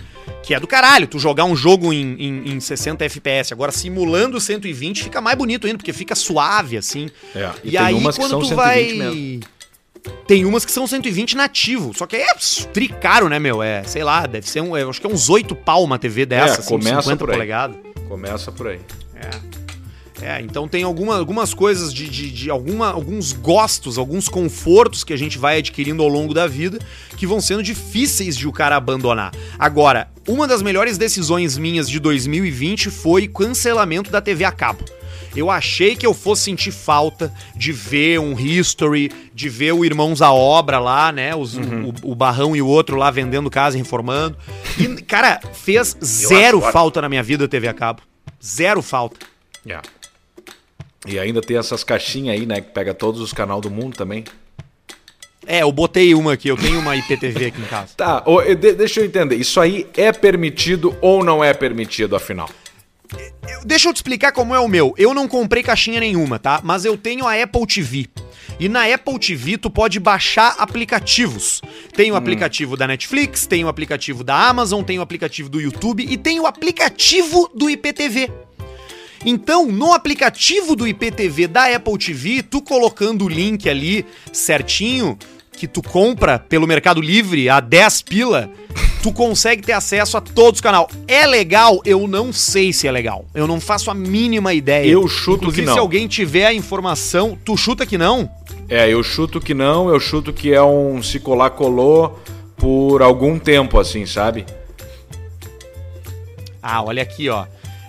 Que 0.42 0.54
é 0.54 0.60
do 0.60 0.66
caralho, 0.68 1.08
tu 1.08 1.18
jogar 1.18 1.44
um 1.44 1.56
jogo 1.56 1.92
em, 1.92 2.14
em, 2.20 2.52
em 2.52 2.60
60 2.60 3.04
FPS. 3.04 3.52
Agora, 3.52 3.72
simulando 3.72 4.36
o 4.36 4.40
120, 4.40 5.02
fica 5.02 5.20
mais 5.20 5.36
bonito 5.36 5.66
ainda, 5.66 5.78
porque 5.78 5.92
fica 5.92 6.14
suave, 6.14 6.76
assim. 6.76 7.10
É, 7.34 7.50
E, 7.64 7.70
e 7.70 7.76
aí, 7.78 7.92
umas 7.94 8.16
que 8.16 8.22
quando 8.22 8.30
são 8.30 8.40
tu 8.40 8.46
120 8.46 8.56
vai. 8.56 8.92
mesmo. 8.92 9.40
Tem 10.28 10.44
umas 10.44 10.64
que 10.64 10.70
são 10.70 10.86
120 10.86 11.36
nativo. 11.36 11.92
Só 11.96 12.06
que 12.06 12.14
é 12.14 12.26
tricaro, 12.72 13.28
né, 13.28 13.40
meu? 13.40 13.60
É, 13.60 13.82
sei 13.82 14.04
lá, 14.04 14.24
deve 14.26 14.48
ser 14.48 14.60
um. 14.60 14.76
eu 14.76 14.88
acho 14.88 15.00
que 15.00 15.06
é 15.08 15.10
uns 15.10 15.28
8 15.28 15.56
pau 15.56 15.82
uma 15.82 15.98
TV 15.98 16.24
dessa, 16.24 16.60
assim, 16.60 16.68
começa 16.68 17.02
50 17.02 17.16
por 17.18 17.30
aí. 17.30 17.34
polegadas. 17.34 17.76
Começa 18.08 18.52
por 18.52 18.68
aí. 18.68 18.80
É. 19.14 19.66
É, 20.22 20.40
então 20.40 20.66
tem 20.66 20.82
alguma, 20.82 21.18
algumas 21.18 21.52
coisas 21.52 21.92
de, 21.92 22.08
de, 22.08 22.30
de 22.30 22.50
alguma, 22.50 22.90
alguns 22.90 23.32
gostos, 23.32 23.98
alguns 23.98 24.28
confortos 24.28 25.04
que 25.04 25.12
a 25.12 25.16
gente 25.16 25.36
vai 25.36 25.58
adquirindo 25.58 26.02
ao 26.02 26.08
longo 26.08 26.32
da 26.32 26.46
vida 26.46 26.78
que 27.18 27.26
vão 27.26 27.40
sendo 27.40 27.62
difíceis 27.62 28.36
de 28.36 28.48
o 28.48 28.52
cara 28.52 28.76
abandonar. 28.76 29.34
Agora, 29.58 30.08
uma 30.26 30.46
das 30.48 30.62
melhores 30.62 30.96
decisões 30.96 31.58
minhas 31.58 31.88
de 31.88 32.00
2020 32.00 32.90
foi 32.90 33.28
cancelamento 33.28 34.10
da 34.10 34.22
TV 34.22 34.44
a 34.44 34.52
cabo. 34.52 34.84
Eu 35.36 35.50
achei 35.50 35.94
que 35.94 36.06
eu 36.06 36.14
fosse 36.14 36.44
sentir 36.44 36.72
falta 36.72 37.32
de 37.54 37.70
ver 37.72 38.18
um 38.18 38.38
History, 38.38 39.12
de 39.34 39.48
ver 39.48 39.72
o 39.72 39.84
Irmãos 39.84 40.22
à 40.22 40.32
Obra 40.32 40.78
lá, 40.78 41.12
né? 41.12 41.34
Os- 41.36 41.54
Uhum. 41.56 41.92
o, 42.02 42.12
o 42.12 42.14
Barrão 42.14 42.56
e 42.56 42.62
o 42.62 42.66
outro 42.66 42.96
lá 42.96 43.10
vendendo 43.10 43.50
casa 43.50 43.76
e 43.76 43.80
reformando. 43.82 44.36
E, 44.78 44.88
cara, 45.02 45.40
fez 45.52 45.96
zero 46.02 46.60
falta 46.60 47.00
na 47.02 47.08
minha 47.08 47.22
vida 47.22 47.44
a 47.44 47.48
TV 47.48 47.68
a 47.68 47.74
cabo. 47.74 48.00
Zero 48.42 48.80
falta. 48.80 49.26
É. 49.68 49.78
E 51.06 51.18
ainda 51.18 51.40
tem 51.40 51.56
essas 51.56 51.84
caixinhas 51.84 52.34
aí, 52.38 52.46
né? 52.46 52.60
Que 52.60 52.70
pega 52.70 52.92
todos 52.94 53.20
os 53.20 53.32
canais 53.32 53.60
do 53.60 53.70
mundo 53.70 53.96
também. 53.96 54.24
É, 55.46 55.62
eu 55.62 55.70
botei 55.70 56.12
uma 56.14 56.32
aqui, 56.32 56.48
eu 56.48 56.56
tenho 56.56 56.80
uma 56.80 56.96
IPTV 56.96 57.46
aqui 57.46 57.60
em 57.60 57.64
casa. 57.66 57.90
Tá, 57.96 58.24
deixa 58.76 58.98
eu 59.00 59.04
entender. 59.04 59.36
Isso 59.36 59.60
aí 59.60 59.86
é 59.96 60.10
permitido 60.10 60.96
ou 61.00 61.22
não 61.22 61.44
é 61.44 61.54
permitido, 61.54 62.16
afinal? 62.16 62.48
Eu- 63.48 63.64
Deixa 63.64 63.88
eu 63.88 63.92
te 63.92 63.96
explicar 63.96 64.32
como 64.32 64.54
é 64.54 64.60
o 64.60 64.68
meu. 64.68 64.94
Eu 64.96 65.12
não 65.14 65.26
comprei 65.28 65.62
caixinha 65.62 66.00
nenhuma, 66.00 66.38
tá? 66.38 66.60
Mas 66.62 66.84
eu 66.84 66.96
tenho 66.96 67.26
a 67.26 67.34
Apple 67.40 67.66
TV. 67.66 68.06
E 68.58 68.68
na 68.68 68.84
Apple 68.92 69.18
TV 69.18 69.58
tu 69.58 69.68
pode 69.70 69.98
baixar 70.00 70.54
aplicativos. 70.58 71.60
Tem 71.94 72.10
o 72.12 72.16
aplicativo 72.16 72.76
da 72.76 72.86
Netflix, 72.86 73.46
tem 73.46 73.64
o 73.64 73.68
aplicativo 73.68 74.22
da 74.24 74.48
Amazon, 74.48 74.82
tem 74.82 74.98
o 74.98 75.02
aplicativo 75.02 75.48
do 75.48 75.60
YouTube 75.60 76.06
e 76.08 76.16
tem 76.16 76.40
o 76.40 76.46
aplicativo 76.46 77.50
do 77.54 77.68
IPTV. 77.68 78.30
Então, 79.24 79.66
no 79.66 79.92
aplicativo 79.92 80.76
do 80.76 80.86
IPTV 80.86 81.48
da 81.48 81.74
Apple 81.74 81.98
TV, 81.98 82.42
tu 82.42 82.62
colocando 82.62 83.24
o 83.24 83.28
link 83.28 83.68
ali 83.68 84.06
certinho, 84.32 85.18
que 85.56 85.66
tu 85.66 85.82
compra 85.82 86.38
pelo 86.38 86.66
Mercado 86.66 87.00
Livre 87.00 87.48
a 87.48 87.60
10 87.60 88.02
pila, 88.02 88.50
tu 89.02 89.12
consegue 89.12 89.62
ter 89.62 89.72
acesso 89.72 90.16
a 90.16 90.20
todos 90.20 90.58
os 90.58 90.60
canais. 90.60 90.86
É 91.08 91.26
legal? 91.26 91.80
Eu 91.84 92.06
não 92.06 92.32
sei 92.32 92.72
se 92.72 92.86
é 92.86 92.92
legal. 92.92 93.24
Eu 93.34 93.46
não 93.46 93.60
faço 93.60 93.90
a 93.90 93.94
mínima 93.94 94.52
ideia. 94.52 94.86
Eu 94.86 95.08
chuto 95.08 95.44
Inclusive, 95.44 95.62
que 95.62 95.66
não. 95.66 95.72
se 95.74 95.78
alguém 95.78 96.06
tiver 96.06 96.46
a 96.46 96.52
informação, 96.52 97.38
tu 97.44 97.56
chuta 97.56 97.86
que 97.86 97.96
não? 97.96 98.30
É, 98.68 98.88
eu 98.92 99.02
chuto 99.02 99.40
que 99.40 99.54
não, 99.54 99.88
eu 99.88 99.98
chuto 99.98 100.32
que 100.32 100.52
é 100.52 100.62
um 100.62 101.02
se 101.02 101.18
colar 101.20 101.50
colou 101.50 102.18
por 102.56 103.00
algum 103.00 103.38
tempo, 103.38 103.78
assim, 103.78 104.04
sabe? 104.06 104.44
Ah, 106.62 106.82
olha 106.82 107.02
aqui, 107.02 107.28
ó. 107.28 107.46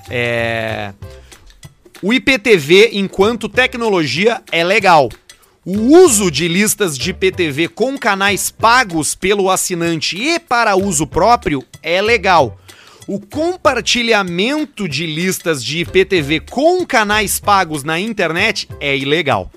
É... 0.09 0.93
O 2.01 2.13
IPTV, 2.13 2.91
enquanto 2.93 3.49
tecnologia, 3.49 4.41
é 4.51 4.63
legal. 4.63 5.09
O 5.69 5.97
uso 6.01 6.31
de 6.31 6.47
listas 6.47 6.97
de 6.97 7.09
IPTV 7.09 7.67
com 7.67 7.97
canais 7.97 8.49
pagos 8.49 9.13
pelo 9.13 9.51
assinante 9.51 10.15
e 10.17 10.39
para 10.39 10.77
uso 10.77 11.05
próprio 11.05 11.61
é 11.83 12.01
legal. 12.01 12.57
O 13.05 13.19
compartilhamento 13.19 14.87
de 14.87 15.05
listas 15.05 15.61
de 15.61 15.79
IPTV 15.79 16.39
com 16.39 16.85
canais 16.85 17.37
pagos 17.37 17.83
na 17.83 17.99
internet 17.99 18.69
é 18.79 18.95
ilegal. 18.95 19.51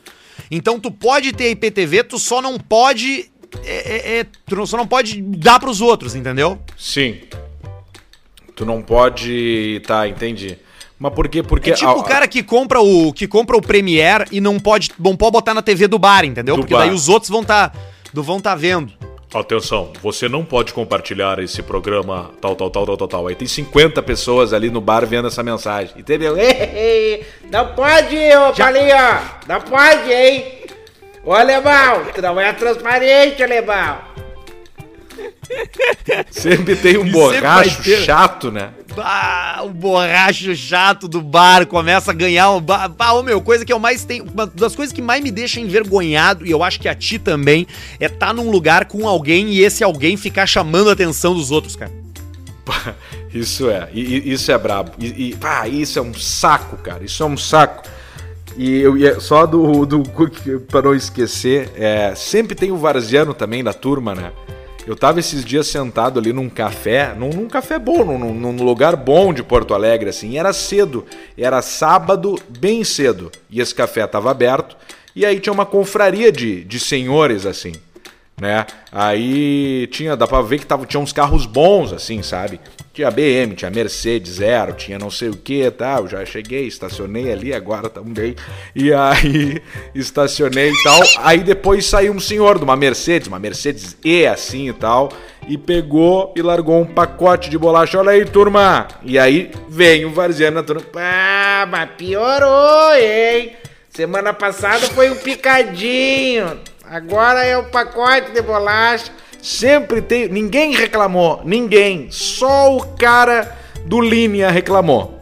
Então 0.51 0.81
tu 0.81 0.91
pode 0.91 1.33
ter 1.33 1.53
IPTV, 1.53 2.03
tu 2.03 2.19
só 2.19 2.43
não 2.43 2.59
pode. 2.59 3.31
é- 3.65 4.17
é- 4.17 4.19
é- 4.19 4.27
tu 4.47 4.67
só 4.67 4.77
não 4.77 4.89
pode 4.89 5.23
dar 5.23 5.61
pros 5.61 5.81
outros, 5.81 6.17
entendeu? 6.17 6.61
Sim. 6.77 7.21
Tu 8.57 8.67
não 8.67 8.83
pode. 8.83 9.81
Tá, 9.87 10.09
entendi. 10.09 10.59
Mas 11.01 11.15
por 11.15 11.27
quê? 11.29 11.43
Porque. 11.43 11.71
É 11.71 11.75
tipo 11.75 11.89
a- 11.91 11.95
o 11.97 12.03
cara 12.05 12.29
que 12.29 12.43
compra 12.43 12.81
o 12.83 13.11
que 13.13 13.27
compra 13.27 13.57
o 13.57 13.63
Premiere 13.63 14.27
e 14.31 14.39
não 14.41 14.61
pode, 14.61 14.91
não 14.99 15.17
pode 15.17 15.33
botar 15.33 15.55
na 15.55 15.63
TV 15.63 15.89
do 15.89 15.99
bar, 15.99 16.27
entendeu? 16.27 16.57
Do 16.57 16.61
Porque 16.61 16.75
bar. 16.75 16.81
daí 16.81 16.91
os 16.91 17.09
outros 17.09 17.31
vão 17.31 17.43
tá, 17.43 17.73
do 18.13 18.23
vão 18.23 18.39
tá 18.39 18.55
vendo. 18.55 18.93
Atenção, 19.33 19.93
você 20.03 20.29
não 20.29 20.45
pode 20.45 20.73
compartilhar 20.75 21.39
esse 21.39 21.63
programa 21.63 22.33
tal, 22.41 22.55
tal, 22.57 22.69
tal, 22.69 22.85
tal, 22.85 22.97
tal, 22.97 23.09
tal. 23.09 23.27
Aí 23.29 23.35
tem 23.37 23.47
50 23.47 24.03
pessoas 24.03 24.53
ali 24.53 24.69
no 24.71 24.81
bar 24.81 25.07
vendo 25.07 25.29
essa 25.29 25.41
mensagem. 25.43 25.95
Entendeu? 25.97 26.35
Não 27.51 27.75
pode, 27.75 28.17
ô 28.17 28.53
Palinho! 28.53 28.97
Não 29.49 29.61
pode, 29.61 30.13
hein? 30.13 30.45
Ô, 31.25 31.33
alemão, 31.33 32.03
tu 32.15 32.21
não 32.21 32.41
é 32.41 32.53
transparente, 32.53 33.43
alemão. 33.43 33.99
Sempre 36.31 36.77
tem 36.77 36.97
um 36.99 37.07
E 37.07 37.11
borracho 37.11 37.83
ter. 37.83 37.99
chato, 37.99 38.51
né? 38.51 38.71
Bah, 38.95 39.63
o 39.65 39.71
borracho 39.71 40.55
chato 40.55 41.09
do 41.09 41.21
bar 41.21 41.67
começa 41.67 42.11
a 42.11 42.15
ganhar 42.15 42.51
um. 42.53 42.61
Bah, 42.61 42.89
bah, 42.89 43.13
ô 43.13 43.23
meu, 43.23 43.41
coisa 43.41 43.65
que 43.65 43.73
eu 43.73 43.79
mais 43.79 44.05
tenho. 44.05 44.25
Uma 44.25 44.47
das 44.47 44.75
coisas 44.75 44.93
que 44.93 45.03
mais 45.03 45.23
me 45.23 45.31
deixa 45.31 45.61
envergonhado, 45.61 46.47
e 46.47 46.51
eu 46.51 46.63
acho 46.63 46.81
que 46.81 46.89
a 46.89 46.95
ti 46.95 47.19
também, 47.19 47.67
é 47.99 48.07
estar 48.07 48.29
tá 48.29 48.33
num 48.33 48.51
lugar 48.51 48.87
com 48.87 49.07
alguém 49.07 49.49
e 49.49 49.63
esse 49.63 49.85
alguém 49.85 50.17
ficar 50.17 50.47
chamando 50.47 50.91
a 50.91 50.93
atenção 50.93 51.35
dos 51.35 51.51
outros, 51.51 51.77
cara. 51.77 51.93
Isso 53.33 53.69
é, 53.69 53.89
isso 53.93 54.51
é 54.51 54.59
brabo. 54.59 54.93
E, 54.99 55.31
e, 55.31 55.37
pá, 55.37 55.67
isso 55.67 55.99
é 55.99 56.03
um 56.03 56.15
saco, 56.15 56.77
cara. 56.77 57.05
Isso 57.05 57.23
é 57.23 57.27
um 57.27 57.37
saco. 57.37 57.83
E 58.57 58.81
eu 58.81 58.97
ia 58.97 59.21
só 59.21 59.47
do, 59.47 59.87
do 59.87 60.03
para 60.69 60.83
não 60.83 60.95
esquecer, 60.95 61.71
é, 61.77 62.15
sempre 62.15 62.55
tem 62.55 62.73
o 62.73 62.77
Varziano 62.77 63.33
também 63.33 63.63
da 63.63 63.73
turma, 63.73 64.15
né? 64.15 64.33
Eu 64.91 64.97
tava 64.97 65.21
esses 65.21 65.45
dias 65.45 65.69
sentado 65.69 66.19
ali 66.19 66.33
num 66.33 66.49
café, 66.49 67.15
num, 67.17 67.31
num 67.31 67.47
café 67.47 67.79
bom, 67.79 68.05
num, 68.05 68.35
num 68.35 68.65
lugar 68.65 68.97
bom 68.97 69.33
de 69.33 69.41
Porto 69.41 69.73
Alegre, 69.73 70.11
assim, 70.11 70.37
era 70.37 70.53
cedo, 70.53 71.07
era 71.39 71.63
sábado, 71.63 72.37
bem 72.49 72.83
cedo, 72.83 73.31
e 73.49 73.61
esse 73.61 73.73
café 73.73 74.05
tava 74.09 74.33
aberto, 74.33 74.77
e 75.15 75.25
aí 75.25 75.39
tinha 75.39 75.53
uma 75.53 75.65
confraria 75.65 76.33
de, 76.33 76.65
de 76.65 76.81
senhores, 76.81 77.47
assim, 77.47 77.71
né? 78.41 78.67
Aí 78.91 79.87
tinha, 79.93 80.17
dá 80.17 80.27
pra 80.27 80.43
ver 80.43 80.59
que 80.59 80.67
tava, 80.67 80.85
tinha 80.85 80.99
uns 80.99 81.13
carros 81.13 81.47
bons, 81.47 81.93
assim, 81.93 82.21
sabe? 82.21 82.59
Tinha 82.93 83.09
BM, 83.09 83.55
tinha 83.55 83.71
Mercedes 83.71 84.35
zero, 84.35 84.73
tinha 84.73 84.99
não 84.99 85.13
sei 85.13 85.29
o 85.29 85.37
que 85.37 85.71
tal. 85.71 86.09
Já 86.09 86.25
cheguei, 86.25 86.67
estacionei 86.67 87.33
ali 87.33 87.55
agora 87.55 87.89
também. 87.89 88.35
E 88.75 88.93
aí 88.93 89.63
estacionei 89.95 90.71
e 90.71 90.83
tal. 90.83 91.01
Aí 91.19 91.39
depois 91.39 91.87
saiu 91.87 92.13
um 92.13 92.19
senhor 92.19 92.59
de 92.59 92.65
uma 92.65 92.75
Mercedes, 92.75 93.29
uma 93.29 93.39
Mercedes 93.39 93.97
E 94.05 94.27
assim 94.27 94.69
e 94.69 94.73
tal. 94.73 95.13
E 95.49 95.57
pegou 95.57 96.35
e 96.37 96.43
largou 96.43 96.81
um 96.81 96.87
pacote 96.87 97.49
de 97.49 97.57
bolacha. 97.57 97.99
Olha 97.99 98.11
aí, 98.11 98.25
turma! 98.25 98.89
E 99.05 99.19
aí 99.19 99.53
vem 99.69 100.05
o 100.05 100.11
Varziano 100.11 100.57
na 100.57 100.63
turma. 100.65 100.83
Ah, 100.97 101.67
mas 101.71 101.91
piorou, 101.97 102.95
hein? 102.95 103.53
Semana 103.89 104.33
passada 104.33 104.87
foi 104.89 105.11
um 105.11 105.17
picadinho. 105.17 106.61
Agora 106.85 107.45
é 107.45 107.57
o 107.57 107.65
pacote 107.71 108.33
de 108.33 108.43
bolacha. 108.43 109.13
Sempre 109.43 110.03
tem. 110.03 110.29
Ninguém 110.29 110.73
reclamou. 110.75 111.41
Ninguém. 111.45 112.09
Só 112.11 112.77
o 112.77 112.81
cara 112.97 113.57
do 113.87 114.01
Linha 114.01 114.51
reclamou. 114.51 115.19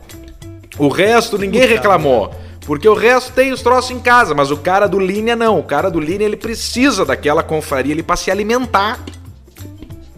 O 0.78 0.88
resto 0.88 1.36
ninguém 1.38 1.66
reclamou. 1.66 2.32
Porque 2.66 2.88
o 2.88 2.94
resto 2.94 3.32
tem 3.32 3.50
os 3.52 3.62
troços 3.62 3.90
em 3.92 3.98
casa, 3.98 4.34
mas 4.34 4.50
o 4.50 4.56
cara 4.58 4.86
do 4.86 4.98
Linha 5.00 5.34
não. 5.34 5.58
O 5.58 5.62
cara 5.62 5.90
do 5.90 5.98
Linha 5.98 6.24
ele 6.24 6.36
precisa 6.36 7.04
daquela 7.04 7.42
confraria 7.42 7.94
ali 7.94 8.02
pra 8.02 8.14
se 8.16 8.30
alimentar. 8.30 9.00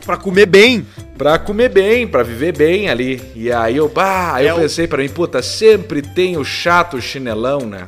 Pra 0.05 0.17
comer 0.17 0.47
bem. 0.47 0.87
Pra 1.17 1.39
comer 1.39 1.69
bem, 1.69 2.09
pra 2.09 2.23
viver 2.23 2.57
bem 2.57 2.89
ali. 2.89 3.23
E 3.37 3.53
aí 3.53 3.77
eu, 3.77 3.89
bah, 3.89 4.33
aí 4.35 4.47
É 4.47 4.51
eu 4.51 4.57
o- 4.57 4.59
pensei 4.61 4.87
pra 4.89 4.99
mim, 5.03 5.09
puta, 5.11 5.43
sempre 5.43 6.01
tem 6.03 6.37
o 6.39 6.45
chato 6.45 7.01
chinelão, 7.01 7.61
né? 7.61 7.87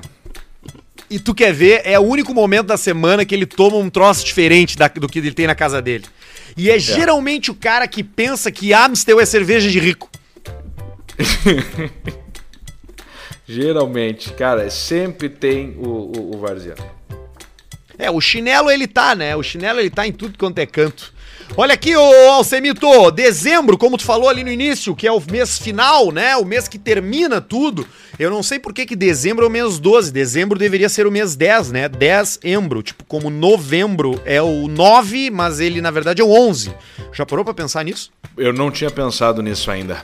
E 1.14 1.18
tu 1.18 1.34
quer 1.34 1.52
ver, 1.52 1.82
é 1.84 1.98
o 1.98 2.02
único 2.02 2.32
momento 2.32 2.68
da 2.68 2.76
semana 2.78 3.22
que 3.24 3.34
ele 3.34 3.44
toma 3.44 3.76
um 3.76 3.90
troço 3.90 4.24
diferente 4.24 4.78
da- 4.78 4.88
do 4.88 5.06
que 5.08 5.18
ele 5.18 5.32
tem 5.32 5.46
na 5.46 5.54
casa 5.54 5.82
dele. 5.82 6.04
E 6.56 6.70
é, 6.70 6.78
geralmente 6.78 7.50
o 7.50 7.54
cara 7.54 7.86
que 7.86 8.02
pensa 8.02 8.50
que 8.50 8.72
Amstel 8.72 9.20
é 9.20 9.26
cerveja 9.26 9.70
de 9.70 9.78
rico. 9.78 10.08
Geralmente, 13.46 14.32
cara, 14.32 14.70
sempre 14.70 15.28
tem 15.28 15.74
o, 15.78 15.88
o, 15.88 16.36
o 16.36 16.38
Varziano. 16.38 16.82
É, 17.98 18.10
o 18.10 18.20
chinelo 18.20 18.70
ele 18.70 18.86
tá, 18.86 19.14
né? 19.14 19.36
O 19.36 19.42
chinelo 19.42 19.80
ele 19.80 19.90
tá 19.90 20.06
em 20.06 20.12
tudo 20.12 20.38
quanto 20.38 20.58
é 20.58 20.66
canto. 20.66 21.12
Olha 21.56 21.74
aqui, 21.74 21.94
ô 21.94 22.30
Alcemito, 22.30 23.10
dezembro, 23.10 23.76
como 23.76 23.98
tu 23.98 24.04
falou 24.04 24.28
ali 24.28 24.42
no 24.42 24.50
início, 24.50 24.96
que 24.96 25.06
é 25.06 25.12
o 25.12 25.22
mês 25.30 25.58
final, 25.58 26.10
né? 26.10 26.34
O 26.36 26.44
mês 26.44 26.66
que 26.66 26.78
termina 26.78 27.40
tudo. 27.40 27.86
Eu 28.18 28.30
não 28.30 28.42
sei 28.42 28.58
por 28.58 28.72
que 28.72 28.86
que 28.86 28.96
dezembro 28.96 29.44
é 29.44 29.48
o 29.48 29.50
mês 29.50 29.78
12. 29.78 30.12
Dezembro 30.12 30.58
deveria 30.58 30.88
ser 30.88 31.06
o 31.06 31.12
mês 31.12 31.36
10, 31.36 31.70
né? 31.72 31.88
Dezembro. 31.88 32.82
Tipo, 32.82 33.04
como 33.04 33.28
novembro 33.28 34.20
é 34.24 34.40
o 34.40 34.66
9, 34.66 35.30
mas 35.30 35.60
ele 35.60 35.80
na 35.80 35.90
verdade 35.90 36.22
é 36.22 36.24
o 36.24 36.30
11. 36.30 36.74
Já 37.12 37.26
parou 37.26 37.44
pra 37.44 37.52
pensar 37.52 37.84
nisso? 37.84 38.10
Eu 38.36 38.52
não 38.52 38.70
tinha 38.70 38.90
pensado 38.90 39.42
nisso 39.42 39.70
ainda. 39.70 40.02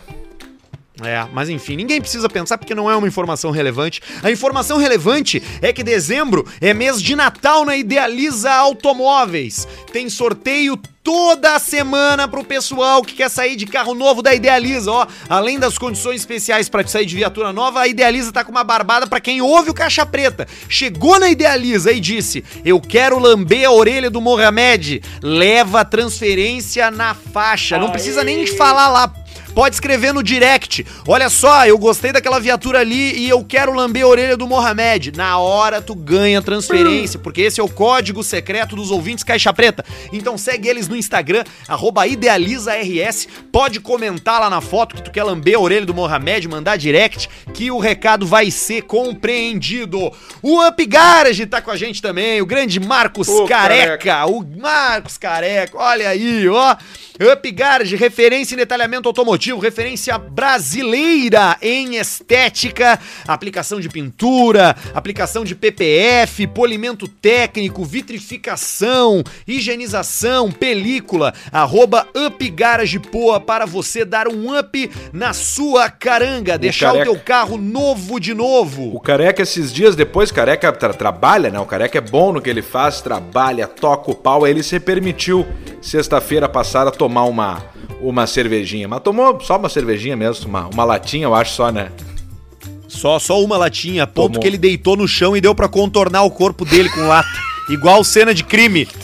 É, 1.03 1.27
mas 1.33 1.49
enfim, 1.49 1.77
ninguém 1.77 2.01
precisa 2.01 2.29
pensar 2.29 2.59
porque 2.59 2.75
não 2.75 2.91
é 2.91 2.97
uma 2.97 3.07
informação 3.07 3.51
relevante. 3.51 4.01
A 4.23 4.31
informação 4.31 4.79
relevante 4.79 5.43
é 5.63 5.73
que 5.73 5.85
dezembro 5.85 6.45
é 6.61 6.75
mês 6.75 7.01
de 7.01 7.15
Natal 7.15 7.65
na 7.65 7.77
Idealiza 7.77 8.53
Automóveis. 8.53 9.67
Tem 9.93 10.11
sorteio 10.11 10.77
toda 11.05 11.59
semana 11.59 12.27
pro 12.27 12.45
pessoal 12.45 13.03
que 13.03 13.15
quer 13.15 13.31
sair 13.31 13.55
de 13.55 13.65
carro 13.65 13.95
novo 13.95 14.23
da 14.23 14.35
Idealiza, 14.35 14.91
ó. 14.91 15.07
Além 15.29 15.59
das 15.59 15.79
condições 15.79 16.21
especiais 16.21 16.69
para 16.69 16.87
sair 16.87 17.07
de 17.07 17.15
viatura 17.15 17.53
nova, 17.53 17.81
a 17.81 17.89
Idealiza 17.89 18.33
tá 18.33 18.45
com 18.45 18.51
uma 18.51 18.65
barbada 18.65 19.07
pra 19.07 19.21
quem 19.21 19.41
ouve 19.41 19.71
o 19.71 19.75
Caixa 19.75 20.05
Preta. 20.05 20.49
Chegou 20.69 21.19
na 21.19 21.31
Idealiza 21.31 21.93
e 21.93 22.01
disse: 22.01 22.45
"Eu 22.65 22.81
quero 22.81 23.21
lamber 23.21 23.69
a 23.69 23.71
orelha 23.71 24.11
do 24.11 24.21
Mohamed". 24.21 25.01
Leva 25.23 25.81
a 25.81 25.85
transferência 25.85 26.91
na 26.91 27.15
faixa. 27.15 27.79
Não 27.79 27.91
precisa 27.91 28.25
nem 28.25 28.47
falar 28.47 28.89
lá 28.89 29.13
Pode 29.59 29.75
escrever 29.75 30.15
no 30.15 30.23
direct. 30.23 30.87
Olha 31.05 31.29
só, 31.29 31.67
eu 31.67 31.77
gostei 31.77 32.13
daquela 32.13 32.39
viatura 32.39 32.79
ali 32.79 33.19
e 33.19 33.29
eu 33.29 33.45
quero 33.45 33.73
lamber 33.73 34.05
a 34.05 34.07
orelha 34.07 34.37
do 34.37 34.47
Mohamed. 34.47 35.11
Na 35.17 35.37
hora 35.41 35.83
tu 35.83 35.97
ganha 35.97 36.41
transferência, 36.41 37.19
porque 37.19 37.41
esse 37.41 37.61
é 37.61 37.65
o 37.65 37.69
código 37.69 38.23
secreto 38.23 38.77
dos 38.77 38.93
ouvintes 38.93 39.25
Caixa 39.25 39.53
Preta. 39.53 39.85
Então 40.13 40.39
segue 40.39 40.69
eles 40.69 40.87
no 40.87 40.95
Instagram, 40.95 41.43
arroba 41.67 42.07
idealizaRS. 42.07 43.27
Pode 43.51 43.81
comentar 43.81 44.41
lá 44.41 44.49
na 44.49 44.61
foto 44.61 44.95
que 44.95 45.03
tu 45.03 45.11
quer 45.11 45.25
lamber 45.25 45.57
a 45.57 45.61
orelha 45.61 45.85
do 45.85 45.93
Mohamed, 45.93 46.47
mandar 46.47 46.77
direct, 46.77 47.29
que 47.53 47.69
o 47.69 47.81
recado 47.81 48.25
vai 48.25 48.53
ser 48.53 48.83
compreendido. 48.83 50.13
O 50.41 50.65
Up 50.65 50.87
Garage 50.87 51.47
tá 51.47 51.61
com 51.61 51.73
a 51.73 51.77
gente 51.77 52.01
também, 52.01 52.41
o 52.41 52.47
grande 52.47 52.79
Marcos 52.79 53.29
Ô, 53.29 53.45
Careca. 53.49 54.25
O 54.27 54.41
Marcos 54.57 55.19
Careca, 55.19 55.77
olha 55.77 56.11
aí, 56.11 56.49
ó. 56.49 56.77
Up 57.21 57.51
Garage, 57.51 57.97
referência 57.97 58.55
em 58.55 58.59
detalhamento 58.59 59.09
automotivo, 59.09 59.48
referência 59.57 60.19
brasileira 60.19 61.57
em 61.63 61.97
estética, 61.97 62.99
aplicação 63.27 63.81
de 63.81 63.89
pintura, 63.89 64.77
aplicação 64.93 65.45
de 65.45 65.55
PPF, 65.55 66.47
polimento 66.49 67.09
técnico, 67.09 67.85
vitrificação, 67.85 69.23
higienização, 69.47 70.51
película, 70.53 71.33
arroba 71.51 72.07
Up 72.15 72.49
Garage 72.51 72.99
Poa 72.99 73.41
para 73.41 73.65
você 73.65 74.05
dar 74.05 74.29
um 74.29 74.59
up 74.59 74.91
na 75.13 75.33
sua 75.33 75.89
caranga, 75.89 76.59
deixar 76.59 76.91
o 76.91 76.93
careca. 76.99 77.11
teu 77.13 77.21
carro 77.21 77.57
novo 77.57 78.19
de 78.21 78.35
novo. 78.35 78.95
O 78.95 79.01
Careca, 79.01 79.43
esses 79.43 79.73
dias 79.73 79.95
depois, 79.97 80.33
Careca 80.33 80.73
tra- 80.73 80.93
trabalha, 80.93 81.51
né? 81.51 81.59
O 81.61 81.65
Careca 81.65 81.99
é 81.99 82.01
bom 82.01 82.33
no 82.33 82.43
que 82.43 82.51
ele 82.51 82.63
faz, 82.63 83.01
trabalha, 83.01 83.67
toca 83.67 84.11
o 84.11 84.15
pau. 84.15 84.47
Ele 84.47 84.63
se 84.63 84.81
permitiu, 84.81 85.47
sexta-feira 85.81 86.49
passada, 86.49 86.91
tomar 86.91 87.25
uma, 87.25 87.63
uma 88.01 88.27
cervejinha. 88.27 88.89
Mas 88.89 89.01
tomou 89.01 89.41
só 89.41 89.57
uma 89.57 89.69
cervejinha 89.69 90.17
mesmo, 90.17 90.49
uma, 90.49 90.67
uma 90.67 90.85
latinha, 90.85 91.25
eu 91.25 91.35
acho 91.35 91.55
só, 91.55 91.71
né? 91.71 91.91
Só, 92.89 93.19
só 93.19 93.43
uma 93.43 93.57
latinha, 93.57 94.05
a 94.05 94.07
ponto 94.07 94.33
Tomou. 94.33 94.41
que 94.41 94.47
ele 94.47 94.57
deitou 94.57 94.97
no 94.97 95.07
chão 95.07 95.37
e 95.37 95.41
deu 95.41 95.55
pra 95.55 95.69
contornar 95.69 96.23
o 96.23 96.31
corpo 96.31 96.65
dele 96.65 96.89
com 96.89 97.07
lata. 97.07 97.29
Igual 97.69 98.03
cena 98.03 98.35
de 98.35 98.43
crime. 98.43 98.89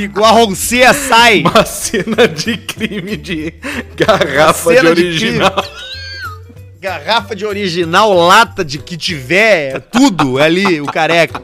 Igual 0.00 0.48
um 0.48 0.52
CSI. 0.52 1.42
Uma 1.44 1.64
cena 1.64 2.28
de 2.28 2.56
crime 2.56 3.16
de 3.16 3.52
garrafa 3.96 4.70
de 4.70 4.76
cena 4.76 4.94
de 4.94 5.02
original. 5.02 5.64
Garrafa 6.80 7.34
de 7.34 7.46
original, 7.46 8.12
lata 8.12 8.64
de 8.64 8.78
que 8.78 8.96
tiver, 8.96 9.80
tudo 9.80 10.38
ali, 10.38 10.80
o 10.80 10.86
careca. 10.86 11.42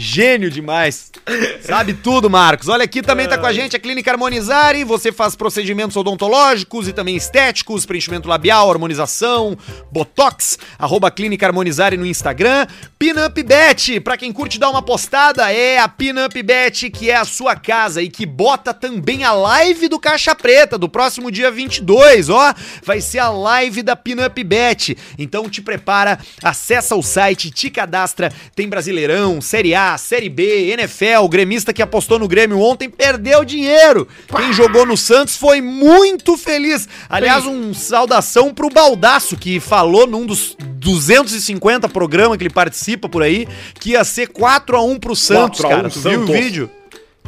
Gênio 0.00 0.50
demais. 0.50 1.12
Sabe 1.60 1.92
tudo, 1.92 2.30
Marcos. 2.30 2.68
Olha 2.68 2.84
aqui 2.84 3.02
também 3.02 3.28
tá 3.28 3.36
com 3.36 3.44
a 3.44 3.52
gente 3.52 3.76
a 3.76 3.78
Clínica 3.78 4.10
Harmonizare. 4.10 4.82
Você 4.82 5.12
faz 5.12 5.36
procedimentos 5.36 5.94
odontológicos 5.94 6.88
e 6.88 6.92
também 6.94 7.16
estéticos, 7.16 7.84
preenchimento 7.84 8.26
labial, 8.26 8.70
harmonização, 8.70 9.58
botox. 9.92 10.58
Arroba 10.78 11.10
Clínica 11.10 11.46
Harmonizare 11.46 11.98
no 11.98 12.06
Instagram. 12.06 12.66
Pinup 12.98 13.42
Bet, 13.42 14.00
pra 14.00 14.16
quem 14.16 14.32
curte 14.32 14.58
dar 14.58 14.70
uma 14.70 14.80
postada, 14.80 15.52
é 15.52 15.78
a 15.78 15.86
Pinup 15.86 16.42
Bet 16.42 16.88
que 16.88 17.10
é 17.10 17.16
a 17.16 17.26
sua 17.26 17.54
casa 17.54 18.00
e 18.00 18.08
que 18.08 18.24
bota 18.24 18.72
também 18.72 19.22
a 19.22 19.32
live 19.32 19.86
do 19.86 19.98
Caixa 19.98 20.34
Preta 20.34 20.78
do 20.78 20.88
próximo 20.88 21.30
dia 21.30 21.50
22, 21.50 22.30
ó. 22.30 22.54
Vai 22.82 23.02
ser 23.02 23.18
a 23.18 23.28
live 23.28 23.82
da 23.82 23.94
Pinup 23.94 24.42
Bet. 24.44 24.96
Então 25.18 25.46
te 25.48 25.60
prepara, 25.60 26.18
acessa 26.42 26.96
o 26.96 27.02
site, 27.02 27.50
te 27.50 27.68
cadastra. 27.68 28.32
Tem 28.56 28.66
Brasileirão, 28.66 29.42
Série 29.42 29.74
A, 29.74 29.89
Série 29.98 30.28
B, 30.28 30.70
NFL, 30.70 31.22
o 31.22 31.28
gremista 31.28 31.72
que 31.72 31.82
apostou 31.82 32.18
no 32.18 32.28
Grêmio 32.28 32.60
ontem 32.60 32.88
perdeu 32.88 33.44
dinheiro. 33.44 34.06
Quem 34.34 34.52
jogou 34.52 34.86
no 34.86 34.96
Santos 34.96 35.36
foi 35.36 35.60
muito 35.60 36.36
feliz. 36.36 36.88
Aliás, 37.08 37.46
um 37.46 37.72
saudação 37.74 38.52
pro 38.54 38.70
Baldaço, 38.70 39.36
que 39.36 39.60
falou 39.60 40.06
num 40.06 40.26
dos 40.26 40.56
250 40.58 41.88
programas 41.88 42.36
que 42.36 42.44
ele 42.44 42.50
participa 42.50 43.08
por 43.08 43.22
aí, 43.22 43.46
que 43.78 43.90
ia 43.90 44.04
ser 44.04 44.28
4x1 44.28 44.98
pro 44.98 45.16
Santos, 45.16 45.60
4 45.60 45.66
a 45.66 45.68
1 45.68 45.76
cara. 45.76 45.90
Tu 45.90 46.00
viu 46.00 46.20
o 46.22 46.26
Santos. 46.26 46.40
vídeo? 46.40 46.70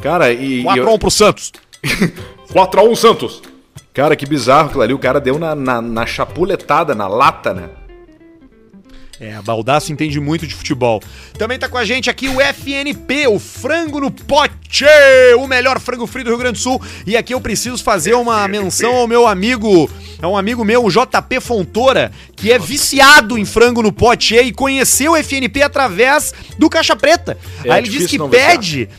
Cara, 0.01 0.31
e. 0.31 0.61
e 0.61 0.63
4x1 0.63 0.99
pro 0.99 1.11
Santos. 1.11 1.51
4x1 2.53 2.95
Santos. 2.95 3.41
Cara, 3.93 4.15
que 4.15 4.25
bizarro 4.25 4.67
aquilo 4.67 4.81
ali. 4.81 4.93
O 4.93 4.99
cara 4.99 5.21
deu 5.21 5.37
na, 5.37 5.53
na, 5.53 5.81
na 5.81 6.05
chapuletada, 6.05 6.95
na 6.95 7.07
lata, 7.07 7.53
né? 7.53 7.69
É, 9.19 9.35
a 9.35 9.41
Baldaço 9.41 9.91
entende 9.93 10.19
muito 10.19 10.47
de 10.47 10.55
futebol. 10.55 11.01
Também 11.37 11.57
tá 11.59 11.69
com 11.69 11.77
a 11.77 11.85
gente 11.85 12.09
aqui 12.09 12.27
o 12.27 12.41
FNP, 12.41 13.27
o 13.27 13.39
frango 13.39 13.99
no 13.99 14.09
pote, 14.09 14.85
o 15.37 15.47
melhor 15.47 15.79
frango 15.79 16.07
frito 16.07 16.25
do 16.25 16.29
Rio 16.31 16.39
Grande 16.39 16.57
do 16.57 16.61
Sul. 16.61 16.81
E 17.05 17.15
aqui 17.15 17.33
eu 17.33 17.39
preciso 17.39 17.83
fazer 17.83 18.15
uma 18.15 18.47
menção 18.47 18.95
ao 18.95 19.07
meu 19.07 19.27
amigo, 19.27 19.89
é 20.21 20.25
um 20.25 20.35
amigo 20.35 20.65
meu, 20.65 20.83
o 20.83 20.89
JP 20.89 21.39
Fontoura, 21.41 22.11
que 22.35 22.51
é 22.51 22.57
viciado 22.57 23.37
em 23.37 23.45
frango 23.45 23.83
no 23.83 23.93
pote 23.93 24.35
e 24.35 24.51
conheceu 24.51 25.11
o 25.13 25.15
FNP 25.15 25.61
através 25.61 26.33
do 26.57 26.69
Caixa 26.69 26.95
Preta. 26.95 27.37
É 27.63 27.71
Aí 27.71 27.81
ele 27.81 27.89
diz 27.89 28.07
que 28.09 28.17
pede 28.29 28.89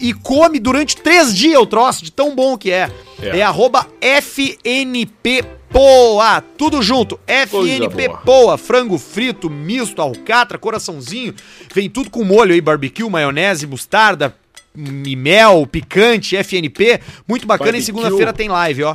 e 0.00 0.14
come 0.14 0.58
durante 0.58 0.96
três 0.96 1.34
dias 1.34 1.60
o 1.60 1.66
troço, 1.66 2.04
de 2.04 2.12
tão 2.12 2.34
bom 2.34 2.56
que 2.56 2.70
é. 2.70 2.90
É, 3.20 3.38
É. 3.38 3.42
arroba 3.42 3.86
FNP 4.00 5.44
Poa, 5.70 6.40
tudo 6.40 6.82
junto, 6.82 7.18
FNP 7.26 8.08
boa. 8.08 8.18
Poa, 8.18 8.58
frango 8.58 8.98
frito, 8.98 9.48
misto, 9.48 10.02
alcatra, 10.02 10.58
coraçãozinho, 10.58 11.32
vem 11.72 11.88
tudo 11.88 12.10
com 12.10 12.24
molho 12.24 12.52
aí, 12.52 12.60
barbecue, 12.60 13.08
maionese, 13.08 13.68
mostarda, 13.68 14.34
mel, 14.74 15.66
picante, 15.70 16.36
FNP. 16.36 17.00
Muito 17.26 17.46
bacana. 17.46 17.70
Barbecue. 17.70 17.82
E 17.82 17.86
segunda-feira 17.86 18.32
tem 18.32 18.48
live, 18.48 18.82
ó. 18.82 18.94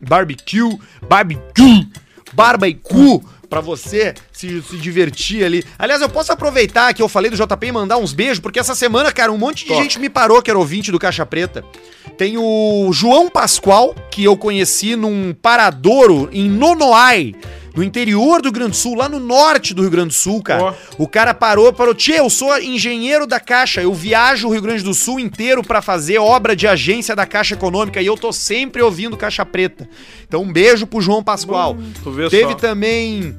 Barbecue, 0.00 0.78
barbecue, 1.06 1.86
barbecue. 2.32 3.20
Pra 3.48 3.60
você 3.60 4.14
se, 4.32 4.62
se 4.62 4.76
divertir 4.76 5.44
ali. 5.44 5.64
Aliás, 5.78 6.02
eu 6.02 6.08
posso 6.08 6.32
aproveitar 6.32 6.92
que 6.92 7.02
eu 7.02 7.08
falei 7.08 7.30
do 7.30 7.36
JP 7.36 7.66
e 7.66 7.72
mandar 7.72 7.96
uns 7.98 8.12
beijos, 8.12 8.40
porque 8.40 8.58
essa 8.58 8.74
semana, 8.74 9.12
cara, 9.12 9.32
um 9.32 9.38
monte 9.38 9.64
de 9.64 9.68
Toca. 9.68 9.82
gente 9.82 9.98
me 9.98 10.08
parou 10.08 10.42
que 10.42 10.50
era 10.50 10.58
ouvinte 10.58 10.90
do 10.90 10.98
Caixa 10.98 11.24
Preta. 11.24 11.64
Tem 12.16 12.36
o 12.38 12.90
João 12.92 13.28
Pascoal, 13.28 13.94
que 14.10 14.24
eu 14.24 14.36
conheci 14.36 14.96
num 14.96 15.34
paradouro 15.34 16.28
em 16.32 16.48
Nonoai, 16.48 17.34
no 17.76 17.84
interior 17.84 18.40
do 18.40 18.46
Rio 18.46 18.52
Grande 18.52 18.70
do 18.70 18.76
Sul, 18.76 18.94
lá 18.94 19.08
no 19.08 19.20
norte 19.20 19.74
do 19.74 19.82
Rio 19.82 19.90
Grande 19.90 20.08
do 20.08 20.14
Sul, 20.14 20.42
cara. 20.42 20.64
Ó. 20.64 20.74
O 20.96 21.06
cara 21.06 21.34
parou, 21.34 21.70
parou, 21.72 21.94
tia, 21.94 22.16
eu 22.16 22.30
sou 22.30 22.58
engenheiro 22.58 23.26
da 23.26 23.38
Caixa, 23.38 23.82
eu 23.82 23.92
viajo 23.92 24.48
o 24.48 24.52
Rio 24.52 24.62
Grande 24.62 24.82
do 24.82 24.94
Sul 24.94 25.20
inteiro 25.20 25.62
pra 25.62 25.82
fazer 25.82 26.18
obra 26.18 26.56
de 26.56 26.66
agência 26.66 27.14
da 27.14 27.26
Caixa 27.26 27.54
Econômica 27.54 28.00
e 28.00 28.06
eu 28.06 28.16
tô 28.16 28.32
sempre 28.32 28.80
ouvindo 28.80 29.16
Caixa 29.16 29.44
Preta. 29.44 29.86
Então 30.26 30.42
um 30.42 30.50
beijo 30.50 30.86
pro 30.86 31.02
João 31.02 31.22
Pascoal. 31.22 31.76
vê 32.06 32.30
Teve 32.30 32.52
só. 32.52 32.58
também 32.58 33.36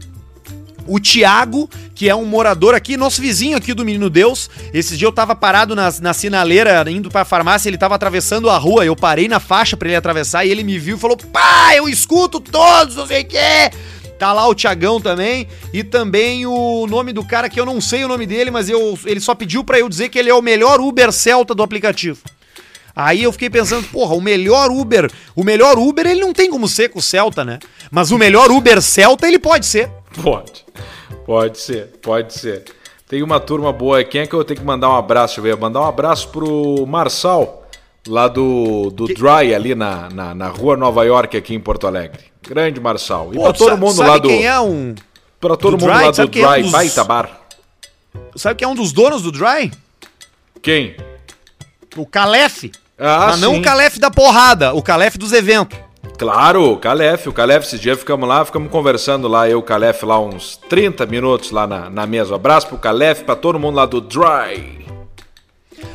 o 0.88 0.99
Tiago, 0.99 1.69
que 1.93 2.09
é 2.09 2.15
um 2.15 2.25
morador 2.25 2.73
aqui, 2.73 2.95
nosso 2.95 3.21
vizinho 3.21 3.57
aqui 3.57 3.73
do 3.73 3.83
Menino 3.83 4.09
Deus. 4.09 4.49
Esse 4.73 4.95
dia 4.95 5.07
eu 5.07 5.11
tava 5.11 5.35
parado 5.35 5.75
na, 5.75 5.89
na 5.99 6.13
sinaleira, 6.13 6.89
indo 6.89 7.09
pra 7.09 7.25
farmácia, 7.25 7.69
ele 7.69 7.77
tava 7.77 7.95
atravessando 7.95 8.49
a 8.49 8.57
rua, 8.57 8.85
eu 8.85 8.95
parei 8.95 9.27
na 9.27 9.39
faixa 9.39 9.75
pra 9.75 9.89
ele 9.89 9.97
atravessar 9.97 10.45
e 10.45 10.49
ele 10.49 10.63
me 10.63 10.79
viu 10.79 10.95
e 10.95 10.99
falou: 10.99 11.17
pá, 11.17 11.75
eu 11.75 11.89
escuto 11.89 12.39
todos, 12.39 12.95
não 12.95 13.05
sei 13.05 13.23
o 13.23 13.25
quê. 13.25 13.71
Tá 14.18 14.34
lá 14.34 14.47
o 14.47 14.55
Tiagão 14.55 14.99
também. 14.99 15.47
E 15.74 15.84
também 15.84 16.45
o 16.45 16.88
nome 16.88 17.13
do 17.13 17.24
cara 17.24 17.49
que 17.49 17.59
eu 17.59 17.65
não 17.65 17.80
sei 17.80 18.03
o 18.03 18.07
nome 18.07 18.26
dele, 18.26 18.51
mas 18.51 18.70
eu, 18.70 18.97
ele 19.05 19.20
só 19.20 19.36
pediu 19.36 19.63
pra 19.63 19.80
eu 19.80 19.88
dizer 19.88 20.09
que 20.09 20.18
ele 20.18 20.30
é 20.30 20.34
o 20.34 20.41
melhor 20.41 20.80
Uber 20.80 21.11
Celta 21.11 21.53
do 21.53 21.63
aplicativo. 21.63 22.20
Aí 22.95 23.22
eu 23.22 23.32
fiquei 23.32 23.49
pensando, 23.49 23.88
porra, 23.89 24.15
o 24.15 24.22
melhor 24.22 24.72
Uber, 24.72 25.11
o 25.36 25.43
melhor 25.43 25.78
Uber 25.78 26.07
ele 26.07 26.20
não 26.20 26.34
tem 26.34 26.49
como 26.49 26.68
ser 26.68 26.89
com 26.89 26.97
o 26.97 27.01
Celta, 27.01 27.45
né? 27.45 27.59
Mas 27.91 28.09
o 28.09 28.18
melhor 28.18 28.49
Uber 28.49 28.82
Celta 28.82 29.28
ele 29.28 29.38
pode 29.38 29.68
ser. 29.68 29.91
Pode. 30.24 30.65
Pode 31.24 31.59
ser, 31.59 31.91
pode 32.01 32.34
ser. 32.34 32.63
Tem 33.07 33.22
uma 33.22 33.39
turma 33.39 33.72
boa. 33.72 34.03
Quem 34.03 34.22
é 34.22 34.28
que 34.28 34.34
eu 34.34 34.43
tenho 34.43 34.59
que 34.59 34.65
mandar 34.65 34.89
um 34.89 34.95
abraço? 34.95 35.45
Eu. 35.45 35.57
Mandar 35.57 35.82
um 35.82 35.86
abraço 35.86 36.30
pro 36.30 36.86
Marçal, 36.88 37.66
lá 38.08 38.28
do, 38.28 38.89
do 38.91 39.05
Dry, 39.08 39.53
ali 39.53 39.76
na, 39.76 40.10
na, 40.10 40.34
na 40.36 40.47
rua 40.47 40.76
Nova 40.78 41.03
York, 41.05 41.36
aqui 41.38 41.53
em 41.53 41.60
Porto 41.60 41.86
Alegre. 41.88 42.20
Grande 42.41 42.80
Marçal. 42.80 43.30
E 43.34 43.36
Pô, 43.36 43.43
pra 43.43 43.53
todo 43.53 43.78
mundo 43.78 43.99
lá 44.01 44.18
do. 44.18 44.28
quem 44.28 44.45
é 44.45 44.60
um, 44.60 44.95
Pra 45.39 45.55
todo 45.58 45.78
do 45.78 45.82
mundo 45.86 45.93
Dry? 45.93 46.05
lá 46.05 46.10
do 46.12 46.16
Sabe 46.16 46.30
quem 46.30 46.41
é 46.43 46.47
um 46.47 46.51
Dry, 46.51 46.62
dos- 46.64 46.72
Baita 46.72 47.03
Bar. 47.03 47.30
sabe 48.36 48.55
quem 48.55 48.66
é 48.66 48.70
um 48.70 48.76
dos 48.76 48.91
donos 48.91 49.22
do 49.22 49.32
Dry? 49.32 49.72
Quem? 50.62 50.95
O 51.95 52.05
Calef. 52.05 52.72
Ah, 52.97 53.28
Mas 53.28 53.39
não 53.41 53.53
sim. 53.53 53.60
o 53.60 53.64
Calef 53.64 53.99
da 53.99 54.10
porrada, 54.10 54.74
o 54.74 54.82
Calef 54.82 55.18
dos 55.18 55.32
eventos. 55.34 55.78
Claro, 56.18 56.72
o 56.72 56.78
Calef. 56.78 57.28
O 57.30 57.34
Calef, 57.34 57.66
esse 57.68 57.78
dia 57.78 57.95
ficamos 57.95 58.28
lá, 58.28 58.43
ficamos 58.43 58.72
conversando 58.72 59.28
lá, 59.28 59.47
eu 59.47 59.51
e 59.51 59.55
o 59.55 59.62
Calef, 59.62 60.03
lá 60.03 60.20
uns 60.20 60.58
30 60.70 61.05
minutos 61.05 61.51
lá 61.51 61.68
na, 61.68 61.89
na 61.91 62.08
mesa. 62.08 62.32
Um 62.32 62.36
abraço 62.36 62.68
pro 62.68 62.78
Calef, 62.80 63.24
pra 63.24 63.36
todo 63.36 63.60
mundo 63.60 63.76
lá 63.76 63.86
do 63.86 64.01
Dry. 64.01 64.86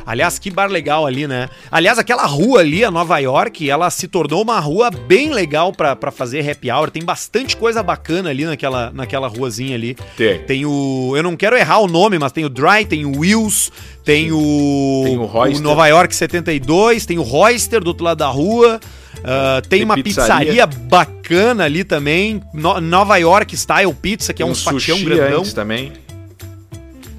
Aliás, 0.05 0.37
que 0.39 0.49
bar 0.51 0.69
legal 0.69 1.05
ali, 1.05 1.27
né? 1.27 1.49
Aliás, 1.71 1.97
aquela 1.97 2.25
rua 2.25 2.59
ali, 2.59 2.83
a 2.83 2.91
Nova 2.91 3.17
York, 3.19 3.69
ela 3.69 3.89
se 3.89 4.07
tornou 4.07 4.41
uma 4.41 4.59
rua 4.59 4.89
bem 4.91 5.31
legal 5.31 5.71
pra, 5.71 5.95
pra 5.95 6.11
fazer 6.11 6.49
happy 6.49 6.69
hour. 6.71 6.89
Tem 6.91 7.03
bastante 7.03 7.55
coisa 7.57 7.81
bacana 7.83 8.29
ali 8.29 8.45
naquela, 8.45 8.91
naquela 8.93 9.27
ruazinha 9.27 9.75
ali. 9.75 9.95
Tem. 10.17 10.39
Tem 10.39 10.65
o. 10.65 11.13
Eu 11.15 11.23
não 11.23 11.35
quero 11.35 11.55
errar 11.55 11.79
o 11.79 11.87
nome, 11.87 12.17
mas 12.19 12.31
tem 12.31 12.45
o 12.45 12.49
Dry, 12.49 12.85
tem 12.87 13.05
o 13.05 13.19
Wills, 13.19 13.71
tem 14.03 14.31
o. 14.31 15.01
Tem 15.05 15.17
o 15.17 15.25
Royster. 15.25 15.61
Nova 15.63 15.87
York 15.87 16.15
72, 16.15 17.05
tem 17.05 17.17
o 17.17 17.23
Royster 17.23 17.81
do 17.81 17.87
outro 17.87 18.03
lado 18.03 18.17
da 18.17 18.27
rua. 18.27 18.79
ah, 19.23 19.61
tem, 19.61 19.79
Tem 19.79 19.83
uma 19.85 19.95
pizzaria. 19.95 20.45
pizzaria. 20.65 20.67
bacana 20.67 21.63
ali 21.65 21.83
também. 21.83 22.41
No- 22.53 22.79
Nova 22.81 23.17
York 23.17 23.55
Style 23.55 23.93
Pizza, 23.93 24.33
que 24.33 24.41
é 24.41 24.45
Tem 24.45 24.51
um 24.51 24.55
fatião 24.55 24.97
sushi 24.97 25.05
grandão. 25.05 25.43
também. 25.43 25.91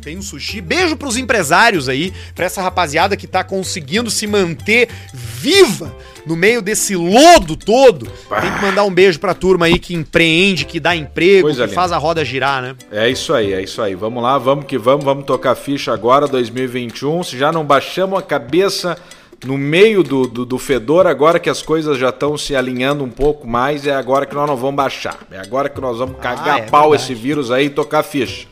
Tem 0.05 0.18
um 0.18 0.22
sushi. 0.22 0.61
Beijo 0.61 0.96
pros 0.96 1.16
empresários 1.16 1.88
aí, 1.88 2.12
pra 2.34 2.44
essa 2.44 2.61
rapaziada 2.61 3.16
que 3.16 3.26
tá 3.26 3.42
conseguindo 3.42 4.11
se 4.11 4.26
manter 4.26 4.90
viva 5.14 5.96
no 6.26 6.36
meio 6.36 6.61
desse 6.61 6.94
lodo 6.94 7.57
todo. 7.57 8.07
Tem 8.40 8.52
que 8.52 8.61
mandar 8.62 8.84
um 8.84 8.92
beijo 8.92 9.18
pra 9.18 9.32
turma 9.32 9.64
aí 9.64 9.78
que 9.78 9.94
empreende, 9.94 10.66
que 10.66 10.78
dá 10.78 10.94
emprego, 10.94 11.42
Coisa 11.42 11.62
que 11.62 11.70
linda. 11.70 11.74
faz 11.74 11.90
a 11.90 11.96
roda 11.96 12.22
girar, 12.22 12.61
né? 12.61 12.76
É 12.92 13.09
isso 13.09 13.32
aí, 13.32 13.55
é 13.55 13.62
isso 13.62 13.80
aí. 13.80 13.94
Vamos 13.94 14.22
lá, 14.22 14.36
vamos 14.36 14.66
que 14.66 14.76
vamos, 14.76 15.05
vamos 15.05 15.24
tocar 15.24 15.55
ficha 15.55 15.92
agora, 15.92 16.28
2021. 16.28 17.24
Se 17.24 17.38
já 17.38 17.50
não 17.50 17.64
baixamos 17.64 18.18
a 18.18 18.22
cabeça 18.22 18.98
no 19.46 19.57
meio 19.57 20.02
do, 20.02 20.26
do, 20.26 20.44
do 20.44 20.59
fedor, 20.59 21.07
agora 21.07 21.38
que 21.38 21.48
as 21.48 21.62
coisas 21.62 21.98
já 21.98 22.11
estão 22.11 22.36
se 22.36 22.55
alinhando 22.55 23.05
um 23.05 23.11
pouco 23.11 23.46
mais, 23.46 23.86
é 23.86 23.94
agora 23.94 24.26
que 24.26 24.34
nós 24.34 24.46
não 24.46 24.57
vamos 24.57 24.76
baixar. 24.76 25.18
É 25.30 25.38
agora 25.38 25.68
que 25.68 25.80
nós 25.80 25.98
vamos 25.98 26.16
cagar 26.20 26.59
é 26.59 26.62
pau 26.62 26.90
verdade. 26.90 27.02
esse 27.11 27.14
vírus 27.14 27.50
aí 27.50 27.66
e 27.66 27.70
tocar 27.70 28.02
ficha. 28.02 28.46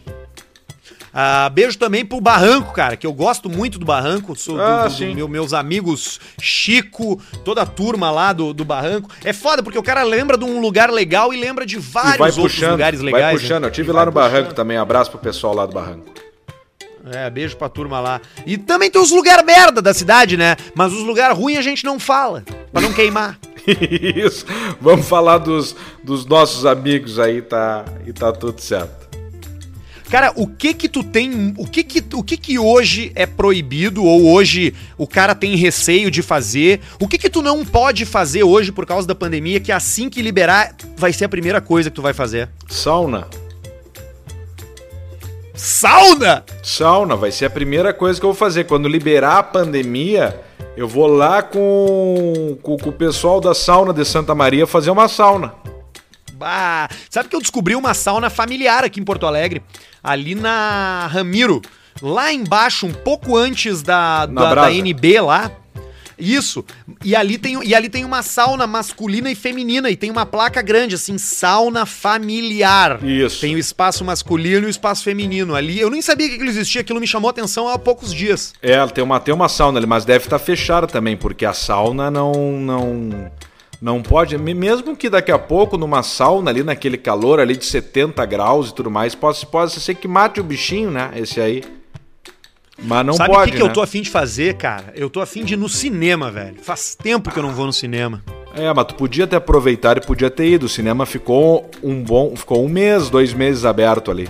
Ah, 1.15 1.49
beijo 1.51 1.77
também 1.79 2.07
pro 2.07 2.21
Barranco, 2.21 2.73
cara, 2.73 2.97
que 2.97 3.07
eu 3.07 3.13
gosto 3.13 3.51
muito 3.51 3.79
do 3.79 3.85
Barranco. 3.85 4.35
Sou 4.35 4.57
do- 4.57 4.63
Ah, 4.63 4.89
do- 4.89 4.95
do 4.97 5.15
meu- 5.15 5.29
meus 5.29 5.53
amigos 5.53 6.19
Chico, 6.41 7.21
toda 7.45 7.63
a 7.63 7.67
turma 7.67 8.11
lá 8.11 8.33
do, 8.33 8.55
do 8.55 8.65
Barranco. 8.65 9.11
É 9.23 9.33
foda, 9.33 9.63
porque 9.63 9.79
o 9.79 9.83
cara 9.83 10.03
lembra 10.03 10.39
de 10.39 10.45
um 10.45 10.61
lugar 10.61 10.91
legal 10.91 11.33
e 11.33 11.37
lembra 11.39 11.67
de 11.67 11.79
vários 11.79 12.39
outros 12.39 12.55
puxando, 12.55 12.71
lugares 12.73 13.01
legais. 13.01 13.23
vai 13.25 13.33
né? 13.35 13.39
puxando. 13.41 13.65
Eu 13.65 13.71
tive 13.71 13.93
lá 13.93 14.07
no 14.07 14.13
Barranco 14.13 14.45
puxando. 14.45 14.57
também, 14.57 14.77
abraço 14.79 15.11
pro 15.11 15.19
pessoal 15.21 15.55
lá 15.55 15.67
do 15.67 15.73
Barranco. 15.75 16.07
É, 17.13 17.29
beijo 17.29 17.57
pra 17.57 17.69
turma 17.69 17.99
lá. 17.99 18.21
E 18.47 18.57
também 18.57 18.89
tem 18.91 19.03
os 19.03 19.11
lugares 19.11 19.45
merda 19.45 19.83
da 19.83 19.93
cidade, 19.93 20.37
né? 20.37 20.57
Mas 20.75 20.93
os 20.93 21.03
lugares 21.05 21.37
ruins 21.37 21.59
a 21.59 21.63
gente 21.63 21.85
não 21.85 21.99
fala, 21.99 22.45
pra 22.73 22.81
não 22.81 22.93
queimar. 22.93 23.39
Isso, 23.67 24.47
vamos 24.81 25.07
falar 25.09 25.39
dos, 25.39 25.75
dos 26.03 26.25
nossos 26.25 26.65
amigos 26.65 27.19
aí, 27.19 27.43
tá, 27.43 27.85
e 28.07 28.13
tá 28.13 28.33
tudo 28.33 28.61
certo. 28.61 29.02
Cara, 30.13 30.31
o 30.37 30.47
que 30.47 30.75
que 30.75 30.91
tu 30.91 31.03
tem, 31.03 31.55
o 31.57 31.67
que 31.67 31.83
que, 31.83 32.05
o 32.15 32.23
que 32.23 32.37
que 32.37 32.59
hoje 32.59 33.11
é 33.15 33.25
proibido 33.25 34.05
ou 34.05 34.31
hoje 34.31 34.75
o 34.99 35.07
cara 35.07 35.35
tem 35.35 35.57
receio 35.57 36.11
de 36.11 36.21
fazer? 36.21 36.83
O 37.01 37.09
que 37.09 37.17
que 37.17 37.31
tu 37.31 37.41
não 37.41 37.65
pode 37.65 38.05
fazer 38.05 38.43
hoje 38.43 38.71
por 38.71 38.85
causa 38.85 39.09
da 39.09 39.15
pandemia 39.15 39.59
que 39.59 39.73
assim 39.73 40.11
que 40.11 40.21
liberar 40.21 40.77
vai 40.99 41.15
ser 41.15 41.25
a 41.25 41.31
primeira 41.31 41.63
coisa 41.63 41.89
que 41.89 41.97
tu 41.97 42.03
vai 42.03 42.13
fazer? 42.13 42.51
Sauna. 42.69 43.27
Sauna! 45.55 46.45
Sauna 46.63 47.17
vai 47.17 47.33
ser 47.33 47.47
a 47.47 47.51
primeira 47.51 47.95
coisa 47.95 48.21
que 48.21 48.27
eu 48.27 48.33
vou 48.33 48.39
fazer. 48.39 48.65
Quando 48.65 48.89
liberar 48.89 49.39
a 49.39 49.43
pandemia, 49.43 50.39
eu 50.77 50.87
vou 50.87 51.07
lá 51.07 51.43
com, 51.43 52.59
com, 52.63 52.77
com 52.77 52.91
o 52.91 52.93
pessoal 52.93 53.41
da 53.41 53.55
sauna 53.55 53.95
de 53.95 54.05
Santa 54.05 54.35
Maria 54.35 54.67
fazer 54.67 54.91
uma 54.91 55.09
sauna. 55.09 55.55
Bah, 56.43 56.89
sabe 57.09 57.29
que 57.29 57.37
eu 57.37 57.41
descobri 57.41 57.77
uma 57.77 57.95
sauna 57.95 58.29
familiar 58.29 58.83
aqui 58.83 58.99
em 58.99 59.05
Porto 59.05 59.27
Alegre, 59.27 59.63
ali 60.03 60.35
na 60.35 61.07
Ramiro, 61.07 61.63
lá 62.03 62.33
embaixo, 62.33 62.85
um 62.85 62.93
pouco 62.93 63.37
antes 63.37 63.81
da, 63.81 64.27
da, 64.27 64.53
da. 64.53 64.73
NB 64.73 65.21
lá. 65.21 65.53
Isso. 66.19 66.65
E 67.05 67.15
ali, 67.15 67.39
tem, 67.39 67.63
e 67.65 67.75
ali 67.75 67.89
tem 67.89 68.05
uma 68.05 68.23
sauna 68.23 68.67
masculina 68.67 69.31
e 69.31 69.37
feminina 69.37 69.89
e 69.89 69.97
tem 69.97 70.11
uma 70.11 70.27
placa 70.27 70.61
grande 70.63 70.97
assim, 70.97 71.17
sauna 71.17 71.87
familiar. 71.87 73.03
Isso. 73.05 73.41
Tem 73.41 73.55
o 73.55 73.59
espaço 73.59 74.05
masculino 74.05 74.67
e 74.67 74.69
o 74.69 74.71
espaço 74.71 75.05
feminino. 75.05 75.55
Ali, 75.55 75.79
eu 75.79 75.91
nem 75.91 76.03
sabia 76.03 76.29
que 76.29 76.35
aquilo 76.35 76.51
existia, 76.51 76.81
aquilo 76.81 77.01
me 77.01 77.07
chamou 77.07 77.29
a 77.29 77.31
atenção 77.31 77.69
há 77.69 77.79
poucos 77.79 78.13
dias. 78.13 78.53
É, 78.61 78.85
tem 78.89 79.05
uma, 79.05 79.21
tem 79.21 79.33
uma 79.33 79.49
sauna 79.49 79.79
ali, 79.79 79.87
mas 79.87 80.05
deve 80.05 80.25
estar 80.25 80.41
fechada 80.41 80.89
também, 80.89 81.17
porque 81.17 81.45
a 81.45 81.53
sauna 81.53 82.11
não, 82.11 82.33
não, 82.33 83.31
não 83.83 84.01
pode. 84.01 84.39
me- 84.39 84.55
Mesmo 84.55 84.97
que 84.97 85.11
daqui 85.11 85.33
a 85.33 85.39
pouco, 85.39 85.77
numa 85.77 86.03
sauna 86.05 86.51
ali, 86.51 86.63
naquele 86.63 86.97
calor 86.97 87.41
ali 87.41 87.57
de 87.57 87.65
70 87.67 88.25
graus 88.25 88.71
e 88.71 88.75
tudo 88.75 88.91
mais, 88.91 89.15
pode, 89.15 89.45
pode 89.47 89.73
ser 89.73 89.95
que 89.97 90.07
mate 90.09 90.41
o 90.41 90.45
bichinho, 90.45 90.91
né? 90.91 91.11
Esse 91.17 91.41
aí. 91.41 91.63
Mas 92.85 93.05
não 93.07 93.13
Sabe 93.15 93.31
o 93.31 93.35
pode. 93.35 93.51
que, 93.51 93.57
que 93.59 93.63
eu 93.63 93.67
né? 93.69 93.73
tô 93.75 93.83
afim 93.83 94.01
de 94.01 94.11
fazer, 94.11 94.55
cara? 94.57 94.93
Eu 94.97 95.11
tô 95.11 95.21
afim 95.21 95.45
de 95.45 95.55
ir 95.55 95.57
no 95.57 95.69
cinema, 95.69 96.31
velho. 96.31 96.57
Faz 96.63 96.95
tempo 96.95 97.31
que 97.31 97.39
eu 97.39 97.43
não 97.43 97.53
vou 97.53 97.67
no 97.67 97.73
cinema. 97.73 98.23
É, 98.55 98.73
mas 98.73 98.85
tu 98.87 98.95
podia 98.95 99.27
ter 99.27 99.37
aproveitado 99.37 99.99
e 99.99 100.07
podia 100.07 100.31
ter 100.31 100.47
ido. 100.49 100.67
O 100.67 100.69
cinema 100.69 101.05
ficou 101.07 101.71
um 101.83 102.03
bom. 102.03 102.35
Ficou 102.37 102.65
um 102.65 102.69
mês, 102.69 103.09
dois 103.11 103.33
meses 103.33 103.65
aberto 103.65 104.11
ali. 104.11 104.29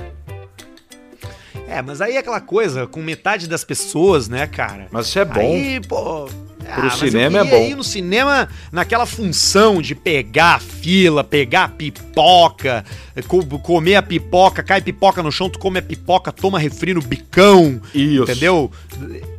É, 1.67 1.81
mas 1.81 2.01
aí 2.03 2.17
é 2.17 2.19
aquela 2.19 2.41
coisa, 2.41 2.87
com 2.87 3.01
metade 3.01 3.49
das 3.49 3.65
pessoas, 3.65 4.29
né, 4.29 4.47
cara? 4.47 4.87
Mas 4.91 5.07
isso 5.07 5.19
é 5.19 5.25
bom. 5.25 5.41
Aí, 5.41 5.81
pô. 5.81 6.29
Pro 6.63 6.85
mas 6.85 7.03
eu 7.03 7.09
cinema 7.09 7.39
é 7.39 7.45
bom. 7.45 7.57
ir 7.65 7.75
no 7.75 7.85
cinema 7.85 8.49
naquela 8.71 9.07
função 9.07 9.81
de 9.83 9.95
pegar 9.95 10.55
a 10.55 10.59
fila, 10.59 11.23
pegar 11.25 11.65
a 11.65 11.69
pipoca, 11.69 12.85
co- 13.29 13.45
comer 13.59 13.97
a 13.97 14.03
pipoca, 14.03 14.63
cai 14.63 14.81
pipoca 14.81 15.23
no 15.23 15.31
chão, 15.33 15.49
tu 15.51 15.59
come 15.59 15.79
a 15.79 15.83
pipoca, 15.83 16.31
toma 16.33 16.59
refri 16.59 16.95
no 16.95 17.01
bicão. 17.03 17.81
Isso. 17.95 18.23
Entendeu? 18.25 18.71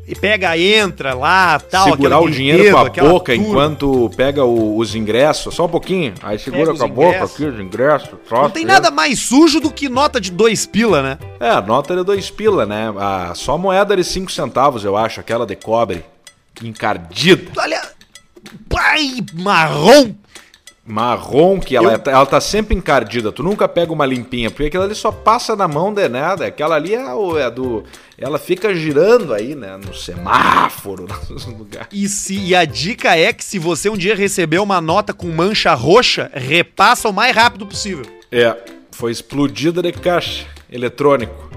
E 0.05 0.13
pega, 0.15 0.57
entra 0.57 1.13
lá, 1.13 1.57
tal. 1.59 1.85
Segurar 1.89 2.19
o 2.19 2.29
dinheiro 2.29 2.71
com 2.71 2.77
a 2.77 2.89
boca 2.89 3.33
enquanto 3.33 4.11
pega 4.17 4.43
o- 4.43 4.77
os 4.77 4.93
ingressos, 4.95 5.55
só 5.55 5.65
um 5.65 5.69
pouquinho. 5.69 6.13
Aí 6.21 6.37
segura 6.37 6.73
com 6.75 6.83
a 6.83 6.87
boca 6.87 7.07
ingressos. 7.09 7.31
aqui 7.33 7.45
os 7.45 7.59
ingressos. 7.59 8.09
Não 8.29 8.49
tem 8.49 8.65
nada 8.65 8.91
mais 8.91 9.19
sujo 9.19 9.61
do 9.61 9.71
que 9.71 9.87
nota 9.87 10.19
de 10.19 10.29
dois 10.31 10.65
pila, 10.65 11.01
né? 11.01 11.17
É, 11.39 11.49
a 11.49 11.61
nota 11.61 11.95
de 11.95 12.03
dois 12.03 12.29
pila, 12.29 12.65
né? 12.65 12.93
A, 12.97 13.33
só 13.33 13.57
moeda 13.57 13.95
de 13.95 14.03
cinco 14.03 14.31
centavos, 14.31 14.83
eu 14.83 14.97
acho, 14.97 15.19
aquela 15.21 15.45
de 15.45 15.55
cobre. 15.55 16.03
Encardida. 16.61 17.51
Olha. 17.57 17.81
Pai, 18.69 19.07
marrom. 19.33 20.13
Marrom, 20.85 21.61
que 21.61 21.77
ela, 21.77 21.93
Eu- 21.93 21.99
tá- 21.99 22.11
ela 22.11 22.25
tá 22.25 22.41
sempre 22.41 22.75
encardida. 22.75 23.31
Tu 23.31 23.41
nunca 23.41 23.69
pega 23.69 23.93
uma 23.93 24.05
limpinha, 24.05 24.51
porque 24.51 24.65
aquela 24.65 24.83
ali 24.83 24.93
só 24.93 25.13
passa 25.13 25.55
na 25.55 25.65
mão 25.65 25.93
de 25.93 26.09
nada. 26.09 26.45
Aquela 26.45 26.75
ali 26.75 26.93
é, 26.93 27.01
é 27.39 27.49
do. 27.49 27.85
Ela 28.17 28.37
fica 28.37 28.75
girando 28.75 29.33
aí, 29.33 29.55
né? 29.55 29.77
No 29.77 29.93
semáforo, 29.93 31.07
nos 31.29 31.45
lugares. 31.45 31.87
E, 31.91 32.09
se, 32.09 32.37
e 32.37 32.53
a 32.53 32.65
dica 32.65 33.15
é 33.17 33.31
que 33.31 33.45
se 33.45 33.57
você 33.57 33.89
um 33.89 33.95
dia 33.97 34.13
receber 34.13 34.59
uma 34.59 34.81
nota 34.81 35.13
com 35.13 35.27
mancha 35.27 35.73
roxa, 35.73 36.29
repassa 36.33 37.07
o 37.07 37.13
mais 37.13 37.33
rápido 37.33 37.65
possível. 37.65 38.05
É, 38.29 38.53
foi 38.91 39.11
explodida 39.13 39.81
de 39.81 39.93
caixa 39.93 40.45
eletrônico. 40.69 41.49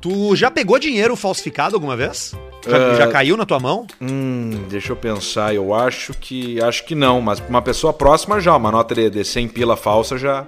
Tu 0.00 0.34
já 0.36 0.50
pegou 0.50 0.78
dinheiro 0.78 1.14
falsificado 1.16 1.74
alguma 1.76 1.96
vez? 1.96 2.34
Já, 2.66 2.76
Ah. 2.76 2.94
já 2.94 3.08
caiu 3.08 3.36
na 3.36 3.44
tua 3.44 3.60
mão? 3.60 3.86
Hum, 4.00 4.64
deixa 4.68 4.92
eu 4.92 4.96
pensar. 4.96 5.54
Eu 5.54 5.74
acho 5.74 6.14
que. 6.14 6.60
Acho 6.62 6.84
que 6.84 6.94
não, 6.94 7.20
mas 7.20 7.42
uma 7.48 7.60
pessoa 7.62 7.92
próxima 7.92 8.40
já. 8.40 8.56
Uma 8.56 8.70
nota 8.72 8.94
de, 8.94 9.10
de 9.10 9.24
100 9.24 9.48
pila 9.48 9.76
falsa 9.76 10.16
já. 10.16 10.46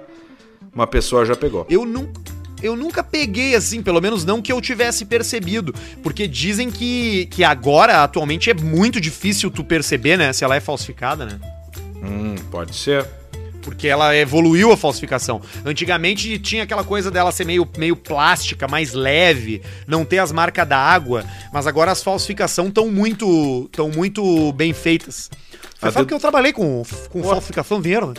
Uma 0.73 0.87
pessoa 0.87 1.25
já 1.25 1.35
pegou. 1.35 1.65
Eu 1.69 1.85
nunca. 1.85 2.21
Eu 2.61 2.75
nunca 2.75 3.03
peguei 3.03 3.53
assim, 3.55 3.83
pelo 3.83 4.01
menos 4.01 4.25
não 4.25 4.41
que 4.41 4.51
eu 4.51 4.59
tivesse 4.59 5.05
percebido. 5.05 5.75
Porque 6.01 6.27
dizem 6.27 6.71
que, 6.71 7.27
que 7.27 7.43
agora, 7.43 8.01
atualmente, 8.03 8.49
é 8.49 8.53
muito 8.55 8.99
difícil 8.99 9.51
tu 9.51 9.63
perceber, 9.63 10.17
né? 10.17 10.33
Se 10.33 10.43
ela 10.43 10.55
é 10.55 10.59
falsificada, 10.59 11.23
né? 11.25 11.39
Hum, 12.03 12.33
pode 12.49 12.75
ser. 12.75 13.05
Porque 13.67 13.85
ela 13.85 14.15
evoluiu 14.15 14.71
a 14.71 14.77
falsificação. 14.77 15.41
Antigamente 15.65 16.39
tinha 16.39 16.63
aquela 16.63 16.85
coisa 16.85 17.11
dela 17.11 17.33
ser 17.33 17.45
meio, 17.45 17.67
meio 17.77 17.97
plástica, 17.97 18.65
mais 18.65 18.93
leve, 18.93 19.61
não 19.85 20.05
ter 20.05 20.19
as 20.19 20.31
marcas 20.31 20.65
da 20.65 20.77
água. 20.77 21.25
Mas 21.51 21.67
agora 21.67 21.91
as 21.91 22.01
falsificações 22.01 22.69
estão 22.69 22.89
muito, 22.89 23.67
tão 23.73 23.89
muito 23.89 24.53
bem 24.53 24.71
feitas. 24.71 25.29
Você 25.81 25.91
sabe 25.91 26.07
que 26.07 26.13
eu 26.13 26.19
trabalhei 26.19 26.53
com, 26.53 26.81
com 27.09 27.21
Pô. 27.21 27.27
falsificação 27.27 27.79
de 27.79 27.83
dinheiro, 27.83 28.07
né? 28.07 28.13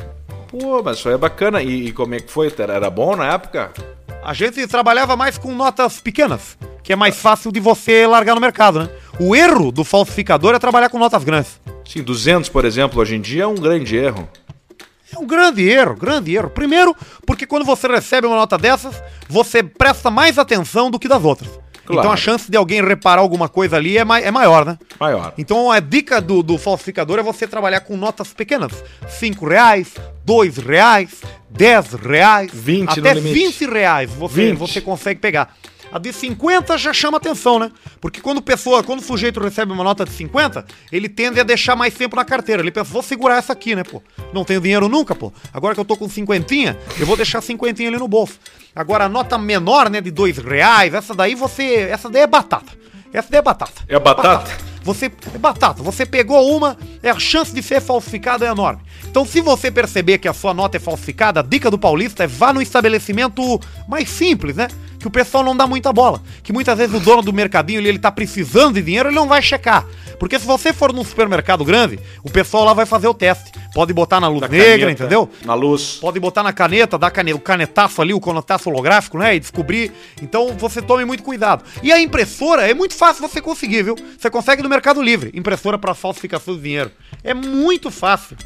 Pô, 0.49 0.83
mas 0.83 0.99
isso 0.99 1.09
aí 1.09 1.15
é 1.15 1.19
bacana. 1.19 1.63
E, 1.63 1.87
e 1.87 1.93
como 1.93 2.15
é 2.15 2.21
que 2.21 2.31
foi? 2.31 2.53
Era 2.59 2.75
era 2.75 2.91
bom 2.91 3.17
na 3.17 3.33
época? 3.33 3.73
A 4.23 4.35
gente 4.35 4.67
trabalhava 4.67 5.17
mais 5.17 5.39
com 5.39 5.55
notas 5.55 5.99
pequenas, 5.99 6.59
que 6.83 6.93
é 6.93 6.97
mais 6.97 7.17
fácil 7.17 7.51
de 7.51 7.59
você 7.59 8.07
largar 8.07 8.35
no 8.35 8.41
mercado, 8.43 8.81
né? 8.81 8.91
O 9.19 9.35
erro 9.35 9.73
do 9.73 9.83
falsificador 9.83 10.55
é 10.55 10.59
trabalhar 10.59 10.91
com 10.91 10.99
notas 10.99 11.25
grandes. 11.25 11.59
Sim, 11.87 12.03
200, 12.03 12.51
por 12.51 12.67
exemplo, 12.67 13.01
hoje 13.01 13.17
em 13.17 13.21
dia 13.23 13.45
é 13.45 13.47
um 13.47 13.55
grande 13.55 13.97
erro. 13.97 14.29
É 15.15 15.19
um 15.19 15.27
grande 15.27 15.69
erro, 15.69 15.95
grande 15.97 16.35
erro. 16.35 16.51
Primeiro, 16.51 16.95
porque 17.27 17.47
quando 17.47 17.65
você 17.65 17.87
recebe 17.89 18.27
uma 18.27 18.37
nota 18.37 18.59
dessas, 18.59 19.03
você 19.29 19.63
presta 19.63 20.11
mais 20.11 20.39
atenção 20.39 20.91
do 20.91 20.99
que 20.99 21.09
das 21.09 21.25
outras. 21.25 21.49
Claro. 21.87 22.01
Então 22.01 22.13
a 22.13 22.17
chance 22.17 22.51
de 22.51 22.57
alguém 22.57 22.85
reparar 22.85 23.23
alguma 23.23 23.49
coisa 23.49 23.77
ali 23.77 23.97
é, 23.97 24.05
mai- 24.05 24.23
é 24.23 24.31
maior, 24.31 24.67
né? 24.67 24.79
Maior. 25.01 25.33
Então 25.39 25.71
a 25.71 25.81
dica 25.81 26.21
do, 26.21 26.43
do 26.43 26.59
falsificador 26.59 27.19
é 27.19 27.23
você 27.23 27.47
trabalhar 27.47 27.81
com 27.81 27.97
notas 27.97 28.35
pequenas. 28.35 28.73
5 29.09 29.49
reais, 29.49 29.95
2 30.23 30.59
reais, 30.59 31.23
10 31.49 31.95
reais, 31.95 32.51
20 32.53 32.91
até 32.91 33.15
no 33.15 33.21
limite. 33.21 33.35
20 33.59 33.71
reais 33.71 34.11
você, 34.11 34.51
20. 34.51 34.59
você 34.59 34.81
consegue 34.83 35.19
pegar. 35.19 35.55
A 35.91 35.99
de 35.99 36.13
50 36.13 36.77
já 36.77 36.93
chama 36.93 37.17
atenção, 37.17 37.59
né? 37.59 37.71
Porque 38.01 38.21
quando 38.21 38.43
pessoa, 38.43 38.83
quando 38.83 39.01
o 39.01 39.03
sujeito 39.03 39.41
recebe 39.41 39.73
uma 39.73 39.83
nota 39.83 40.05
de 40.05 40.11
50, 40.13 40.65
ele 40.93 41.09
tende 41.09 41.41
a 41.41 41.43
deixar 41.43 41.75
mais 41.75 41.95
tempo 41.95 42.15
na 42.15 42.25
carteira. 42.25 42.63
Ele 42.63 42.71
pensa, 42.71 42.91
vou 42.91 43.03
segurar 43.03 43.37
essa 43.37 43.53
aqui, 43.53 43.75
né, 43.75 43.83
pô? 43.83 44.03
Não 44.33 44.45
tenho 44.45 44.61
dinheiro 44.61 44.89
nunca, 44.89 45.15
pô. 45.15 45.33
Agora 45.53 45.75
que 45.75 45.81
eu 45.81 45.85
tô 45.85 45.97
com 45.97 46.09
cinquentinha, 46.09 46.77
eu 46.99 47.07
vou 47.07 47.17
deixar 47.17 47.41
cinquentinha 47.41 47.89
ali 47.89 47.99
no 47.99 48.09
bolso. 48.09 48.39
Agora 48.75 49.05
a 49.05 49.09
nota 49.09 49.39
menor, 49.39 49.89
né, 49.91 50.01
de 50.01 50.11
2 50.11 50.39
reais, 50.39 50.93
essa 50.95 51.15
daí 51.15 51.35
você. 51.35 51.89
Essa 51.91 52.09
daí 52.11 52.23
é 52.23 52.27
batata. 52.27 52.73
Essa 53.13 53.31
daí 53.31 53.39
é 53.39 53.43
batata. 53.43 53.83
É 53.89 53.99
batata? 53.99 54.51
Você 54.89 55.07
é 55.35 55.39
batata, 55.39 55.83
você 55.83 56.07
pegou 56.07 56.57
uma, 56.57 56.77
é 57.03 57.11
a 57.11 57.19
chance 57.19 57.55
de 57.55 57.63
ser 57.63 57.81
falsificada 57.83 58.47
é 58.47 58.49
enorme. 58.49 58.81
Então, 59.05 59.25
se 59.27 59.41
você 59.43 59.71
perceber 59.71 60.17
que 60.17 60.27
a 60.27 60.33
sua 60.33 60.55
nota 60.55 60.79
é 60.79 60.81
falsificada, 60.81 61.41
a 61.41 61.43
dica 61.43 61.71
do 61.71 61.79
paulista 61.79 62.25
é 62.25 62.27
vá 62.27 62.53
no 62.55 62.63
estabelecimento 62.63 63.61
mais 63.87 64.09
simples, 64.09 64.57
né? 64.57 64.69
Que 64.99 65.07
o 65.07 65.11
pessoal 65.11 65.45
não 65.45 65.57
dá 65.57 65.67
muita 65.67 65.93
bola. 65.93 66.21
Que 66.43 66.53
muitas 66.53 66.77
vezes 66.77 66.95
o 66.95 66.99
dono 66.99 67.23
do 67.23 67.33
mercadinho 67.33 67.79
ele, 67.81 67.89
ele 67.91 67.99
tá 67.99 68.11
precisando 68.11 68.75
de 68.75 68.83
dinheiro, 68.83 69.09
ele 69.11 69.15
não 69.15 69.29
vai 69.29 69.41
checar. 69.41 69.87
Porque 70.19 70.37
se 70.39 70.45
você 70.45 70.73
for 70.73 70.93
num 70.93 71.05
supermercado 71.05 71.65
grande, 71.65 72.01
o 72.25 72.31
pessoal 72.31 72.65
lá 72.65 72.73
vai 72.75 72.85
fazer 72.85 73.07
o 73.07 73.15
teste. 73.15 73.53
Pode 73.73 73.93
botar 73.93 74.19
na 74.19 74.27
luz 74.27 74.41
negra, 74.51 74.79
caneta, 74.81 74.91
entendeu? 74.91 75.31
Na 75.45 75.55
luz. 75.55 75.99
Pode 76.01 76.19
botar 76.19 76.43
na 76.43 76.53
caneta, 76.53 76.99
dar 76.99 77.13
cane- 77.13 77.33
o 77.33 77.39
canetaço 77.39 78.03
ali, 78.03 78.13
o 78.13 78.19
conetaço 78.19 78.69
holográfico, 78.69 79.17
né? 79.19 79.37
E 79.37 79.41
descobrir. 79.41 79.93
Então 80.21 80.57
você 80.59 80.83
tome 80.83 81.05
muito 81.05 81.23
cuidado. 81.23 81.63
E 81.81 81.93
a 81.93 82.01
impressora 82.01 82.69
é 82.69 82.75
muito 82.75 82.95
fácil 82.97 83.23
você 83.27 83.41
conseguir, 83.41 83.85
viu? 83.85 83.95
Você 84.19 84.29
consegue 84.29 84.63
no 84.63 84.69
Mercado 84.69 84.78
Livre. 85.03 85.31
Impressora 85.35 85.79
para 85.79 85.95
falsificação 85.95 86.55
de 86.57 86.63
dinheiro. 86.63 86.91
É 87.23 87.35
muito 87.35 87.91
fácil. 87.91 88.37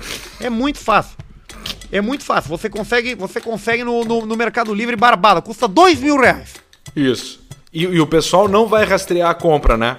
É 0.41 0.49
muito 0.51 0.79
fácil. 0.79 1.17
É 1.91 2.01
muito 2.01 2.25
fácil. 2.25 2.49
Você 2.51 2.69
consegue, 2.71 3.15
você 3.15 3.41
consegue 3.41 3.85
no, 3.85 4.05
no, 4.05 4.27
no 4.27 4.37
Mercado 4.37 4.73
Livre 4.75 4.97
barbada. 4.97 5.43
Custa 5.43 5.69
dois 5.69 5.99
mil 6.01 6.19
reais. 6.19 6.55
Isso. 6.97 7.41
E, 7.73 7.83
e 7.85 8.01
o 8.01 8.07
pessoal 8.07 8.49
não 8.49 8.67
vai 8.67 8.85
rastrear 8.85 9.31
a 9.31 9.35
compra, 9.35 9.77
né? 9.77 9.99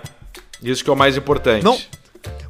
Isso 0.61 0.83
que 0.83 0.89
é 0.89 0.93
o 0.93 0.95
mais 0.95 1.15
importante. 1.17 1.63
Não. 1.63 1.77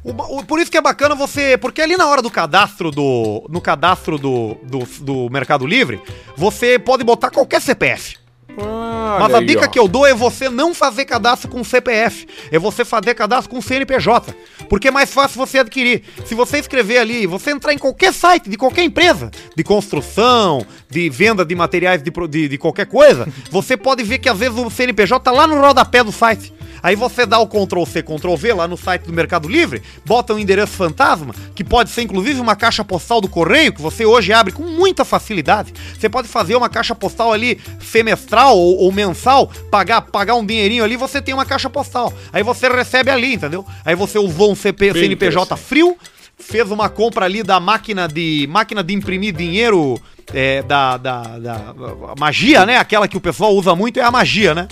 O 0.02 0.10
o- 0.38 0.44
por 0.44 0.58
isso 0.60 0.70
que 0.70 0.76
é 0.76 0.80
bacana 0.82 1.14
você. 1.14 1.56
Porque 1.58 1.80
ali 1.82 1.96
na 1.96 2.06
hora 2.06 2.22
do 2.22 2.30
cadastro 2.30 2.90
do. 2.90 3.44
No 3.48 3.60
cadastro 3.60 4.18
do, 4.18 4.56
do, 4.62 4.78
do 5.00 5.30
Mercado 5.30 5.66
Livre, 5.66 6.00
você 6.36 6.78
pode 6.78 7.02
botar 7.04 7.30
qualquer 7.30 7.60
CPF. 7.60 8.16
Ah, 8.58 9.18
Mas 9.20 9.24
olha 9.24 9.36
a 9.36 9.38
aí, 9.40 9.46
dica 9.46 9.64
ó. 9.64 9.68
que 9.68 9.78
eu 9.78 9.88
dou 9.88 10.06
é 10.06 10.14
você 10.14 10.48
não 10.48 10.74
fazer 10.74 11.04
cadastro 11.04 11.48
com 11.50 11.62
CPF. 11.64 12.26
É 12.50 12.58
você 12.58 12.84
fazer 12.84 13.14
cadastro 13.14 13.50
com 13.50 13.60
CNPJ. 13.60 14.34
Porque 14.68 14.88
é 14.88 14.90
mais 14.90 15.12
fácil 15.12 15.38
você 15.38 15.58
adquirir. 15.58 16.02
Se 16.24 16.34
você 16.34 16.58
escrever 16.58 16.98
ali, 16.98 17.26
você 17.26 17.50
entrar 17.50 17.72
em 17.72 17.78
qualquer 17.78 18.12
site 18.12 18.48
de 18.48 18.56
qualquer 18.56 18.84
empresa, 18.84 19.30
de 19.56 19.64
construção, 19.64 20.64
de 20.88 21.08
venda 21.10 21.44
de 21.44 21.54
materiais 21.54 22.02
de, 22.02 22.10
de, 22.28 22.48
de 22.48 22.58
qualquer 22.58 22.86
coisa, 22.86 23.28
você 23.50 23.76
pode 23.76 24.02
ver 24.02 24.18
que 24.18 24.28
às 24.28 24.38
vezes 24.38 24.58
o 24.58 24.70
CNPJ 24.70 25.20
tá 25.22 25.30
lá 25.30 25.46
no 25.46 25.60
rodapé 25.60 26.02
do 26.02 26.12
site. 26.12 26.52
Aí 26.84 26.94
você 26.94 27.24
dá 27.24 27.38
o 27.38 27.46
Ctrl 27.46 27.86
C, 27.86 28.02
Ctrl 28.02 28.34
V 28.36 28.52
lá 28.52 28.68
no 28.68 28.76
site 28.76 29.04
do 29.04 29.12
Mercado 29.14 29.48
Livre, 29.48 29.82
bota 30.04 30.34
um 30.34 30.38
endereço 30.38 30.74
fantasma, 30.74 31.34
que 31.54 31.64
pode 31.64 31.88
ser 31.88 32.02
inclusive 32.02 32.38
uma 32.38 32.54
caixa 32.54 32.84
postal 32.84 33.22
do 33.22 33.28
correio, 33.28 33.72
que 33.72 33.80
você 33.80 34.04
hoje 34.04 34.34
abre 34.34 34.52
com 34.52 34.64
muita 34.64 35.02
facilidade. 35.02 35.72
Você 35.98 36.10
pode 36.10 36.28
fazer 36.28 36.54
uma 36.54 36.68
caixa 36.68 36.94
postal 36.94 37.32
ali 37.32 37.58
semestral 37.80 38.58
ou, 38.58 38.80
ou 38.80 38.92
mensal, 38.92 39.50
pagar, 39.70 40.02
pagar 40.02 40.34
um 40.34 40.44
dinheirinho 40.44 40.84
ali, 40.84 40.94
você 40.94 41.22
tem 41.22 41.32
uma 41.32 41.46
caixa 41.46 41.70
postal. 41.70 42.12
Aí 42.30 42.42
você 42.42 42.68
recebe 42.68 43.10
ali, 43.10 43.32
entendeu? 43.32 43.64
Aí 43.82 43.94
você 43.94 44.18
usou 44.18 44.52
um 44.52 44.54
CP, 44.54 44.92
Bem 44.92 45.04
CNPJ 45.04 45.56
frio, 45.56 45.96
fez 46.38 46.70
uma 46.70 46.90
compra 46.90 47.24
ali 47.24 47.42
da 47.42 47.58
máquina 47.58 48.06
de 48.06 48.46
máquina 48.50 48.84
de 48.84 48.92
imprimir 48.92 49.34
dinheiro 49.34 49.98
é, 50.34 50.62
da, 50.62 50.98
da, 50.98 51.22
da 51.38 51.74
magia, 52.18 52.66
né? 52.66 52.76
Aquela 52.76 53.08
que 53.08 53.16
o 53.16 53.20
pessoal 53.20 53.54
usa 53.54 53.74
muito 53.74 53.98
é 53.98 54.02
a 54.02 54.10
magia, 54.10 54.54
né? 54.54 54.68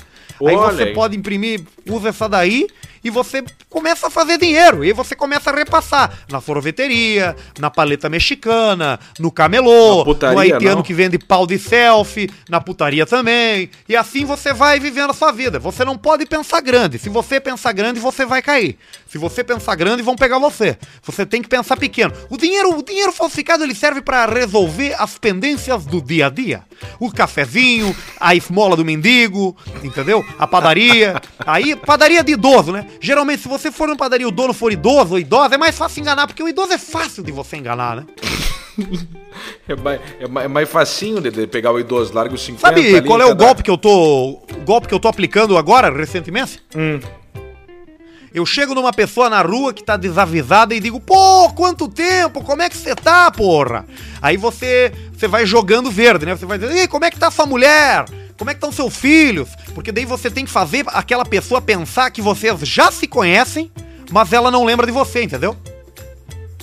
Aí 0.49 0.57
Olha 0.57 0.73
você 0.77 0.83
aí. 0.85 0.95
pode 0.95 1.17
imprimir, 1.17 1.61
usa 1.89 2.09
essa 2.11 2.29
daí 2.29 2.67
e 3.05 3.11
você 3.11 3.45
começa 3.69 4.07
a 4.07 4.11
fazer 4.11 4.39
dinheiro. 4.39 4.85
E 4.85 4.93
você 4.93 5.15
começa 5.15 5.51
a 5.51 5.55
repassar 5.55 6.13
na 6.31 6.41
sorveteria, 6.41 7.37
na 7.59 7.71
paleta 7.71 8.09
mexicana, 8.09 8.99
no 9.19 9.31
camelô, 9.31 10.05
putaria, 10.05 10.35
no 10.35 10.41
haitiano 10.41 10.77
não? 10.77 10.83
que 10.83 10.95
vende 10.95 11.19
pau 11.19 11.47
de 11.47 11.59
selfie, 11.59 12.31
na 12.49 12.61
putaria 12.61 13.07
também. 13.07 13.71
E 13.89 13.97
assim 13.97 14.25
você 14.25 14.53
vai 14.53 14.79
vivendo 14.79 15.11
a 15.11 15.15
sua 15.15 15.33
vida. 15.33 15.59
Você 15.59 15.85
não 15.85 15.97
pode 15.97 16.27
pensar 16.27 16.61
grande. 16.61 16.99
Se 16.99 17.09
você 17.09 17.41
pensar 17.41 17.73
grande, 17.73 17.99
você 17.99 18.25
vai 18.25 18.41
cair. 18.43 18.79
Se 19.09 19.19
você 19.19 19.43
pensar 19.45 19.75
grande, 19.75 20.03
vão 20.03 20.17
pegar 20.17 20.39
você. 20.39 20.77
Você 21.03 21.27
tem 21.27 21.43
que 21.43 21.49
pensar 21.49 21.77
pequeno. 21.77 22.13
O 22.31 22.37
dinheiro, 22.37 22.79
o 22.79 22.83
dinheiro 22.83 23.13
falsificado, 23.13 23.65
ele 23.65 23.75
serve 23.75 24.01
para 24.01 24.27
resolver 24.27 24.95
as 24.99 25.19
pendências 25.19 25.85
do 25.85 26.01
dia 26.01 26.27
a 26.27 26.31
dia. 26.31 26.63
O 26.99 27.11
cafezinho, 27.11 27.95
a 28.19 28.35
esmola 28.35 28.77
do 28.77 28.85
mendigo, 28.85 29.57
entendeu? 29.83 30.25
A 30.39 30.47
padaria. 30.47 31.21
Aí, 31.47 31.77
padaria 31.77 32.23
de 32.23 32.33
idoso, 32.33 32.73
né? 32.73 32.87
Geralmente, 33.01 33.43
se 33.43 33.49
você 33.49 33.71
for 33.71 33.87
numa 33.87 33.97
padaria 33.97 34.25
e 34.25 34.29
o 34.29 34.31
dono 34.31 34.53
for 34.53 34.73
idoso 34.73 35.13
ou 35.13 35.19
idosa, 35.19 35.55
é 35.55 35.59
mais 35.59 35.77
fácil 35.77 36.01
enganar, 36.01 36.27
porque 36.27 36.43
o 36.43 36.49
idoso 36.49 36.73
é 36.73 36.79
fácil 36.79 37.23
de 37.23 37.33
você 37.33 37.57
enganar, 37.57 37.97
né? 37.97 38.07
É 39.69 39.75
mais, 39.75 40.01
é 40.21 40.29
mais, 40.29 40.45
é 40.45 40.49
mais 40.49 40.69
facinho 40.69 41.21
de, 41.21 41.31
de 41.31 41.47
pegar 41.47 41.73
o 41.73 41.81
idoso, 41.81 42.13
larga 42.13 42.35
os 42.35 42.43
50 42.43 42.61
Sabe 42.61 42.97
ali, 42.97 43.07
qual 43.07 43.21
é 43.21 43.27
o 43.27 43.35
golpe 43.35 43.63
que 43.63 43.71
eu 43.71 43.79
tô. 43.79 44.31
O 44.31 44.65
golpe 44.65 44.89
que 44.89 44.95
eu 44.95 45.01
tô 45.01 45.09
aplicando 45.09 45.57
agora, 45.57 45.91
recentemente? 45.91 46.61
Eu 48.35 48.47
chego 48.47 48.75
numa 48.75 48.93
pessoa 48.93 49.29
na 49.29 49.43
rua 49.43 49.75
que 49.75 49.85
tá 49.85 49.97
desavisada 49.97 50.75
e 50.75 50.81
digo, 50.81 50.99
pô, 50.99 51.51
quanto 51.51 51.87
tempo? 51.87 52.43
Como 52.43 52.63
é 52.63 52.69
que 52.69 52.77
você 52.77 52.95
tá, 52.95 53.31
porra? 53.31 53.85
Aí 54.23 54.37
você, 54.37 54.91
você 55.15 55.29
vai 55.29 55.45
jogando 55.45 55.91
verde, 55.91 56.25
né? 56.25 56.35
Você 56.35 56.47
vai 56.47 56.59
dizer, 56.59 56.75
Ei, 56.75 56.89
como 56.89 57.05
é 57.05 57.11
que 57.11 57.19
tá 57.19 57.31
sua 57.31 57.45
mulher? 57.45 58.07
Como 58.39 58.51
é 58.51 58.55
que 58.55 58.59
estão 58.59 58.73
seus 58.73 58.97
filhos? 58.97 59.49
Porque 59.75 59.93
daí 59.93 60.05
você 60.05 60.31
tem 60.31 60.45
que 60.45 60.51
fazer 60.51 60.85
aquela 60.89 61.25
pessoa 61.25 61.61
pensar 61.61 62.11
que 62.11 62.23
vocês 62.23 62.61
já 62.61 62.91
se 62.91 63.07
conhecem, 63.07 63.71
mas 64.11 64.33
ela 64.33 64.51
não 64.51 64.65
lembra 64.65 64.87
de 64.87 64.93
você, 64.93 65.23
entendeu? 65.23 65.57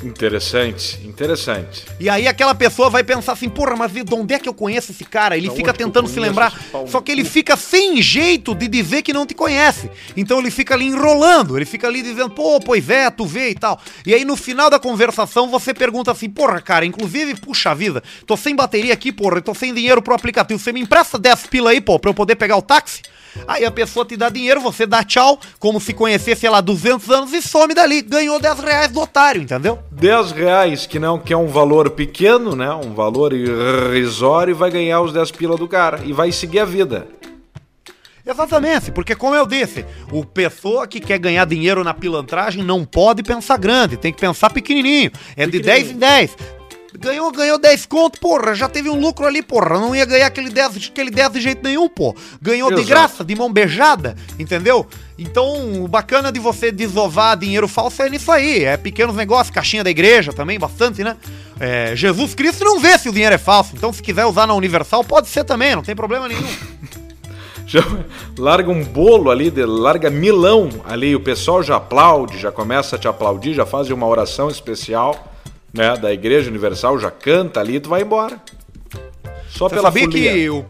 Interessante, 0.03 0.99
interessante. 1.05 1.85
E 1.99 2.09
aí 2.09 2.27
aquela 2.27 2.55
pessoa 2.55 2.89
vai 2.89 3.03
pensar 3.03 3.33
assim, 3.33 3.49
porra, 3.49 3.75
mas 3.75 3.91
de 3.91 4.03
onde 4.13 4.33
é 4.33 4.39
que 4.39 4.47
eu 4.47 4.53
conheço 4.53 4.91
esse 4.91 5.03
cara? 5.03 5.35
Ele 5.35 5.49
Da 5.49 5.55
fica 5.55 5.73
tentando 5.73 6.07
se 6.07 6.19
lembrar. 6.19 6.53
Só 6.87 7.01
que 7.01 7.11
ele 7.11 7.25
fica 7.25 7.57
sem 7.57 8.01
jeito 8.01 8.55
de 8.55 8.67
dizer 8.67 9.01
que 9.01 9.11
não 9.11 9.25
te 9.25 9.33
conhece. 9.33 9.89
Então 10.15 10.39
ele 10.39 10.51
fica 10.51 10.73
ali 10.73 10.85
enrolando, 10.85 11.57
ele 11.57 11.65
fica 11.65 11.87
ali 11.87 12.01
dizendo, 12.01 12.29
pô, 12.29 12.59
pois 12.59 12.89
é, 12.89 13.09
tu 13.09 13.25
vê 13.25 13.49
e 13.49 13.55
tal. 13.55 13.79
E 14.05 14.13
aí 14.13 14.23
no 14.23 14.35
final 14.35 14.69
da 14.69 14.79
conversação 14.79 15.49
você 15.49 15.73
pergunta 15.73 16.11
assim, 16.11 16.29
porra, 16.29 16.61
cara, 16.61 16.85
inclusive, 16.85 17.35
puxa 17.35 17.75
vida, 17.75 18.01
tô 18.25 18.37
sem 18.37 18.55
bateria 18.55 18.93
aqui, 18.93 19.11
porra, 19.11 19.41
tô 19.41 19.53
sem 19.53 19.73
dinheiro 19.73 20.01
pro 20.01 20.13
aplicativo. 20.13 20.59
Você 20.59 20.71
me 20.71 20.79
empresta 20.81 21.17
10 21.19 21.47
pila 21.47 21.71
aí, 21.71 21.81
pô, 21.81 21.99
pra 21.99 22.09
eu 22.09 22.13
poder 22.13 22.35
pegar 22.35 22.55
o 22.57 22.61
táxi? 22.61 23.01
Aí 23.47 23.65
a 23.65 23.71
pessoa 23.71 24.05
te 24.05 24.15
dá 24.15 24.29
dinheiro, 24.29 24.61
você 24.61 24.85
dá 24.85 25.03
tchau, 25.03 25.39
como 25.59 25.79
se 25.79 25.93
conhecesse, 25.93 26.41
sei 26.41 26.49
lá, 26.49 26.61
200 26.61 27.09
anos 27.09 27.33
e 27.33 27.41
some 27.41 27.73
dali. 27.73 28.01
Ganhou 28.01 28.39
10 28.39 28.59
reais 28.59 28.91
do 28.91 29.01
otário, 29.01 29.41
entendeu? 29.41 29.79
10 29.91 30.31
reais, 30.31 30.85
que 30.85 30.99
não 30.99 31.19
que 31.19 31.33
é 31.33 31.37
um 31.37 31.47
valor 31.47 31.89
pequeno, 31.91 32.55
né? 32.55 32.71
Um 32.71 32.93
valor 32.93 33.33
irrisório, 33.33 34.51
e 34.51 34.55
vai 34.55 34.71
ganhar 34.71 35.01
os 35.01 35.13
10 35.13 35.31
pila 35.31 35.57
do 35.57 35.67
cara. 35.67 36.01
E 36.05 36.13
vai 36.13 36.31
seguir 36.31 36.59
a 36.59 36.65
vida. 36.65 37.07
Exatamente, 38.25 38.91
porque 38.91 39.15
como 39.15 39.33
eu 39.33 39.47
disse, 39.47 39.83
o 40.11 40.23
pessoa 40.23 40.85
que 40.85 40.99
quer 40.99 41.17
ganhar 41.17 41.45
dinheiro 41.45 41.83
na 41.83 41.95
pilantragem 41.95 42.63
não 42.63 42.85
pode 42.85 43.23
pensar 43.23 43.57
grande, 43.57 43.97
tem 43.97 44.13
que 44.13 44.19
pensar 44.19 44.51
pequenininho. 44.51 45.11
É 45.35 45.47
de 45.47 45.59
10 45.59 45.91
em 45.91 45.97
10. 45.97 46.58
Ganhou, 46.99 47.31
ganhou 47.31 47.57
10 47.57 47.85
conto, 47.85 48.19
porra, 48.19 48.53
já 48.53 48.67
teve 48.67 48.89
um 48.89 48.99
lucro 48.99 49.25
ali, 49.25 49.41
porra, 49.41 49.79
não 49.79 49.95
ia 49.95 50.03
ganhar 50.05 50.27
aquele 50.27 50.49
10, 50.49 50.89
aquele 50.91 51.09
10 51.09 51.31
de 51.31 51.39
jeito 51.41 51.63
nenhum, 51.63 51.87
pô. 51.87 52.13
Ganhou 52.41 52.67
de 52.69 52.75
Exato. 52.81 52.87
graça, 52.89 53.23
de 53.23 53.33
mão 53.35 53.51
beijada, 53.51 54.17
entendeu? 54.37 54.85
Então, 55.17 55.81
o 55.83 55.87
bacana 55.87 56.29
de 56.31 56.39
você 56.39 56.71
desovar 56.71 57.37
dinheiro 57.37 57.67
falso 57.69 58.01
é 58.03 58.09
nisso 58.09 58.29
aí, 58.31 58.65
é 58.65 58.75
pequenos 58.75 59.15
negócios, 59.15 59.49
caixinha 59.53 59.83
da 59.83 59.89
igreja 59.89 60.33
também, 60.33 60.59
bastante, 60.59 61.01
né? 61.03 61.15
É, 61.57 61.95
Jesus 61.95 62.35
Cristo 62.35 62.65
não 62.65 62.79
vê 62.79 62.97
se 62.97 63.07
o 63.07 63.13
dinheiro 63.13 63.35
é 63.35 63.37
falso, 63.37 63.71
então 63.75 63.93
se 63.93 64.01
quiser 64.03 64.25
usar 64.25 64.45
na 64.45 64.53
Universal, 64.53 65.03
pode 65.03 65.29
ser 65.29 65.45
também, 65.45 65.75
não 65.75 65.83
tem 65.83 65.95
problema 65.95 66.27
nenhum. 66.27 66.43
Já 67.65 67.81
larga 68.37 68.71
um 68.71 68.83
bolo 68.83 69.29
ali, 69.29 69.51
de- 69.51 69.63
larga 69.63 70.09
milão 70.09 70.69
ali, 70.85 71.15
o 71.15 71.19
pessoal 71.19 71.61
já 71.61 71.75
aplaude, 71.75 72.39
já 72.39 72.51
começa 72.51 72.95
a 72.95 72.99
te 72.99 73.07
aplaudir, 73.07 73.53
já 73.53 73.63
faz 73.63 73.87
uma 73.91 74.07
oração 74.07 74.49
especial, 74.49 75.31
né, 75.73 75.95
da 75.97 76.11
Igreja 76.13 76.49
Universal, 76.49 76.99
já 76.99 77.11
canta 77.11 77.59
ali, 77.59 77.79
tu 77.79 77.89
vai 77.89 78.01
embora. 78.01 78.41
Só 79.49 79.67
Você 79.67 79.75
pela 79.75 79.89
sabia 79.89 80.05
folia. 80.05 80.31
que 80.33 80.49
o, 80.49 80.65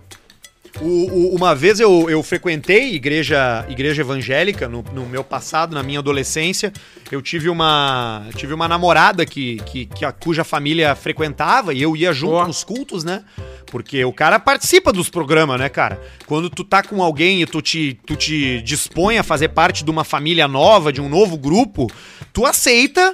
o- 0.81 0.85
o- 0.85 1.35
uma 1.35 1.53
vez 1.53 1.79
eu, 1.79 2.09
eu 2.09 2.23
frequentei 2.23 2.93
igreja, 2.95 3.65
igreja 3.69 4.01
evangélica 4.01 4.67
no, 4.67 4.83
no 4.93 5.05
meu 5.05 5.23
passado, 5.23 5.73
na 5.75 5.83
minha 5.83 5.99
adolescência. 5.99 6.71
Eu 7.11 7.21
tive 7.21 7.49
uma, 7.49 8.25
tive 8.35 8.53
uma 8.53 8.67
namorada 8.67 9.25
que, 9.25 9.57
que, 9.65 9.85
que 9.85 10.05
a, 10.05 10.11
cuja 10.11 10.43
família 10.43 10.95
frequentava 10.95 11.73
e 11.73 11.81
eu 11.81 11.95
ia 11.97 12.13
junto 12.13 12.33
Ó. 12.35 12.47
nos 12.47 12.63
cultos, 12.63 13.03
né? 13.03 13.23
Porque 13.65 14.03
o 14.05 14.13
cara 14.13 14.39
participa 14.39 14.91
dos 14.93 15.09
programas, 15.09 15.59
né, 15.59 15.69
cara? 15.69 15.99
Quando 16.25 16.49
tu 16.49 16.63
tá 16.63 16.81
com 16.81 17.03
alguém 17.03 17.41
e 17.41 17.45
tu 17.45 17.61
te, 17.61 17.99
tu 18.05 18.15
te 18.15 18.61
dispõe 18.61 19.17
a 19.17 19.23
fazer 19.23 19.49
parte 19.49 19.83
de 19.83 19.91
uma 19.91 20.03
família 20.03 20.47
nova, 20.47 20.91
de 20.93 21.01
um 21.01 21.09
novo 21.09 21.37
grupo, 21.37 21.87
tu 22.33 22.45
aceita 22.45 23.13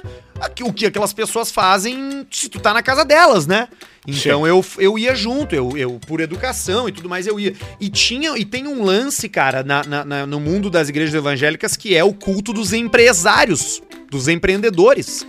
o 0.62 0.72
que 0.72 0.86
aquelas 0.86 1.12
pessoas 1.12 1.50
fazem 1.50 2.26
se 2.30 2.48
tu 2.48 2.58
tá 2.60 2.72
na 2.74 2.82
casa 2.82 3.04
delas, 3.04 3.46
né? 3.46 3.68
Então 4.06 4.46
eu, 4.46 4.64
eu 4.78 4.96
ia 4.98 5.14
junto, 5.16 5.54
eu, 5.54 5.76
eu, 5.76 5.98
por 6.06 6.20
educação 6.20 6.88
e 6.88 6.92
tudo 6.92 7.08
mais, 7.08 7.26
eu 7.26 7.40
ia. 7.40 7.54
E 7.80 7.88
tinha, 7.88 8.36
e 8.38 8.44
tem 8.44 8.66
um 8.66 8.84
lance, 8.84 9.28
cara, 9.28 9.62
na, 9.64 9.82
na- 10.04 10.26
no 10.26 10.38
mundo 10.38 10.70
das 10.70 10.88
igrejas 10.88 11.14
evangélicas 11.14 11.76
que 11.76 11.96
é 11.96 12.04
o 12.04 12.12
culto 12.14 12.52
dos 12.52 12.72
empresários, 12.72 13.82
dos 14.10 14.28
empreendedores. 14.28 15.26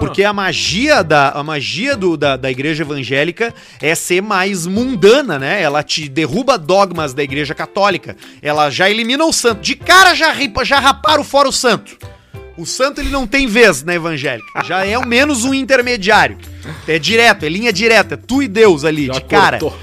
Porque 0.00 0.24
a 0.24 0.32
magia 0.32 1.02
da, 1.04 1.30
a 1.30 1.42
magia 1.44 1.96
do, 1.96 2.16
da, 2.16 2.36
da 2.36 2.50
igreja 2.50 2.82
evangélica 2.82 3.54
é 3.80 3.94
ser 3.94 4.20
mais 4.20 4.66
mundana, 4.66 5.38
né? 5.38 5.62
Ela 5.62 5.82
te 5.82 6.08
derruba 6.08 6.58
dogmas 6.58 7.14
da 7.14 7.22
igreja 7.22 7.54
católica. 7.54 8.16
Ela 8.42 8.70
já 8.70 8.90
elimina 8.90 9.24
o 9.24 9.32
santo. 9.32 9.60
De 9.62 9.76
cara 9.76 10.14
já, 10.14 10.32
ripa, 10.32 10.64
já 10.64 10.80
raparam 10.80 11.22
fora 11.24 11.48
o 11.48 11.52
santo. 11.52 11.96
O 12.58 12.64
santo 12.64 13.00
ele 13.00 13.10
não 13.10 13.26
tem 13.26 13.46
vez 13.46 13.82
na 13.82 13.94
evangélica. 13.94 14.64
Já 14.64 14.84
é 14.86 14.94
ao 14.94 15.06
menos 15.06 15.44
um 15.44 15.52
intermediário. 15.52 16.38
É 16.88 16.98
direto, 16.98 17.44
é 17.44 17.48
linha 17.48 17.72
direta. 17.72 18.14
É 18.14 18.16
tu 18.16 18.42
e 18.42 18.48
Deus 18.48 18.84
ali, 18.84 19.06
Já 19.06 19.12
de 19.14 19.20
cara. 19.22 19.58
cortou. 19.58 19.78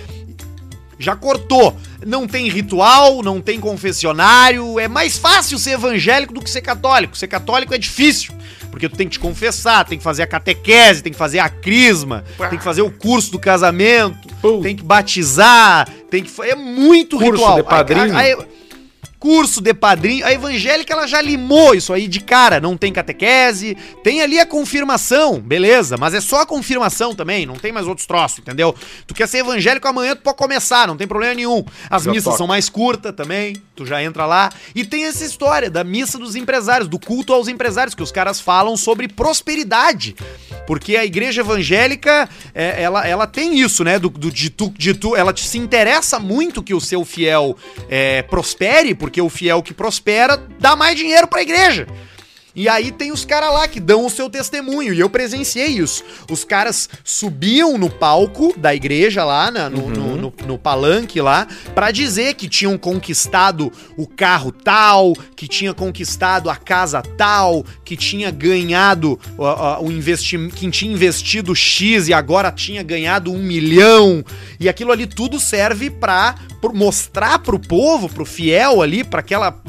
Já 0.97 1.15
cortou. 1.15 1.77
Não 2.05 2.27
tem 2.27 2.49
ritual, 2.49 3.21
não 3.21 3.39
tem 3.41 3.59
confessionário. 3.59 4.79
É 4.79 4.87
mais 4.87 5.17
fácil 5.17 5.57
ser 5.59 5.71
evangélico 5.71 6.33
do 6.33 6.41
que 6.41 6.49
ser 6.49 6.61
católico. 6.61 7.15
Ser 7.17 7.27
católico 7.27 7.73
é 7.73 7.77
difícil. 7.77 8.33
Porque 8.71 8.89
tu 8.89 8.95
tem 8.95 9.07
que 9.07 9.13
te 9.13 9.19
confessar, 9.19 9.85
tem 9.85 9.97
que 9.99 10.03
fazer 10.03 10.23
a 10.23 10.27
catequese, 10.27 11.03
tem 11.03 11.11
que 11.13 11.17
fazer 11.17 11.37
a 11.39 11.47
crisma, 11.47 12.23
tem 12.49 12.57
que 12.57 12.63
fazer 12.63 12.81
o 12.81 12.89
curso 12.89 13.31
do 13.31 13.37
casamento, 13.37 14.27
Pum. 14.41 14.61
tem 14.61 14.75
que 14.75 14.83
batizar, 14.83 15.87
tem 16.09 16.23
que. 16.23 16.31
É 16.41 16.55
muito 16.55 17.17
Curso 17.17 17.31
ritual. 17.33 17.55
de 17.57 17.63
padrinho. 17.63 18.15
A- 18.17 18.19
a- 18.21 18.33
a- 18.33 18.45
curso 19.23 19.61
de 19.61 19.73
padrinho. 19.73 20.25
A 20.25 20.33
evangélica 20.33 20.91
ela 20.91 21.07
já 21.07 21.21
limou 21.21 21.73
isso 21.73 21.93
aí 21.93 22.09
de 22.09 22.19
cara. 22.19 22.59
Não 22.59 22.75
tem 22.75 22.91
catequese, 22.91 23.77
tem 24.03 24.21
ali 24.21 24.37
a 24.37 24.45
confirmação, 24.45 25.39
beleza, 25.39 25.95
mas 25.97 26.13
é 26.13 26.19
só 26.19 26.41
a 26.41 26.45
confirmação 26.45 27.15
também, 27.15 27.45
não 27.45 27.55
tem 27.55 27.71
mais 27.71 27.87
outros 27.87 28.05
troços, 28.05 28.39
entendeu? 28.39 28.75
Tu 29.07 29.13
quer 29.13 29.25
ser 29.29 29.37
evangélico 29.37 29.87
amanhã, 29.87 30.13
tu 30.13 30.21
pode 30.23 30.35
começar, 30.35 30.85
não 30.89 30.97
tem 30.97 31.07
problema 31.07 31.33
nenhum. 31.35 31.63
As 31.89 32.03
Já 32.03 32.11
missas 32.11 32.25
toca. 32.25 32.37
são 32.37 32.47
mais 32.47 32.67
curtas 32.67 33.15
também, 33.15 33.55
tu 33.73 33.85
já 33.85 34.03
entra 34.03 34.25
lá. 34.25 34.49
E 34.75 34.83
tem 34.83 35.05
essa 35.05 35.23
história 35.23 35.69
da 35.69 35.85
missa 35.85 36.17
dos 36.17 36.35
empresários, 36.35 36.89
do 36.89 36.99
culto 36.99 37.31
aos 37.33 37.47
empresários, 37.47 37.95
que 37.95 38.03
os 38.03 38.11
caras 38.11 38.41
falam 38.41 38.75
sobre 38.75 39.07
prosperidade. 39.07 40.15
Porque 40.67 40.95
a 40.95 41.05
igreja 41.05 41.41
evangélica, 41.41 42.29
é, 42.53 42.81
ela, 42.81 43.05
ela 43.07 43.27
tem 43.27 43.59
isso, 43.59 43.83
né? 43.83 43.99
Do, 43.99 44.09
do- 44.09 44.31
de, 44.31 44.49
tu, 44.49 44.73
de 44.77 44.93
tu, 44.93 45.15
ela 45.15 45.33
te- 45.33 45.45
se 45.47 45.57
interessa 45.57 46.19
muito 46.19 46.61
que 46.63 46.73
o 46.73 46.79
seu 46.81 47.03
fiel 47.05 47.57
é, 47.89 48.21
prospere, 48.23 48.95
porque 48.95 49.12
o 49.21 49.29
fiel 49.29 49.61
que 49.61 49.73
prospera 49.73 50.37
dá 50.59 50.75
mais 50.75 50.97
dinheiro 50.97 51.27
pra 51.27 51.41
igreja. 51.41 51.87
E 52.55 52.69
aí 52.69 52.91
tem 52.91 53.11
os 53.11 53.25
caras 53.25 53.51
lá 53.51 53.67
que 53.67 53.79
dão 53.79 54.05
o 54.05 54.09
seu 54.09 54.29
testemunho. 54.29 54.93
E 54.93 54.99
eu 54.99 55.09
presenciei 55.09 55.67
isso. 55.69 56.03
Os 56.29 56.43
caras 56.43 56.87
subiam 57.03 57.77
no 57.79 57.89
palco 57.89 58.53
da 58.57 58.75
igreja 58.75 59.23
lá, 59.23 59.49
na- 59.49 59.69
no, 59.71 59.89
no, 59.89 60.15
no- 60.15 60.33
no 60.45 60.57
palanque 60.57 61.19
lá, 61.19 61.47
pra 61.73 61.89
dizer 61.89 62.35
que 62.35 62.47
tinham 62.47 62.77
conquistado 62.77 63.71
o 63.97 64.05
carro 64.05 64.51
tal, 64.51 65.13
que 65.35 65.47
tinha 65.47 65.73
conquistado 65.73 66.49
a 66.49 66.55
casa 66.55 67.01
tal, 67.17 67.65
que 67.83 67.97
tinha 67.97 68.29
ganhado 68.29 69.19
ó, 69.37 69.79
ó, 69.79 69.83
o 69.83 69.91
investimento, 69.91 70.55
que 70.55 70.69
tinha 70.69 70.93
investido 70.93 71.55
X 71.55 72.07
e 72.07 72.13
agora 72.13 72.51
tinha 72.51 72.83
ganhado 72.83 73.31
um 73.31 73.39
milhão. 73.39 74.23
E 74.59 74.69
aquilo 74.69 74.91
ali 74.91 75.07
tudo 75.07 75.39
serve 75.39 75.89
pra 75.89 76.35
pro- 76.61 76.73
mostrar 76.75 77.39
pro 77.39 77.57
povo, 77.59 78.07
pro 78.07 78.25
fiel 78.25 78.81
ali, 78.81 79.03
pra 79.03 79.21
aquela 79.21 79.59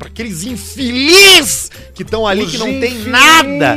para 0.00 0.08
aqueles 0.08 0.44
infelizes 0.44 1.70
que 1.94 2.02
estão 2.02 2.26
ali 2.26 2.46
que 2.46 2.56
não 2.56 2.80
tem 2.80 3.00
nada, 3.00 3.76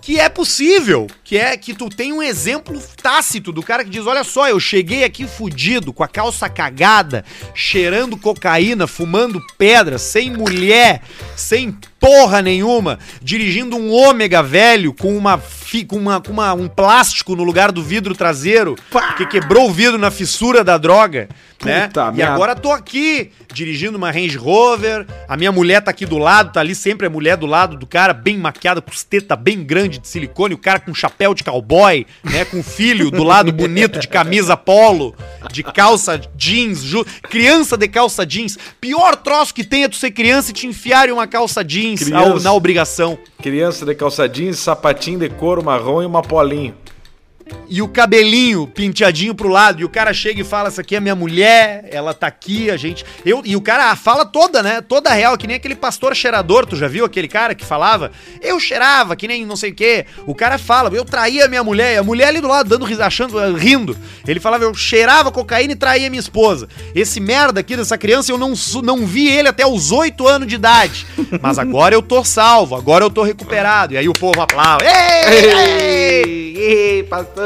que 0.00 0.20
é 0.20 0.28
possível, 0.28 1.08
que 1.24 1.36
é 1.36 1.56
que 1.56 1.74
tu 1.74 1.88
tem 1.88 2.12
um 2.12 2.22
exemplo 2.22 2.80
tácito 3.02 3.50
do 3.50 3.60
cara 3.60 3.82
que 3.82 3.90
diz, 3.90 4.06
olha 4.06 4.22
só, 4.22 4.48
eu 4.48 4.60
cheguei 4.60 5.02
aqui 5.02 5.26
fudido, 5.26 5.92
com 5.92 6.04
a 6.04 6.08
calça 6.08 6.48
cagada, 6.48 7.24
cheirando 7.56 8.16
cocaína, 8.16 8.86
fumando 8.86 9.44
pedra, 9.58 9.98
sem 9.98 10.30
mulher, 10.30 11.02
sem 11.36 11.76
porra 12.00 12.40
nenhuma, 12.42 12.98
dirigindo 13.22 13.76
um 13.76 13.92
ômega 13.92 14.42
velho 14.42 14.92
com 14.94 15.16
uma 15.16 15.40
com, 15.86 15.98
uma, 15.98 16.20
com 16.20 16.32
uma- 16.32 16.52
um 16.52 16.66
plástico 16.66 17.36
no 17.36 17.44
lugar 17.44 17.70
do 17.70 17.80
vidro 17.80 18.12
traseiro, 18.12 18.74
que 19.16 19.24
quebrou 19.26 19.68
o 19.68 19.72
vidro 19.72 19.96
na 19.98 20.10
fissura 20.10 20.64
da 20.64 20.76
droga, 20.76 21.28
né? 21.64 21.86
Puta 21.86 22.10
E 22.12 22.16
merda. 22.16 22.32
agora 22.34 22.56
tô 22.56 22.72
aqui 22.72 23.30
dirigindo 23.52 23.96
uma 23.96 24.10
Range 24.10 24.36
Rover, 24.36 25.06
a 25.28 25.36
minha 25.36 25.52
mulher 25.52 25.80
tá 25.80 25.92
aqui 25.92 26.04
do 26.04 26.18
lado, 26.18 26.52
tá 26.52 26.58
ali 26.58 26.74
sempre 26.74 27.06
a 27.06 27.10
mulher 27.10 27.36
do 27.36 27.46
lado 27.46 27.76
do 27.76 27.86
cara, 27.86 28.12
bem 28.12 28.36
maquiada, 28.36 28.80
com 28.82 28.90
os 28.90 29.04
teta 29.04 29.36
bem 29.36 29.62
grande 29.62 29.98
de 29.98 30.08
silicone, 30.08 30.54
o 30.54 30.58
cara 30.58 30.80
com 30.80 30.92
chapéu 30.92 31.34
de 31.34 31.44
cowboy, 31.44 32.04
né, 32.24 32.44
com 32.44 32.58
o 32.58 32.64
filho 32.64 33.08
do 33.08 33.22
lado 33.22 33.52
bonito 33.52 34.00
de 34.00 34.08
camisa 34.08 34.56
polo, 34.56 35.14
de 35.52 35.62
calça 35.62 36.20
jeans, 36.34 36.82
criança 37.28 37.76
de 37.76 37.86
calça 37.86 38.26
jeans. 38.26 38.58
Pior 38.80 39.14
troço 39.14 39.54
que 39.54 39.62
tem 39.62 39.84
é 39.84 39.88
tu 39.88 39.94
ser 39.96 40.10
criança 40.10 40.50
e 40.50 40.54
te 40.54 40.66
enfiarem 40.66 41.12
uma 41.14 41.28
calça 41.28 41.62
jeans 41.62 41.89
Criança. 41.96 42.30
ao- 42.30 42.40
na 42.40 42.52
obrigação. 42.52 43.18
Criança 43.42 43.84
de 43.86 43.94
calça 43.94 44.28
jeans, 44.28 44.58
sapatinho 44.58 45.18
de 45.18 45.28
couro 45.28 45.64
marrom 45.64 46.02
e 46.02 46.06
uma 46.06 46.22
polinho. 46.22 46.74
E 47.68 47.80
o 47.80 47.88
cabelinho 47.88 48.66
penteadinho 48.66 49.34
pro 49.34 49.48
lado, 49.48 49.80
e 49.80 49.84
o 49.84 49.88
cara 49.88 50.12
chega 50.12 50.40
e 50.40 50.44
fala: 50.44 50.68
Essa 50.68 50.80
aqui 50.80 50.96
é 50.96 51.00
minha 51.00 51.14
mulher, 51.14 51.88
ela 51.90 52.12
tá 52.12 52.26
aqui, 52.26 52.70
a 52.70 52.76
gente. 52.76 53.04
Eu, 53.24 53.42
e 53.44 53.54
o 53.54 53.60
cara 53.60 53.94
fala 53.94 54.24
toda, 54.24 54.62
né? 54.62 54.80
Toda 54.80 55.12
real, 55.12 55.38
que 55.38 55.46
nem 55.46 55.56
aquele 55.56 55.76
pastor 55.76 56.14
cheirador, 56.14 56.66
tu 56.66 56.74
já 56.74 56.88
viu 56.88 57.04
aquele 57.04 57.28
cara 57.28 57.54
que 57.54 57.64
falava? 57.64 58.10
Eu 58.40 58.58
cheirava, 58.58 59.14
que 59.14 59.28
nem 59.28 59.46
não 59.46 59.56
sei 59.56 59.70
o 59.70 59.74
quê. 59.74 60.04
O 60.26 60.34
cara 60.34 60.58
fala, 60.58 60.90
eu 60.92 61.04
traía 61.04 61.46
minha 61.46 61.62
mulher, 61.62 61.94
e 61.94 61.98
a 61.98 62.02
mulher 62.02 62.28
ali 62.28 62.40
do 62.40 62.48
lado, 62.48 62.68
dando 62.68 62.86
achando, 63.02 63.56
rindo. 63.56 63.96
Ele 64.26 64.40
falava, 64.40 64.64
eu 64.64 64.74
cheirava 64.74 65.30
cocaína 65.30 65.72
e 65.72 65.76
traía 65.76 66.10
minha 66.10 66.20
esposa. 66.20 66.68
Esse 66.94 67.20
merda 67.20 67.60
aqui 67.60 67.76
dessa 67.76 67.96
criança, 67.96 68.32
eu 68.32 68.38
não, 68.38 68.52
não 68.82 69.06
vi 69.06 69.28
ele 69.28 69.48
até 69.48 69.64
os 69.64 69.92
oito 69.92 70.26
anos 70.26 70.48
de 70.48 70.56
idade. 70.56 71.06
Mas 71.40 71.58
agora 71.58 71.94
eu 71.94 72.02
tô 72.02 72.24
salvo, 72.24 72.74
agora 72.74 73.04
eu 73.04 73.10
tô 73.10 73.22
recuperado. 73.22 73.94
E 73.94 73.96
aí 73.96 74.08
o 74.08 74.12
povo 74.12 74.40
aplaude. 74.40 74.84
Ei, 74.84 75.44
ei, 75.44 76.56
ei, 76.56 77.02
pastor. 77.04 77.39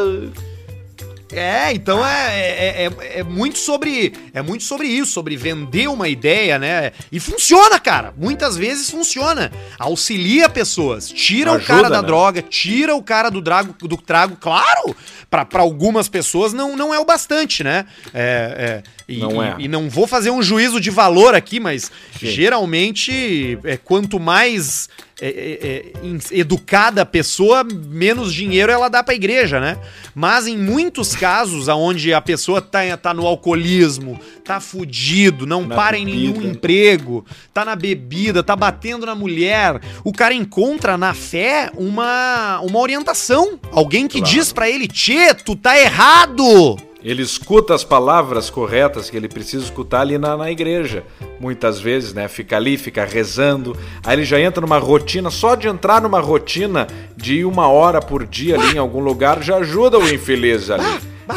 É, 1.34 1.72
então 1.72 2.06
é, 2.06 2.38
é, 2.38 2.84
é, 2.84 3.18
é, 3.18 3.22
muito 3.24 3.58
sobre 3.58 4.12
é 4.32 4.40
muito 4.40 4.62
sobre 4.62 4.86
isso, 4.86 5.12
sobre 5.12 5.36
vender 5.36 5.88
uma 5.88 6.08
ideia, 6.08 6.58
né? 6.58 6.92
E 7.10 7.18
funciona, 7.18 7.80
cara. 7.80 8.14
Muitas 8.16 8.56
vezes 8.56 8.88
funciona. 8.88 9.50
Auxilia 9.78 10.48
pessoas, 10.48 11.08
tira 11.08 11.52
Ajuda, 11.52 11.64
o 11.64 11.66
cara 11.66 11.90
da 11.90 12.02
né? 12.02 12.06
droga, 12.06 12.42
tira 12.42 12.94
o 12.94 13.02
cara 13.02 13.30
do, 13.30 13.40
drago, 13.40 13.74
do 13.86 13.96
trago, 13.96 14.36
claro. 14.40 14.94
Para 15.28 15.62
algumas 15.62 16.08
pessoas 16.08 16.52
não, 16.52 16.76
não 16.76 16.94
é 16.94 17.00
o 17.00 17.04
bastante, 17.04 17.64
né? 17.64 17.86
É, 18.12 18.82
é 18.86 19.04
e, 19.08 19.18
não 19.18 19.42
é. 19.42 19.56
E, 19.58 19.64
e, 19.64 19.68
não 19.68 19.90
vou 19.90 20.06
fazer 20.06 20.30
um 20.30 20.42
juízo 20.42 20.80
de 20.80 20.90
valor 20.90 21.34
aqui, 21.34 21.58
mas 21.58 21.90
Sim. 22.18 22.26
geralmente 22.26 23.58
é, 23.64 23.76
quanto 23.76 24.20
mais 24.20 24.88
é, 25.20 25.28
é, 25.28 25.92
é 26.36 26.38
educada 26.38 27.02
a 27.02 27.06
pessoa, 27.06 27.64
menos 27.64 28.32
dinheiro 28.32 28.72
ela 28.72 28.88
dá 28.88 29.02
pra 29.02 29.14
igreja, 29.14 29.60
né? 29.60 29.78
Mas 30.14 30.46
em 30.46 30.56
muitos 30.56 31.14
casos, 31.14 31.68
onde 31.68 32.12
a 32.12 32.20
pessoa 32.20 32.60
tá, 32.60 32.80
tá 32.96 33.14
no 33.14 33.26
alcoolismo, 33.26 34.18
tá 34.44 34.60
fudido, 34.60 35.46
não 35.46 35.66
na 35.66 35.74
para 35.74 35.96
bebida. 35.96 36.10
em 36.10 36.20
nenhum 36.20 36.50
emprego, 36.50 37.24
tá 37.52 37.64
na 37.64 37.76
bebida, 37.76 38.42
tá 38.42 38.56
batendo 38.56 39.06
na 39.06 39.14
mulher, 39.14 39.80
o 40.02 40.12
cara 40.12 40.34
encontra 40.34 40.98
na 40.98 41.14
fé 41.14 41.70
uma, 41.76 42.60
uma 42.60 42.78
orientação. 42.78 43.58
Alguém 43.70 44.08
que 44.08 44.18
claro. 44.18 44.34
diz 44.34 44.52
para 44.52 44.68
ele, 44.68 44.88
Tchê, 44.88 45.34
tu 45.34 45.54
tá 45.54 45.78
errado! 45.78 46.76
Ele 47.04 47.22
escuta 47.22 47.74
as 47.74 47.84
palavras 47.84 48.48
corretas 48.48 49.10
que 49.10 49.16
ele 49.16 49.28
precisa 49.28 49.62
escutar 49.62 50.00
ali 50.00 50.16
na, 50.16 50.38
na 50.38 50.50
igreja. 50.50 51.04
Muitas 51.38 51.78
vezes, 51.78 52.14
né? 52.14 52.28
Fica 52.28 52.56
ali, 52.56 52.78
fica 52.78 53.04
rezando. 53.04 53.76
Aí 54.02 54.16
ele 54.16 54.24
já 54.24 54.40
entra 54.40 54.62
numa 54.62 54.78
rotina. 54.78 55.30
Só 55.30 55.54
de 55.54 55.68
entrar 55.68 56.00
numa 56.00 56.20
rotina 56.20 56.86
de 57.14 57.40
ir 57.40 57.44
uma 57.44 57.68
hora 57.68 58.00
por 58.00 58.26
dia 58.26 58.54
ali 58.54 58.76
em 58.76 58.78
algum 58.78 59.00
lugar 59.00 59.42
já 59.42 59.56
ajuda 59.56 59.98
o 59.98 60.08
infeliz 60.08 60.70
ali. 60.70 60.84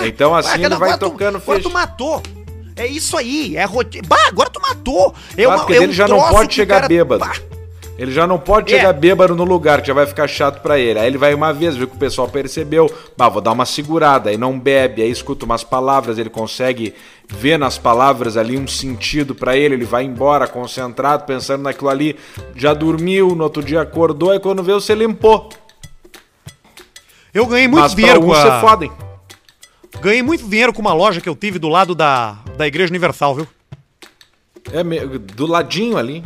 Então 0.06 0.34
assim 0.34 0.64
ele 0.64 0.76
vai 0.76 0.98
tocando 0.98 1.40
fecha. 1.40 1.62
tu 1.62 1.70
matou. 1.70 2.24
É 2.78 2.86
isso 2.86 3.18
aí, 3.18 3.58
é 3.58 3.66
rotina. 3.66 4.08
Bah, 4.08 4.28
agora 4.28 4.50
tu 4.50 4.62
matou. 4.62 5.14
É 5.36 5.44
claro, 5.44 5.50
uma, 5.50 5.58
porque 5.60 5.74
é 5.74 5.78
ele 5.78 5.88
um 5.88 5.96
já 5.96 6.08
não 6.08 6.30
pode 6.30 6.54
chegar 6.54 6.76
cara... 6.76 6.88
bêbado. 6.88 7.26
Bah. 7.26 7.57
Ele 7.98 8.12
já 8.12 8.28
não 8.28 8.38
pode 8.38 8.70
chegar 8.70 8.90
é. 8.90 8.94
bêbado 8.94 9.36
no 9.36 9.44
lugar, 9.44 9.82
que 9.82 9.88
já 9.88 9.94
vai 9.94 10.06
ficar 10.06 10.28
chato 10.28 10.62
para 10.62 10.78
ele. 10.78 11.00
Aí 11.00 11.08
ele 11.08 11.18
vai 11.18 11.34
uma 11.34 11.52
vez, 11.52 11.76
viu 11.76 11.88
que 11.88 11.96
o 11.96 12.00
pessoal 12.00 12.28
percebeu, 12.28 12.92
bah, 13.18 13.28
vou 13.28 13.42
dar 13.42 13.52
uma 13.52 13.66
segurada, 13.66 14.30
aí 14.30 14.38
não 14.38 14.60
bebe, 14.60 15.02
aí 15.02 15.10
escuta 15.10 15.46
umas 15.46 15.64
palavras, 15.64 16.20
ele 16.20 16.30
consegue 16.30 16.94
ver 17.28 17.58
nas 17.58 17.80
palavras 17.80 18.38
ali 18.38 18.56
um 18.56 18.68
sentido 18.68 19.34
para 19.34 19.58
ele, 19.58 19.74
ele 19.74 19.86
vai 19.86 20.04
embora 20.04 20.48
concentrado, 20.48 21.26
pensando 21.26 21.64
naquilo 21.64 21.90
ali, 21.90 22.16
já 22.56 22.72
dormiu, 22.72 23.30
no 23.36 23.44
outro 23.44 23.64
dia 23.64 23.82
acordou, 23.82 24.34
e 24.34 24.40
quando 24.40 24.62
vê 24.62 24.74
você 24.74 24.94
limpou. 24.94 25.50
Eu 27.34 27.48
ganhei 27.48 27.68
muito 27.68 27.82
Mas 27.82 27.96
dinheiro 27.96 28.22
com 28.22 28.32
a... 28.32 28.42
você 28.42 28.62
fodem. 28.62 28.92
Ganhei 30.00 30.22
muito 30.22 30.48
dinheiro 30.48 30.72
com 30.72 30.82
uma 30.82 30.94
loja 30.94 31.20
que 31.20 31.28
eu 31.28 31.36
tive 31.36 31.58
do 31.58 31.68
lado 31.68 31.96
da, 31.96 32.38
da 32.56 32.68
Igreja 32.68 32.92
Universal, 32.92 33.34
viu? 33.34 33.48
É, 34.72 34.84
do 34.84 35.48
ladinho 35.48 35.98
ali 35.98 36.24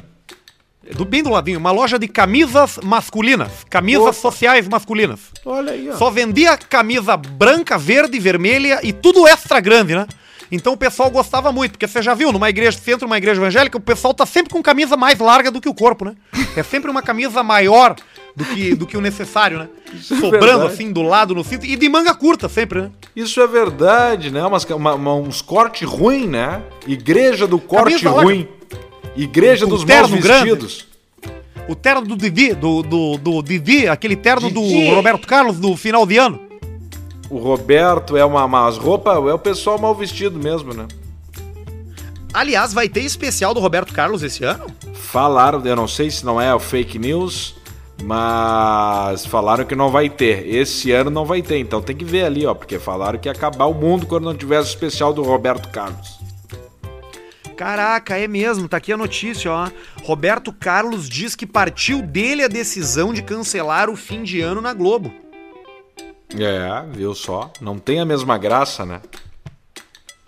do 0.95 1.05
bem 1.05 1.21
do 1.21 1.29
ladinho, 1.29 1.59
uma 1.59 1.71
loja 1.71 1.99
de 1.99 2.07
camisas 2.07 2.79
masculinas, 2.83 3.51
camisas 3.69 4.01
Opa. 4.01 4.13
sociais 4.13 4.67
masculinas. 4.67 5.19
Olha 5.45 5.73
aí, 5.73 5.89
ó. 5.89 5.95
Só 5.95 6.09
vendia 6.09 6.57
camisa 6.57 7.15
branca, 7.15 7.77
verde, 7.77 8.19
vermelha 8.19 8.79
e 8.83 8.91
tudo 8.91 9.27
extra 9.27 9.59
grande, 9.59 9.95
né? 9.95 10.07
Então 10.51 10.73
o 10.73 10.77
pessoal 10.77 11.09
gostava 11.09 11.51
muito, 11.51 11.73
porque 11.73 11.87
você 11.87 12.01
já 12.01 12.13
viu, 12.13 12.31
numa 12.31 12.49
igreja, 12.49 12.77
centro 12.77 13.07
uma 13.07 13.17
igreja 13.17 13.39
evangélica, 13.39 13.77
o 13.77 13.81
pessoal 13.81 14.13
tá 14.13 14.25
sempre 14.25 14.51
com 14.51 14.61
camisa 14.61 14.97
mais 14.97 15.17
larga 15.17 15.49
do 15.49 15.61
que 15.61 15.69
o 15.69 15.73
corpo, 15.73 16.03
né? 16.03 16.13
É 16.57 16.63
sempre 16.63 16.91
uma 16.91 17.01
camisa 17.01 17.41
maior 17.41 17.95
do 18.35 18.43
que, 18.43 18.75
do 18.75 18.85
que 18.85 18.97
o 18.97 19.01
necessário, 19.01 19.59
né? 19.59 19.69
Isso 19.93 20.13
é 20.13 20.19
Sobrando 20.19 20.65
é 20.65 20.67
assim 20.67 20.91
do 20.91 21.01
lado 21.01 21.33
no 21.33 21.43
cinto 21.43 21.65
e 21.65 21.77
de 21.77 21.87
manga 21.87 22.13
curta 22.13 22.49
sempre, 22.49 22.81
né? 22.81 22.91
Isso 23.15 23.39
é 23.39 23.47
verdade, 23.47 24.29
né? 24.29 24.43
Umas, 24.45 24.65
uma, 24.65 24.93
uma, 24.95 25.15
uns 25.15 25.41
cortes 25.41 25.87
ruins, 25.87 26.27
né? 26.27 26.61
Igreja 26.85 27.47
do 27.47 27.57
corte 27.57 28.05
ruim. 28.05 28.39
Larga. 28.39 28.60
Igreja 29.15 29.65
dos 29.65 29.83
maus 29.83 30.09
vestidos. 30.09 30.87
O 31.67 31.75
terno 31.75 32.05
do 32.05 32.17
Didi, 32.17 32.53
do, 32.53 32.81
do, 32.81 33.17
do 33.17 33.41
Didi, 33.41 33.87
aquele 33.87 34.15
terno 34.15 34.49
Didi. 34.49 34.87
do 34.89 34.95
Roberto 34.95 35.27
Carlos 35.27 35.59
do 35.59 35.75
final 35.75 36.05
de 36.05 36.17
ano. 36.17 36.39
O 37.29 37.37
Roberto 37.37 38.17
é 38.17 38.25
uma, 38.25 38.43
umas 38.43 38.77
roupas, 38.77 39.15
é 39.15 39.33
o 39.33 39.39
pessoal 39.39 39.77
mal 39.79 39.95
vestido 39.95 40.37
mesmo, 40.37 40.73
né? 40.73 40.87
Aliás, 42.33 42.73
vai 42.73 42.89
ter 42.89 43.01
especial 43.01 43.53
do 43.53 43.59
Roberto 43.59 43.93
Carlos 43.93 44.23
esse 44.23 44.43
ano? 44.43 44.65
Falaram, 44.93 45.65
eu 45.65 45.75
não 45.75 45.87
sei 45.87 46.09
se 46.09 46.25
não 46.25 46.41
é 46.41 46.53
o 46.53 46.59
fake 46.59 46.97
news, 46.97 47.55
mas 48.03 49.25
falaram 49.25 49.65
que 49.65 49.75
não 49.75 49.89
vai 49.89 50.09
ter. 50.09 50.47
Esse 50.47 50.91
ano 50.91 51.09
não 51.09 51.25
vai 51.25 51.41
ter, 51.41 51.57
então 51.57 51.81
tem 51.81 51.95
que 51.95 52.05
ver 52.05 52.25
ali, 52.25 52.45
ó, 52.45 52.53
porque 52.53 52.79
falaram 52.79 53.19
que 53.19 53.27
ia 53.27 53.33
acabar 53.33 53.65
o 53.65 53.73
mundo 53.73 54.05
quando 54.05 54.25
não 54.25 54.35
tivesse 54.35 54.69
o 54.69 54.73
especial 54.73 55.13
do 55.13 55.21
Roberto 55.21 55.69
Carlos. 55.69 56.20
Caraca, 57.61 58.17
é 58.17 58.27
mesmo, 58.27 58.67
tá 58.67 58.77
aqui 58.77 58.91
a 58.91 58.97
notícia, 58.97 59.51
ó. 59.51 59.69
Roberto 60.01 60.51
Carlos 60.51 61.07
diz 61.07 61.35
que 61.35 61.45
partiu 61.45 62.01
dele 62.01 62.43
a 62.43 62.47
decisão 62.47 63.13
de 63.13 63.21
cancelar 63.21 63.87
o 63.87 63.95
fim 63.95 64.23
de 64.23 64.41
ano 64.41 64.61
na 64.61 64.73
Globo. 64.73 65.13
É, 66.35 66.83
viu 66.91 67.13
só? 67.13 67.53
Não 67.61 67.77
tem 67.77 67.99
a 67.99 68.05
mesma 68.05 68.35
graça, 68.35 68.83
né? 68.83 68.99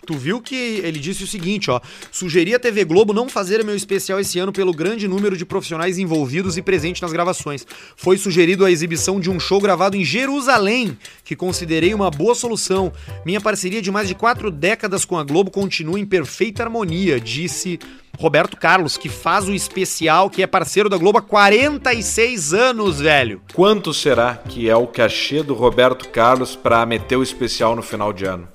Tu 0.06 0.14
viu 0.14 0.40
que 0.40 0.54
ele 0.54 0.98
disse 0.98 1.24
o 1.24 1.26
seguinte, 1.26 1.70
ó. 1.70 1.80
Sugeri 2.12 2.54
a 2.54 2.58
TV 2.58 2.84
Globo 2.84 3.12
não 3.12 3.28
fazer 3.28 3.64
meu 3.64 3.74
especial 3.74 4.20
esse 4.20 4.38
ano 4.38 4.52
pelo 4.52 4.72
grande 4.72 5.08
número 5.08 5.36
de 5.36 5.44
profissionais 5.44 5.98
envolvidos 5.98 6.56
e 6.56 6.62
presentes 6.62 7.00
nas 7.00 7.12
gravações. 7.12 7.66
Foi 7.96 8.18
sugerido 8.18 8.64
a 8.64 8.70
exibição 8.70 9.18
de 9.18 9.30
um 9.30 9.40
show 9.40 9.60
gravado 9.60 9.96
em 9.96 10.04
Jerusalém, 10.04 10.96
que 11.24 11.34
considerei 11.34 11.94
uma 11.94 12.10
boa 12.10 12.34
solução. 12.34 12.92
Minha 13.24 13.40
parceria 13.40 13.80
de 13.80 13.90
mais 13.90 14.08
de 14.08 14.14
quatro 14.14 14.50
décadas 14.50 15.04
com 15.04 15.16
a 15.16 15.24
Globo 15.24 15.50
continua 15.50 15.98
em 15.98 16.06
perfeita 16.06 16.62
harmonia, 16.62 17.18
disse 17.18 17.78
Roberto 18.18 18.56
Carlos, 18.56 18.96
que 18.96 19.08
faz 19.08 19.48
o 19.48 19.54
especial, 19.54 20.30
que 20.30 20.42
é 20.42 20.46
parceiro 20.46 20.88
da 20.88 20.96
Globo 20.96 21.18
há 21.18 21.22
46 21.22 22.54
anos, 22.54 23.00
velho. 23.00 23.40
Quanto 23.52 23.92
será 23.92 24.36
que 24.36 24.68
é 24.68 24.76
o 24.76 24.86
cachê 24.86 25.42
do 25.42 25.54
Roberto 25.54 26.08
Carlos 26.08 26.54
para 26.54 26.84
meter 26.86 27.16
o 27.16 27.22
especial 27.22 27.74
no 27.74 27.82
final 27.82 28.12
de 28.12 28.24
ano? 28.24 28.48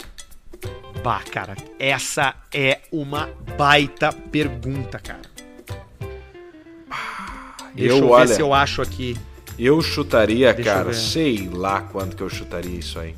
Bah, 1.04 1.22
cara, 1.32 1.56
essa 1.80 2.36
é 2.54 2.80
uma 2.92 3.30
baita 3.58 4.12
pergunta, 4.12 5.00
cara. 5.00 5.22
Deixa 7.74 7.96
eu, 7.96 8.00
eu 8.00 8.10
olha, 8.10 8.26
ver 8.26 8.36
se 8.36 8.42
eu 8.42 8.54
acho 8.54 8.82
aqui. 8.82 9.18
Eu 9.58 9.82
chutaria, 9.82 10.54
Deixa 10.54 10.70
cara, 10.70 10.90
eu 10.90 10.94
sei 10.94 11.50
lá 11.52 11.82
quanto 11.82 12.16
que 12.16 12.24
eu 12.24 12.30
chutaria 12.30 12.78
isso 12.78 13.00
aí. 13.00 13.16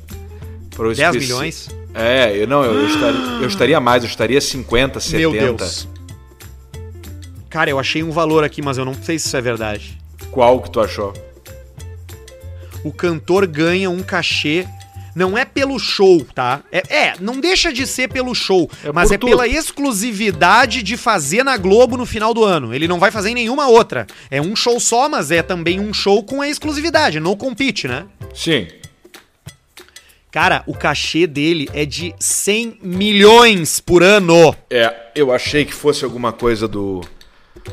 Pro 0.70 0.94
10 0.94 0.98
especi... 0.98 1.18
milhões? 1.18 1.68
É, 1.94 2.36
eu 2.36 2.46
não, 2.46 2.64
eu, 2.64 2.74
eu, 2.74 2.86
estaria, 2.86 3.20
eu 3.42 3.48
estaria 3.48 3.80
mais, 3.80 4.02
eu 4.04 4.08
estaria 4.08 4.40
50, 4.40 5.00
70. 5.00 5.18
Meu 5.18 5.54
Deus. 5.54 5.88
Cara, 7.50 7.68
eu 7.68 7.78
achei 7.78 8.02
um 8.02 8.10
valor 8.10 8.44
aqui, 8.44 8.62
mas 8.62 8.78
eu 8.78 8.84
não 8.84 8.94
sei 8.94 9.18
se 9.18 9.26
isso 9.26 9.36
é 9.36 9.40
verdade. 9.40 9.98
Qual 10.30 10.60
que 10.62 10.70
tu 10.70 10.80
achou? 10.80 11.12
O 12.84 12.92
cantor 12.92 13.46
ganha 13.46 13.90
um 13.90 14.02
cachê 14.02 14.66
não 15.14 15.36
é 15.36 15.44
pelo 15.44 15.78
show, 15.78 16.24
tá? 16.34 16.60
É, 16.70 16.96
é 16.96 17.14
não 17.20 17.40
deixa 17.40 17.72
de 17.72 17.86
ser 17.86 18.08
pelo 18.08 18.34
show, 18.34 18.70
é 18.84 18.92
mas 18.92 19.10
é 19.10 19.18
tudo. 19.18 19.30
pela 19.30 19.46
exclusividade 19.46 20.82
de 20.82 20.96
fazer 20.96 21.44
na 21.44 21.56
Globo 21.56 21.96
no 21.96 22.06
final 22.06 22.32
do 22.32 22.44
ano. 22.44 22.74
Ele 22.74 22.88
não 22.88 22.98
vai 22.98 23.10
fazer 23.10 23.30
em 23.30 23.34
nenhuma 23.34 23.68
outra. 23.68 24.06
É 24.30 24.40
um 24.40 24.56
show 24.56 24.78
só, 24.80 25.08
mas 25.08 25.30
é 25.30 25.42
também 25.42 25.80
um 25.80 25.92
show 25.92 26.22
com 26.22 26.40
a 26.40 26.48
exclusividade, 26.48 27.20
no 27.20 27.36
compete, 27.36 27.86
né? 27.86 28.06
Sim. 28.34 28.68
Cara, 30.30 30.62
o 30.66 30.74
cachê 30.74 31.26
dele 31.26 31.68
é 31.74 31.84
de 31.84 32.14
100 32.18 32.78
milhões 32.82 33.80
por 33.80 34.02
ano. 34.02 34.56
É, 34.70 35.10
eu 35.14 35.30
achei 35.30 35.64
que 35.66 35.74
fosse 35.74 36.04
alguma 36.04 36.32
coisa 36.32 36.66
do 36.66 37.02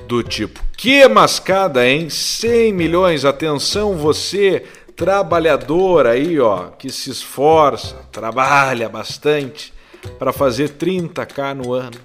do 0.08 0.22
tipo. 0.22 0.64
Que 0.78 1.08
mascada, 1.08 1.88
hein? 1.88 2.10
100 2.10 2.74
milhões, 2.74 3.26
atenção 3.26 3.98
você 3.98 4.64
trabalhador 5.00 6.06
aí, 6.06 6.38
ó, 6.42 6.72
que 6.72 6.90
se 6.90 7.10
esforça, 7.10 7.96
trabalha 8.12 8.90
bastante 8.90 9.74
para 10.20 10.34
fazer 10.34 10.72
30k 10.72 11.54
no 11.54 11.72
ano, 11.72 11.98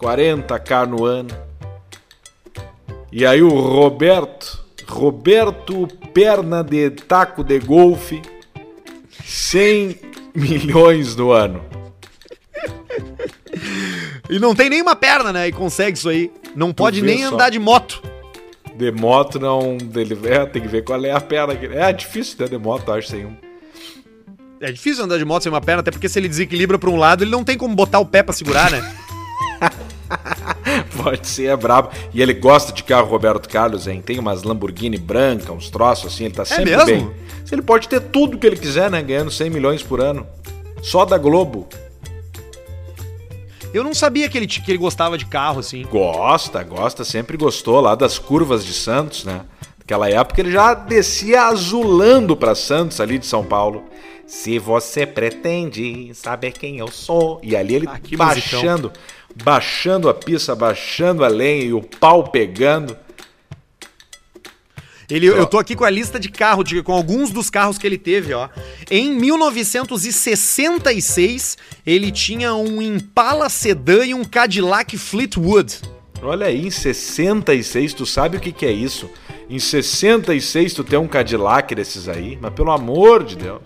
40k 0.00 0.86
no 0.86 1.04
ano. 1.04 1.36
E 3.10 3.26
aí 3.26 3.42
o 3.42 3.48
Roberto, 3.48 4.64
Roberto 4.86 5.88
perna 6.14 6.62
de 6.62 6.90
taco 6.90 7.42
de 7.42 7.58
golfe, 7.58 8.22
100 9.24 9.98
milhões 10.32 11.16
no 11.16 11.32
ano. 11.32 11.64
E 14.30 14.38
não 14.38 14.54
tem 14.54 14.70
nenhuma 14.70 14.94
perna, 14.94 15.32
né? 15.32 15.48
E 15.48 15.52
consegue 15.52 15.98
isso 15.98 16.08
aí. 16.08 16.30
Não 16.54 16.72
pode 16.72 17.02
nem 17.02 17.22
só. 17.24 17.34
andar 17.34 17.50
de 17.50 17.58
moto. 17.58 18.00
De 18.76 18.90
moto 18.92 19.38
não. 19.38 19.76
Dele, 19.78 20.18
é, 20.24 20.44
tem 20.46 20.60
que 20.62 20.68
ver 20.68 20.82
qual 20.84 21.02
é 21.04 21.10
a 21.12 21.20
perna. 21.20 21.54
que- 21.56 21.66
É 21.66 21.92
difícil 21.92 22.36
ter 22.36 22.48
de 22.48 22.58
moto, 22.58 22.88
eu 22.88 22.94
acho, 22.94 23.08
sem 23.08 23.24
um. 23.26 23.34
É 24.60 24.72
difícil 24.72 25.04
andar 25.04 25.18
de 25.18 25.24
moto 25.24 25.42
sem 25.42 25.52
uma 25.52 25.60
perna, 25.60 25.80
até 25.80 25.90
porque 25.90 26.08
se 26.08 26.18
ele 26.18 26.28
desequilibra 26.28 26.78
pra 26.78 26.88
um 26.90 26.96
lado, 26.96 27.22
ele 27.24 27.30
não 27.30 27.44
tem 27.44 27.58
como 27.58 27.74
botar 27.74 27.98
o 27.98 28.06
pé 28.06 28.22
pra 28.22 28.32
segurar, 28.32 28.70
né? 28.70 28.94
Pode 31.02 31.26
ser, 31.26 31.46
é 31.46 31.56
brabo. 31.56 31.90
E 32.12 32.22
ele 32.22 32.32
gosta 32.34 32.72
de 32.72 32.82
carro, 32.82 33.08
Roberto 33.08 33.48
Carlos, 33.48 33.86
hein? 33.86 34.02
Tem 34.04 34.18
umas 34.18 34.42
Lamborghini 34.42 34.96
branca, 34.98 35.52
uns 35.52 35.68
troços 35.70 36.12
assim, 36.12 36.24
ele 36.24 36.34
tá 36.34 36.44
sempre 36.44 36.70
mesmo? 36.76 36.86
bem. 36.86 37.10
Ele 37.50 37.62
pode 37.62 37.88
ter 37.88 38.00
tudo 38.00 38.38
que 38.38 38.46
ele 38.46 38.56
quiser, 38.56 38.90
né? 38.90 39.02
Ganhando 39.02 39.30
100 39.30 39.50
milhões 39.50 39.82
por 39.82 40.00
ano. 40.00 40.26
Só 40.82 41.04
da 41.04 41.16
Globo. 41.18 41.68
Eu 43.72 43.84
não 43.84 43.94
sabia 43.94 44.28
que 44.28 44.38
ele, 44.38 44.46
que 44.46 44.70
ele 44.70 44.78
gostava 44.78 45.18
de 45.18 45.26
carro, 45.26 45.60
assim. 45.60 45.82
Gosta, 45.82 46.62
gosta, 46.62 47.04
sempre 47.04 47.36
gostou 47.36 47.80
lá 47.80 47.94
das 47.94 48.18
curvas 48.18 48.64
de 48.64 48.72
Santos, 48.72 49.24
né? 49.24 49.42
Naquela 49.78 50.08
época 50.10 50.40
ele 50.40 50.50
já 50.50 50.74
descia 50.74 51.44
azulando 51.44 52.36
pra 52.36 52.54
Santos 52.54 53.00
ali 53.00 53.18
de 53.18 53.26
São 53.26 53.44
Paulo. 53.44 53.84
Se 54.26 54.58
você 54.58 55.06
pretende 55.06 56.10
saber 56.14 56.52
quem 56.52 56.78
eu 56.78 56.90
sou. 56.90 57.38
E 57.42 57.54
ali 57.54 57.76
ele 57.76 57.86
Ah, 57.88 58.00
baixando, 58.16 58.92
baixando 59.44 60.08
a 60.08 60.14
pista, 60.14 60.54
baixando 60.56 61.24
a 61.24 61.28
lenha 61.28 61.64
e 61.64 61.72
o 61.72 61.80
pau 61.82 62.24
pegando. 62.24 62.96
Ele, 65.08 65.26
eu 65.26 65.46
tô 65.46 65.56
aqui 65.58 65.76
com 65.76 65.84
a 65.84 65.90
lista 65.90 66.18
de 66.18 66.28
carro, 66.28 66.64
de- 66.64 66.82
com 66.82 66.92
alguns 66.92 67.30
dos 67.30 67.48
carros 67.48 67.78
que 67.78 67.86
ele 67.86 67.98
teve, 67.98 68.32
ó. 68.34 68.48
Em 68.90 69.12
1966, 69.12 71.56
ele 71.86 72.10
tinha 72.10 72.52
um 72.54 72.82
Impala 72.82 73.48
Sedan 73.48 74.04
e 74.06 74.14
um 74.14 74.24
Cadillac 74.24 74.96
Fleetwood. 74.98 75.80
Olha 76.22 76.46
aí, 76.46 76.66
em 76.66 76.70
66, 76.70 77.92
tu 77.94 78.04
sabe 78.06 78.38
o 78.38 78.40
que, 78.40 78.50
que 78.50 78.64
é 78.66 78.72
isso? 78.72 79.08
Em 79.48 79.58
66 79.58 80.72
tu 80.74 80.82
tem 80.82 80.98
um 80.98 81.06
Cadillac 81.06 81.72
desses 81.74 82.08
aí, 82.08 82.36
mas 82.40 82.52
pelo 82.54 82.72
amor 82.72 83.22
de 83.22 83.36
Deus. 83.36 83.60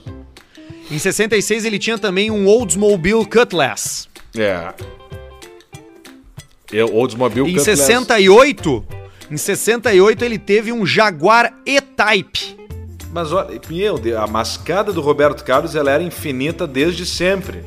Em 0.91 0.99
66, 0.99 1.65
ele 1.65 1.79
tinha 1.79 1.97
também 1.97 2.31
um 2.31 2.47
Oldsmobile 2.49 3.25
Cutlass. 3.25 4.09
É. 4.37 4.75
Eu, 6.73 6.95
Oldsmobile 6.95 7.51
Em 7.51 7.57
Cutlass. 7.57 7.79
68, 7.79 8.85
em 9.31 9.37
68 9.37 10.25
ele 10.25 10.39
teve 10.39 10.73
um 10.73 10.85
Jaguar 10.85 11.53
E-Type. 11.65 12.59
Mas 13.13 13.33
olha, 13.33 13.61
meu 13.69 13.99
Deus, 13.99 14.21
a 14.21 14.27
mascada 14.27 14.93
do 14.93 15.01
Roberto 15.01 15.45
Carlos 15.45 15.75
ela 15.75 15.91
era 15.91 16.03
infinita 16.03 16.67
desde 16.67 17.05
sempre. 17.05 17.65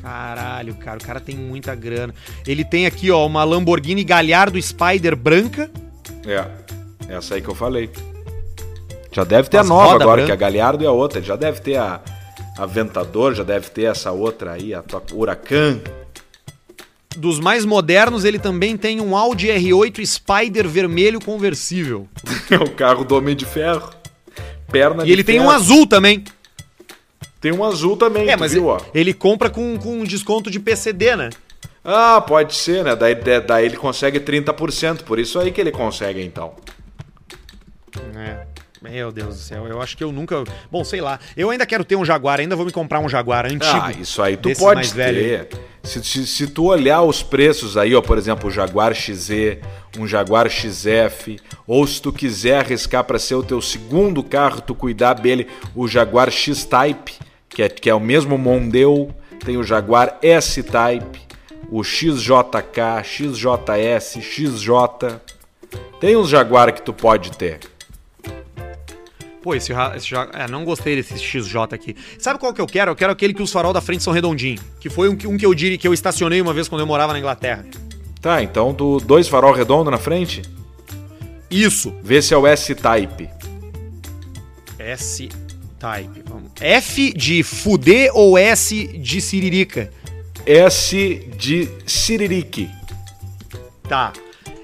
Caralho, 0.00 0.74
cara, 0.74 0.98
o 0.98 1.02
cara 1.04 1.20
tem 1.20 1.36
muita 1.36 1.74
grana. 1.74 2.14
Ele 2.46 2.64
tem 2.64 2.86
aqui, 2.86 3.10
ó, 3.10 3.24
uma 3.26 3.44
Lamborghini 3.44 4.02
Gallardo 4.02 4.60
Spider 4.60 5.14
branca. 5.14 5.70
É, 6.26 6.46
essa 7.14 7.34
aí 7.34 7.42
que 7.42 7.48
eu 7.48 7.54
falei. 7.54 7.90
Já 9.12 9.24
deve 9.24 9.48
ter 9.48 9.58
As 9.58 9.66
a 9.66 9.68
nova 9.68 9.94
agora, 10.02 10.22
branca. 10.22 10.26
que 10.26 10.32
a 10.32 10.36
Galhardo 10.36 10.82
é 10.84 10.86
a 10.86 10.90
outra. 10.90 11.20
Já 11.20 11.36
deve 11.36 11.60
ter 11.60 11.76
a 11.76 12.00
Aventador, 12.56 13.34
já 13.34 13.42
deve 13.44 13.68
ter 13.70 13.84
essa 13.84 14.10
outra 14.10 14.52
aí, 14.52 14.74
a 14.74 14.82
Huracan. 15.12 15.80
Dos 17.16 17.38
mais 17.38 17.64
modernos, 17.64 18.24
ele 18.24 18.38
também 18.38 18.76
tem 18.76 19.00
um 19.00 19.16
Audi 19.16 19.48
R8 19.48 20.04
Spider 20.06 20.66
vermelho 20.68 21.20
conversível. 21.20 22.08
É 22.50 22.56
o 22.56 22.70
carro 22.70 23.04
do 23.04 23.14
Homem 23.16 23.36
de 23.36 23.44
Ferro. 23.44 23.90
Perna 24.70 25.04
E 25.06 25.12
ele 25.12 25.22
tem 25.22 25.36
ferro. 25.36 25.46
um 25.48 25.50
azul 25.50 25.86
também. 25.86 26.24
Tem 27.40 27.52
um 27.52 27.64
azul 27.64 27.96
também, 27.96 28.28
É, 28.28 28.36
mas 28.36 28.52
viu, 28.52 28.70
ele, 28.70 28.82
ele 28.94 29.12
compra 29.14 29.50
com, 29.50 29.76
com 29.76 30.00
um 30.00 30.04
desconto 30.04 30.50
de 30.50 30.58
PCD, 30.60 31.16
né? 31.16 31.30
Ah, 31.84 32.20
pode 32.20 32.54
ser, 32.54 32.84
né? 32.84 32.94
Daí, 32.94 33.14
da- 33.16 33.40
daí 33.40 33.66
ele 33.66 33.76
consegue 33.76 34.20
30%, 34.20 35.02
por 35.02 35.18
isso 35.18 35.38
aí 35.38 35.50
que 35.50 35.60
ele 35.60 35.72
consegue, 35.72 36.22
então. 36.22 36.54
É. 38.16 38.46
Meu 38.82 39.12
Deus 39.12 39.36
do 39.36 39.40
céu, 39.40 39.66
eu 39.68 39.80
acho 39.80 39.96
que 39.96 40.02
eu 40.02 40.10
nunca. 40.10 40.42
Bom, 40.70 40.82
sei 40.82 41.00
lá. 41.00 41.20
Eu 41.36 41.50
ainda 41.50 41.64
quero 41.64 41.84
ter 41.84 41.94
um 41.94 42.04
Jaguar, 42.04 42.40
ainda 42.40 42.56
vou 42.56 42.66
me 42.66 42.72
comprar 42.72 42.98
um 42.98 43.08
Jaguar 43.08 43.46
antigo. 43.46 43.64
Ah, 43.64 43.92
isso 43.92 44.20
aí 44.20 44.36
tu 44.36 44.52
pode 44.56 44.92
ter. 44.92 45.48
Se, 45.84 46.02
se, 46.02 46.26
se 46.26 46.46
tu 46.48 46.64
olhar 46.64 47.02
os 47.02 47.22
preços 47.22 47.76
aí, 47.76 47.94
ó, 47.94 48.00
por 48.00 48.18
exemplo, 48.18 48.48
o 48.48 48.50
Jaguar 48.50 48.92
XZ, 48.94 49.58
um 49.98 50.06
Jaguar 50.06 50.48
XF, 50.48 51.40
ou 51.66 51.86
se 51.86 52.02
tu 52.02 52.12
quiser 52.12 52.58
arriscar 52.58 53.04
para 53.04 53.18
ser 53.18 53.36
o 53.36 53.42
teu 53.42 53.60
segundo 53.60 54.22
carro, 54.22 54.60
tu 54.60 54.74
cuidar 54.74 55.14
dele, 55.14 55.46
o 55.74 55.86
Jaguar 55.86 56.30
X-Type, 56.30 57.14
que 57.48 57.62
é, 57.62 57.68
que 57.68 57.88
é 57.88 57.94
o 57.94 58.00
mesmo 58.00 58.36
Mondeo, 58.36 59.14
tem 59.44 59.56
o 59.56 59.62
Jaguar 59.62 60.18
S-Type, 60.22 61.20
o 61.70 61.82
XJK, 61.84 63.02
XJS, 63.04 64.18
XJ. 64.20 65.20
Tem 66.00 66.16
uns 66.16 66.28
Jaguar 66.28 66.72
que 66.72 66.82
tu 66.82 66.92
pode 66.92 67.32
ter. 67.32 67.60
Pô, 69.42 69.54
esse, 69.54 69.72
esse 69.96 70.14
é, 70.14 70.48
não 70.48 70.64
gostei 70.64 70.94
desse 70.96 71.18
XJ 71.18 71.56
aqui. 71.72 71.96
Sabe 72.18 72.38
qual 72.38 72.54
que 72.54 72.60
eu 72.60 72.66
quero? 72.66 72.92
Eu 72.92 72.96
quero 72.96 73.12
aquele 73.12 73.34
que 73.34 73.42
os 73.42 73.50
farol 73.50 73.72
da 73.72 73.80
frente 73.80 74.02
são 74.02 74.12
redondinhos. 74.12 74.60
Que 74.78 74.88
foi 74.88 75.08
um, 75.08 75.16
que- 75.16 75.26
um 75.26 75.36
que 75.36 75.44
eu 75.44 75.52
diria 75.52 75.76
que 75.76 75.86
eu 75.88 75.92
estacionei 75.92 76.40
uma 76.40 76.54
vez 76.54 76.68
quando 76.68 76.80
eu 76.82 76.86
morava 76.86 77.12
na 77.12 77.18
Inglaterra. 77.18 77.64
Tá, 78.20 78.40
então 78.42 78.72
tu, 78.72 78.98
dois 79.00 79.26
farol 79.26 79.52
redondo 79.52 79.90
na 79.90 79.98
frente? 79.98 80.42
Isso. 81.50 81.92
Vê 82.02 82.22
se 82.22 82.32
é 82.32 82.36
o 82.36 82.46
S-Type. 82.46 83.28
S-Type. 84.78 86.22
F 86.60 87.12
de 87.12 87.42
fuder 87.42 88.10
ou 88.14 88.38
S 88.38 88.86
de 88.98 89.20
siririca? 89.20 89.90
S 90.46 91.26
de 91.36 91.68
Siririque. 91.86 92.68
Tá. 93.88 94.12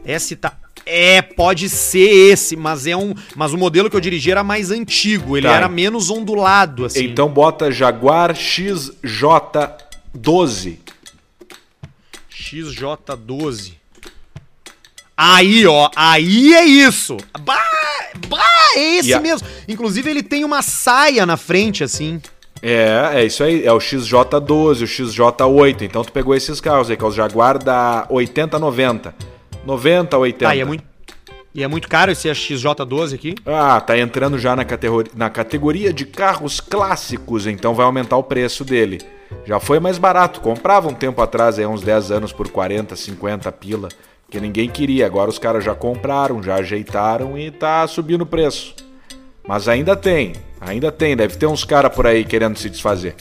S 0.04 0.34
tá. 0.36 0.56
É, 0.90 1.20
pode 1.20 1.68
ser 1.68 2.08
esse, 2.32 2.56
mas 2.56 2.86
é 2.86 2.96
um. 2.96 3.12
Mas 3.36 3.52
o 3.52 3.58
modelo 3.58 3.90
que 3.90 3.96
eu 3.96 4.00
dirigi 4.00 4.30
era 4.30 4.42
mais 4.42 4.70
antigo. 4.70 5.36
Ele 5.36 5.46
Tá. 5.46 5.52
era 5.54 5.68
menos 5.68 6.08
ondulado, 6.08 6.86
assim. 6.86 7.04
Então 7.04 7.28
bota 7.28 7.70
Jaguar 7.70 8.34
XJ12. 8.34 10.78
XJ12. 12.30 13.72
Aí, 15.16 15.66
ó, 15.66 15.90
aí 15.96 16.54
é 16.54 16.64
isso. 16.64 17.16
Bah, 17.40 17.58
bah, 18.28 18.44
é 18.76 18.98
esse 18.98 19.12
a- 19.12 19.18
mesmo. 19.20 19.46
Inclusive, 19.66 20.08
ele 20.08 20.22
tem 20.22 20.44
uma 20.44 20.62
saia 20.62 21.26
na 21.26 21.36
frente, 21.36 21.82
assim. 21.82 22.20
É, 22.62 23.10
é 23.14 23.24
isso 23.24 23.42
aí. 23.44 23.64
É 23.64 23.72
o 23.72 23.78
XJ12, 23.80 24.82
o 24.82 24.86
XJ8. 24.86 25.82
Então 25.84 26.02
tu 26.04 26.12
pegou 26.12 26.34
esses 26.34 26.60
carros 26.60 26.90
aí, 26.90 26.96
que 26.96 27.04
é 27.04 27.06
o 27.06 27.10
Jaguar 27.12 27.58
da 27.62 28.06
8090. 28.10 29.14
90, 29.64 30.16
80. 30.16 30.44
Tá, 30.44 30.56
e 30.56 30.60
é 30.60 30.64
muito, 30.64 30.84
e 31.54 31.62
é 31.62 31.68
muito 31.68 31.88
caro 31.88 32.12
esse 32.12 32.28
XJ12 32.28 33.14
aqui. 33.14 33.34
Ah, 33.44 33.80
tá 33.80 33.98
entrando 33.98 34.38
já 34.38 34.54
na 34.54 34.64
categoria, 34.64 35.12
na 35.16 35.30
categoria 35.30 35.92
de 35.92 36.06
carros 36.06 36.60
clássicos, 36.60 37.46
então 37.46 37.74
vai 37.74 37.86
aumentar 37.86 38.16
o 38.16 38.22
preço 38.22 38.64
dele. 38.64 38.98
Já 39.44 39.60
foi 39.60 39.78
mais 39.78 39.98
barato, 39.98 40.40
comprava 40.40 40.88
um 40.88 40.94
tempo 40.94 41.20
atrás, 41.20 41.58
aí 41.58 41.66
uns 41.66 41.82
10 41.82 42.10
anos 42.10 42.32
por 42.32 42.48
40, 42.48 42.94
50 42.96 43.50
pila, 43.52 43.88
que 44.30 44.40
ninguém 44.40 44.68
queria. 44.68 45.06
Agora 45.06 45.30
os 45.30 45.38
caras 45.38 45.64
já 45.64 45.74
compraram, 45.74 46.42
já 46.42 46.56
ajeitaram 46.56 47.36
e 47.38 47.50
tá 47.50 47.86
subindo 47.86 48.22
o 48.22 48.26
preço. 48.26 48.74
Mas 49.46 49.66
ainda 49.68 49.96
tem, 49.96 50.34
ainda 50.60 50.92
tem, 50.92 51.16
deve 51.16 51.36
ter 51.36 51.46
uns 51.46 51.64
caras 51.64 51.94
por 51.94 52.06
aí 52.06 52.24
querendo 52.24 52.58
se 52.58 52.68
desfazer. 52.68 53.16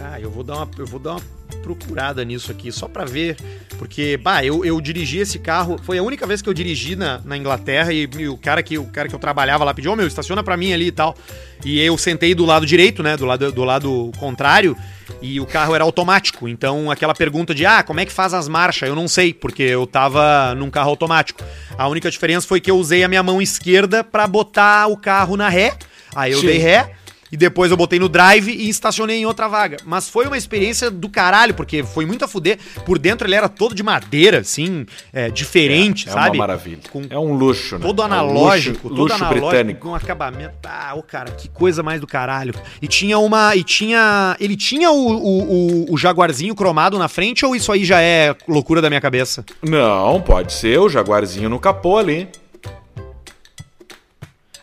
Ah, 0.00 0.20
eu 0.20 0.30
vou 0.30 0.42
dar 0.42 0.56
uma, 0.56 0.70
eu 0.78 0.86
vou 0.86 0.98
dar 0.98 1.12
uma 1.12 1.20
procurada 1.62 2.24
nisso 2.24 2.50
aqui, 2.50 2.70
só 2.72 2.88
pra 2.88 3.04
ver. 3.04 3.36
Porque, 3.78 4.16
bah, 4.16 4.44
eu, 4.44 4.64
eu 4.64 4.80
dirigi 4.80 5.18
esse 5.18 5.38
carro. 5.38 5.78
Foi 5.82 5.98
a 5.98 6.02
única 6.02 6.26
vez 6.26 6.42
que 6.42 6.48
eu 6.48 6.54
dirigi 6.54 6.96
na, 6.96 7.20
na 7.24 7.36
Inglaterra 7.36 7.92
e, 7.92 8.08
e 8.18 8.28
o, 8.28 8.36
cara 8.36 8.62
que, 8.62 8.78
o 8.78 8.84
cara 8.86 9.08
que 9.08 9.14
eu 9.14 9.18
trabalhava 9.18 9.64
lá 9.64 9.72
pediu, 9.72 9.92
ô 9.92 9.96
meu, 9.96 10.06
estaciona 10.06 10.42
pra 10.42 10.56
mim 10.56 10.72
ali 10.72 10.88
e 10.88 10.92
tal. 10.92 11.16
E 11.64 11.80
eu 11.80 11.96
sentei 11.96 12.34
do 12.34 12.44
lado 12.44 12.66
direito, 12.66 13.02
né? 13.02 13.16
Do 13.16 13.24
lado, 13.24 13.52
do 13.52 13.64
lado 13.64 14.12
contrário. 14.18 14.76
E 15.20 15.40
o 15.40 15.46
carro 15.46 15.74
era 15.74 15.84
automático. 15.84 16.48
Então, 16.48 16.90
aquela 16.90 17.14
pergunta 17.14 17.54
de, 17.54 17.64
ah, 17.64 17.82
como 17.82 18.00
é 18.00 18.04
que 18.04 18.12
faz 18.12 18.34
as 18.34 18.48
marchas? 18.48 18.88
Eu 18.88 18.94
não 18.94 19.08
sei, 19.08 19.32
porque 19.32 19.62
eu 19.62 19.86
tava 19.86 20.54
num 20.54 20.70
carro 20.70 20.90
automático. 20.90 21.42
A 21.76 21.88
única 21.88 22.10
diferença 22.10 22.46
foi 22.46 22.60
que 22.60 22.70
eu 22.70 22.76
usei 22.76 23.04
a 23.04 23.08
minha 23.08 23.22
mão 23.22 23.40
esquerda 23.40 24.02
pra 24.02 24.26
botar 24.26 24.86
o 24.88 24.96
carro 24.96 25.36
na 25.36 25.48
ré. 25.48 25.74
Aí 26.14 26.32
eu 26.32 26.40
Sim. 26.40 26.46
dei 26.46 26.58
ré. 26.58 26.94
E 27.34 27.36
depois 27.36 27.72
eu 27.72 27.76
botei 27.76 27.98
no 27.98 28.08
drive 28.08 28.48
e 28.48 28.68
estacionei 28.68 29.16
em 29.16 29.26
outra 29.26 29.48
vaga. 29.48 29.78
Mas 29.84 30.08
foi 30.08 30.24
uma 30.28 30.38
experiência 30.38 30.88
do 30.88 31.08
caralho, 31.08 31.52
porque 31.52 31.82
foi 31.82 32.06
muito 32.06 32.24
a 32.24 32.28
fuder. 32.28 32.60
Por 32.86 32.96
dentro 32.96 33.26
ele 33.26 33.34
era 33.34 33.48
todo 33.48 33.74
de 33.74 33.82
madeira, 33.82 34.38
assim, 34.38 34.86
é, 35.12 35.28
diferente, 35.30 36.08
é 36.08 36.12
sabe? 36.12 36.38
uma 36.38 36.46
maravilha. 36.46 36.78
Com 36.92 37.02
É 37.10 37.18
um 37.18 37.34
luxo, 37.34 37.76
né? 37.76 37.84
todo 37.84 38.02
É 38.02 38.04
um 38.04 38.06
analógico, 38.06 38.86
luxo, 38.86 38.88
todo 38.88 39.02
luxo 39.02 39.14
analógico, 39.16 39.48
britânico. 39.48 39.80
com 39.80 39.96
acabamento. 39.96 40.54
Ah, 40.62 40.94
ô 40.94 41.02
cara, 41.02 41.32
que 41.32 41.48
coisa 41.48 41.82
mais 41.82 42.00
do 42.00 42.06
caralho. 42.06 42.54
E 42.80 42.86
tinha 42.86 43.18
uma. 43.18 43.56
E 43.56 43.64
tinha. 43.64 44.36
Ele 44.38 44.56
tinha 44.56 44.92
o, 44.92 44.94
o, 44.94 45.88
o, 45.88 45.92
o 45.92 45.98
jaguarzinho 45.98 46.54
cromado 46.54 46.96
na 47.00 47.08
frente 47.08 47.44
ou 47.44 47.56
isso 47.56 47.72
aí 47.72 47.84
já 47.84 48.00
é 48.00 48.32
loucura 48.46 48.80
da 48.80 48.88
minha 48.88 49.00
cabeça? 49.00 49.44
Não, 49.60 50.20
pode 50.20 50.52
ser 50.52 50.78
o 50.78 50.88
Jaguarzinho 50.88 51.48
no 51.48 51.58
capô 51.58 51.98
ali. 51.98 52.28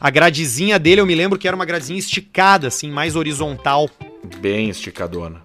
A 0.01 0.09
gradezinha 0.09 0.79
dele, 0.79 0.99
eu 0.99 1.05
me 1.05 1.13
lembro 1.13 1.37
que 1.37 1.47
era 1.47 1.55
uma 1.55 1.63
gradezinha 1.63 1.99
esticada, 1.99 2.69
assim, 2.69 2.89
mais 2.89 3.15
horizontal. 3.15 3.87
Bem 4.39 4.67
esticadona. 4.67 5.43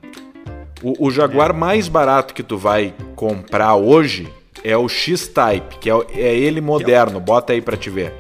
O, 0.83 1.09
o 1.09 1.11
Jaguar 1.11 1.53
mais 1.53 1.89
barato 1.89 2.33
que 2.33 2.43
tu 2.43 2.57
vai 2.57 2.95
comprar 3.15 3.75
hoje 3.75 4.27
é 4.65 4.75
o 4.75 4.89
X-Type, 4.89 5.77
que 5.79 5.91
é, 5.91 5.95
é 6.15 6.35
ele 6.35 6.63
moderno. 6.63 7.21
Bota 7.21 7.53
aí 7.53 7.61
pra 7.61 7.77
te 7.77 7.91
ver. 7.91 8.15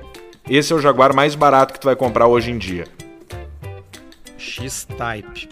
Esse 0.46 0.74
é 0.74 0.76
o 0.76 0.78
Jaguar 0.78 1.14
mais 1.14 1.34
barato 1.34 1.72
que 1.72 1.80
tu 1.80 1.86
vai 1.86 1.96
comprar 1.96 2.26
hoje 2.26 2.50
em 2.50 2.58
dia. 2.58 2.86
X-Type. 4.36 5.48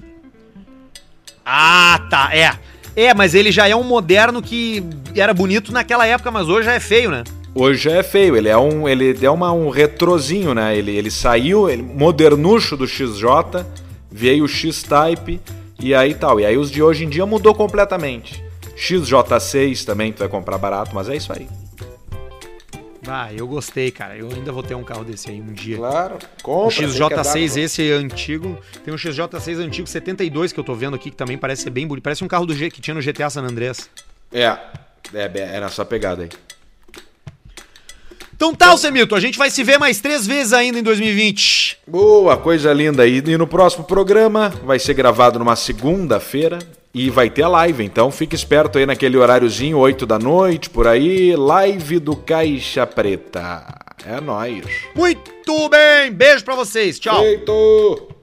Ah, 1.46 2.06
tá, 2.10 2.28
é. 2.36 2.58
É, 2.94 3.14
mas 3.14 3.34
ele 3.34 3.50
já 3.50 3.66
é 3.66 3.74
um 3.74 3.84
moderno 3.84 4.42
que 4.42 4.84
era 5.16 5.32
bonito 5.32 5.72
naquela 5.72 6.06
época, 6.06 6.30
mas 6.30 6.46
hoje 6.46 6.66
já 6.66 6.74
é 6.74 6.80
feio, 6.80 7.10
né? 7.10 7.24
Hoje 7.56 7.88
é 7.88 8.02
feio, 8.02 8.36
ele 8.36 8.48
é 8.48 8.58
um, 8.58 8.88
ele 8.88 9.16
é 9.24 9.30
uma, 9.30 9.52
um 9.52 9.68
retrozinho, 9.68 10.52
né? 10.54 10.76
Ele, 10.76 10.90
ele 10.90 11.08
saiu, 11.08 11.70
ele, 11.70 11.82
modernucho 11.82 12.76
do 12.76 12.84
XJ, 12.84 13.64
veio 14.10 14.44
o 14.44 14.48
X-Type 14.48 15.40
e 15.78 15.94
aí 15.94 16.14
tal. 16.14 16.40
E 16.40 16.46
aí 16.46 16.56
os 16.56 16.68
de 16.68 16.82
hoje 16.82 17.04
em 17.04 17.08
dia 17.08 17.24
mudou 17.24 17.54
completamente. 17.54 18.42
XJ6 18.76 19.84
também 19.84 20.12
tu 20.12 20.18
vai 20.18 20.28
comprar 20.28 20.58
barato, 20.58 20.92
mas 20.92 21.08
é 21.08 21.14
isso 21.14 21.32
aí. 21.32 21.46
Ah, 23.06 23.32
eu 23.32 23.46
gostei, 23.46 23.92
cara. 23.92 24.16
Eu 24.16 24.30
ainda 24.30 24.50
vou 24.50 24.62
ter 24.62 24.74
um 24.74 24.82
carro 24.82 25.04
desse 25.04 25.30
aí 25.30 25.40
um 25.40 25.52
dia. 25.52 25.76
Claro, 25.76 26.16
O 26.40 26.42
compra. 26.42 26.74
XJ6, 26.74 27.56
esse 27.56 27.88
é 27.88 27.92
antigo. 27.92 28.58
Tem 28.84 28.92
um 28.92 28.96
XJ6 28.96 29.58
antigo 29.58 29.86
72 29.86 30.52
que 30.52 30.58
eu 30.58 30.64
tô 30.64 30.74
vendo 30.74 30.96
aqui, 30.96 31.10
que 31.10 31.16
também 31.16 31.38
parece 31.38 31.62
ser 31.62 31.70
bem 31.70 31.86
bonito. 31.86 32.02
Parece 32.02 32.24
um 32.24 32.28
carro 32.28 32.46
do 32.46 32.54
G 32.54 32.68
que 32.68 32.80
tinha 32.80 32.94
no 32.94 33.00
GTA 33.00 33.30
San 33.30 33.42
Andreas. 33.42 33.88
É, 34.32 34.46
é, 35.12 35.30
é 35.34 35.60
nessa 35.60 35.84
pegada 35.84 36.22
aí. 36.22 36.30
Então 38.36 38.54
tá, 38.54 38.68
Alcemito, 38.68 39.14
a 39.14 39.20
gente 39.20 39.38
vai 39.38 39.48
se 39.48 39.62
ver 39.62 39.78
mais 39.78 40.00
três 40.00 40.26
vezes 40.26 40.52
ainda 40.52 40.78
em 40.78 40.82
2020. 40.82 41.78
Boa, 41.86 42.36
coisa 42.36 42.72
linda. 42.72 43.06
E, 43.06 43.18
e 43.18 43.38
no 43.38 43.46
próximo 43.46 43.84
programa 43.84 44.52
vai 44.64 44.78
ser 44.78 44.94
gravado 44.94 45.38
numa 45.38 45.54
segunda-feira 45.54 46.58
e 46.92 47.10
vai 47.10 47.30
ter 47.30 47.42
a 47.42 47.48
live. 47.48 47.84
Então 47.84 48.10
fique 48.10 48.34
esperto 48.34 48.78
aí 48.78 48.86
naquele 48.86 49.16
horáriozinho, 49.16 49.78
8 49.78 50.04
da 50.04 50.18
noite, 50.18 50.68
por 50.68 50.86
aí. 50.86 51.34
Live 51.36 52.00
do 52.00 52.16
Caixa 52.16 52.84
Preta. 52.86 53.66
É 54.04 54.20
nóis. 54.20 54.64
Muito 54.94 55.68
bem, 55.68 56.12
beijo 56.12 56.44
pra 56.44 56.56
vocês, 56.56 56.98
tchau. 56.98 57.20
Feito! 57.22 58.13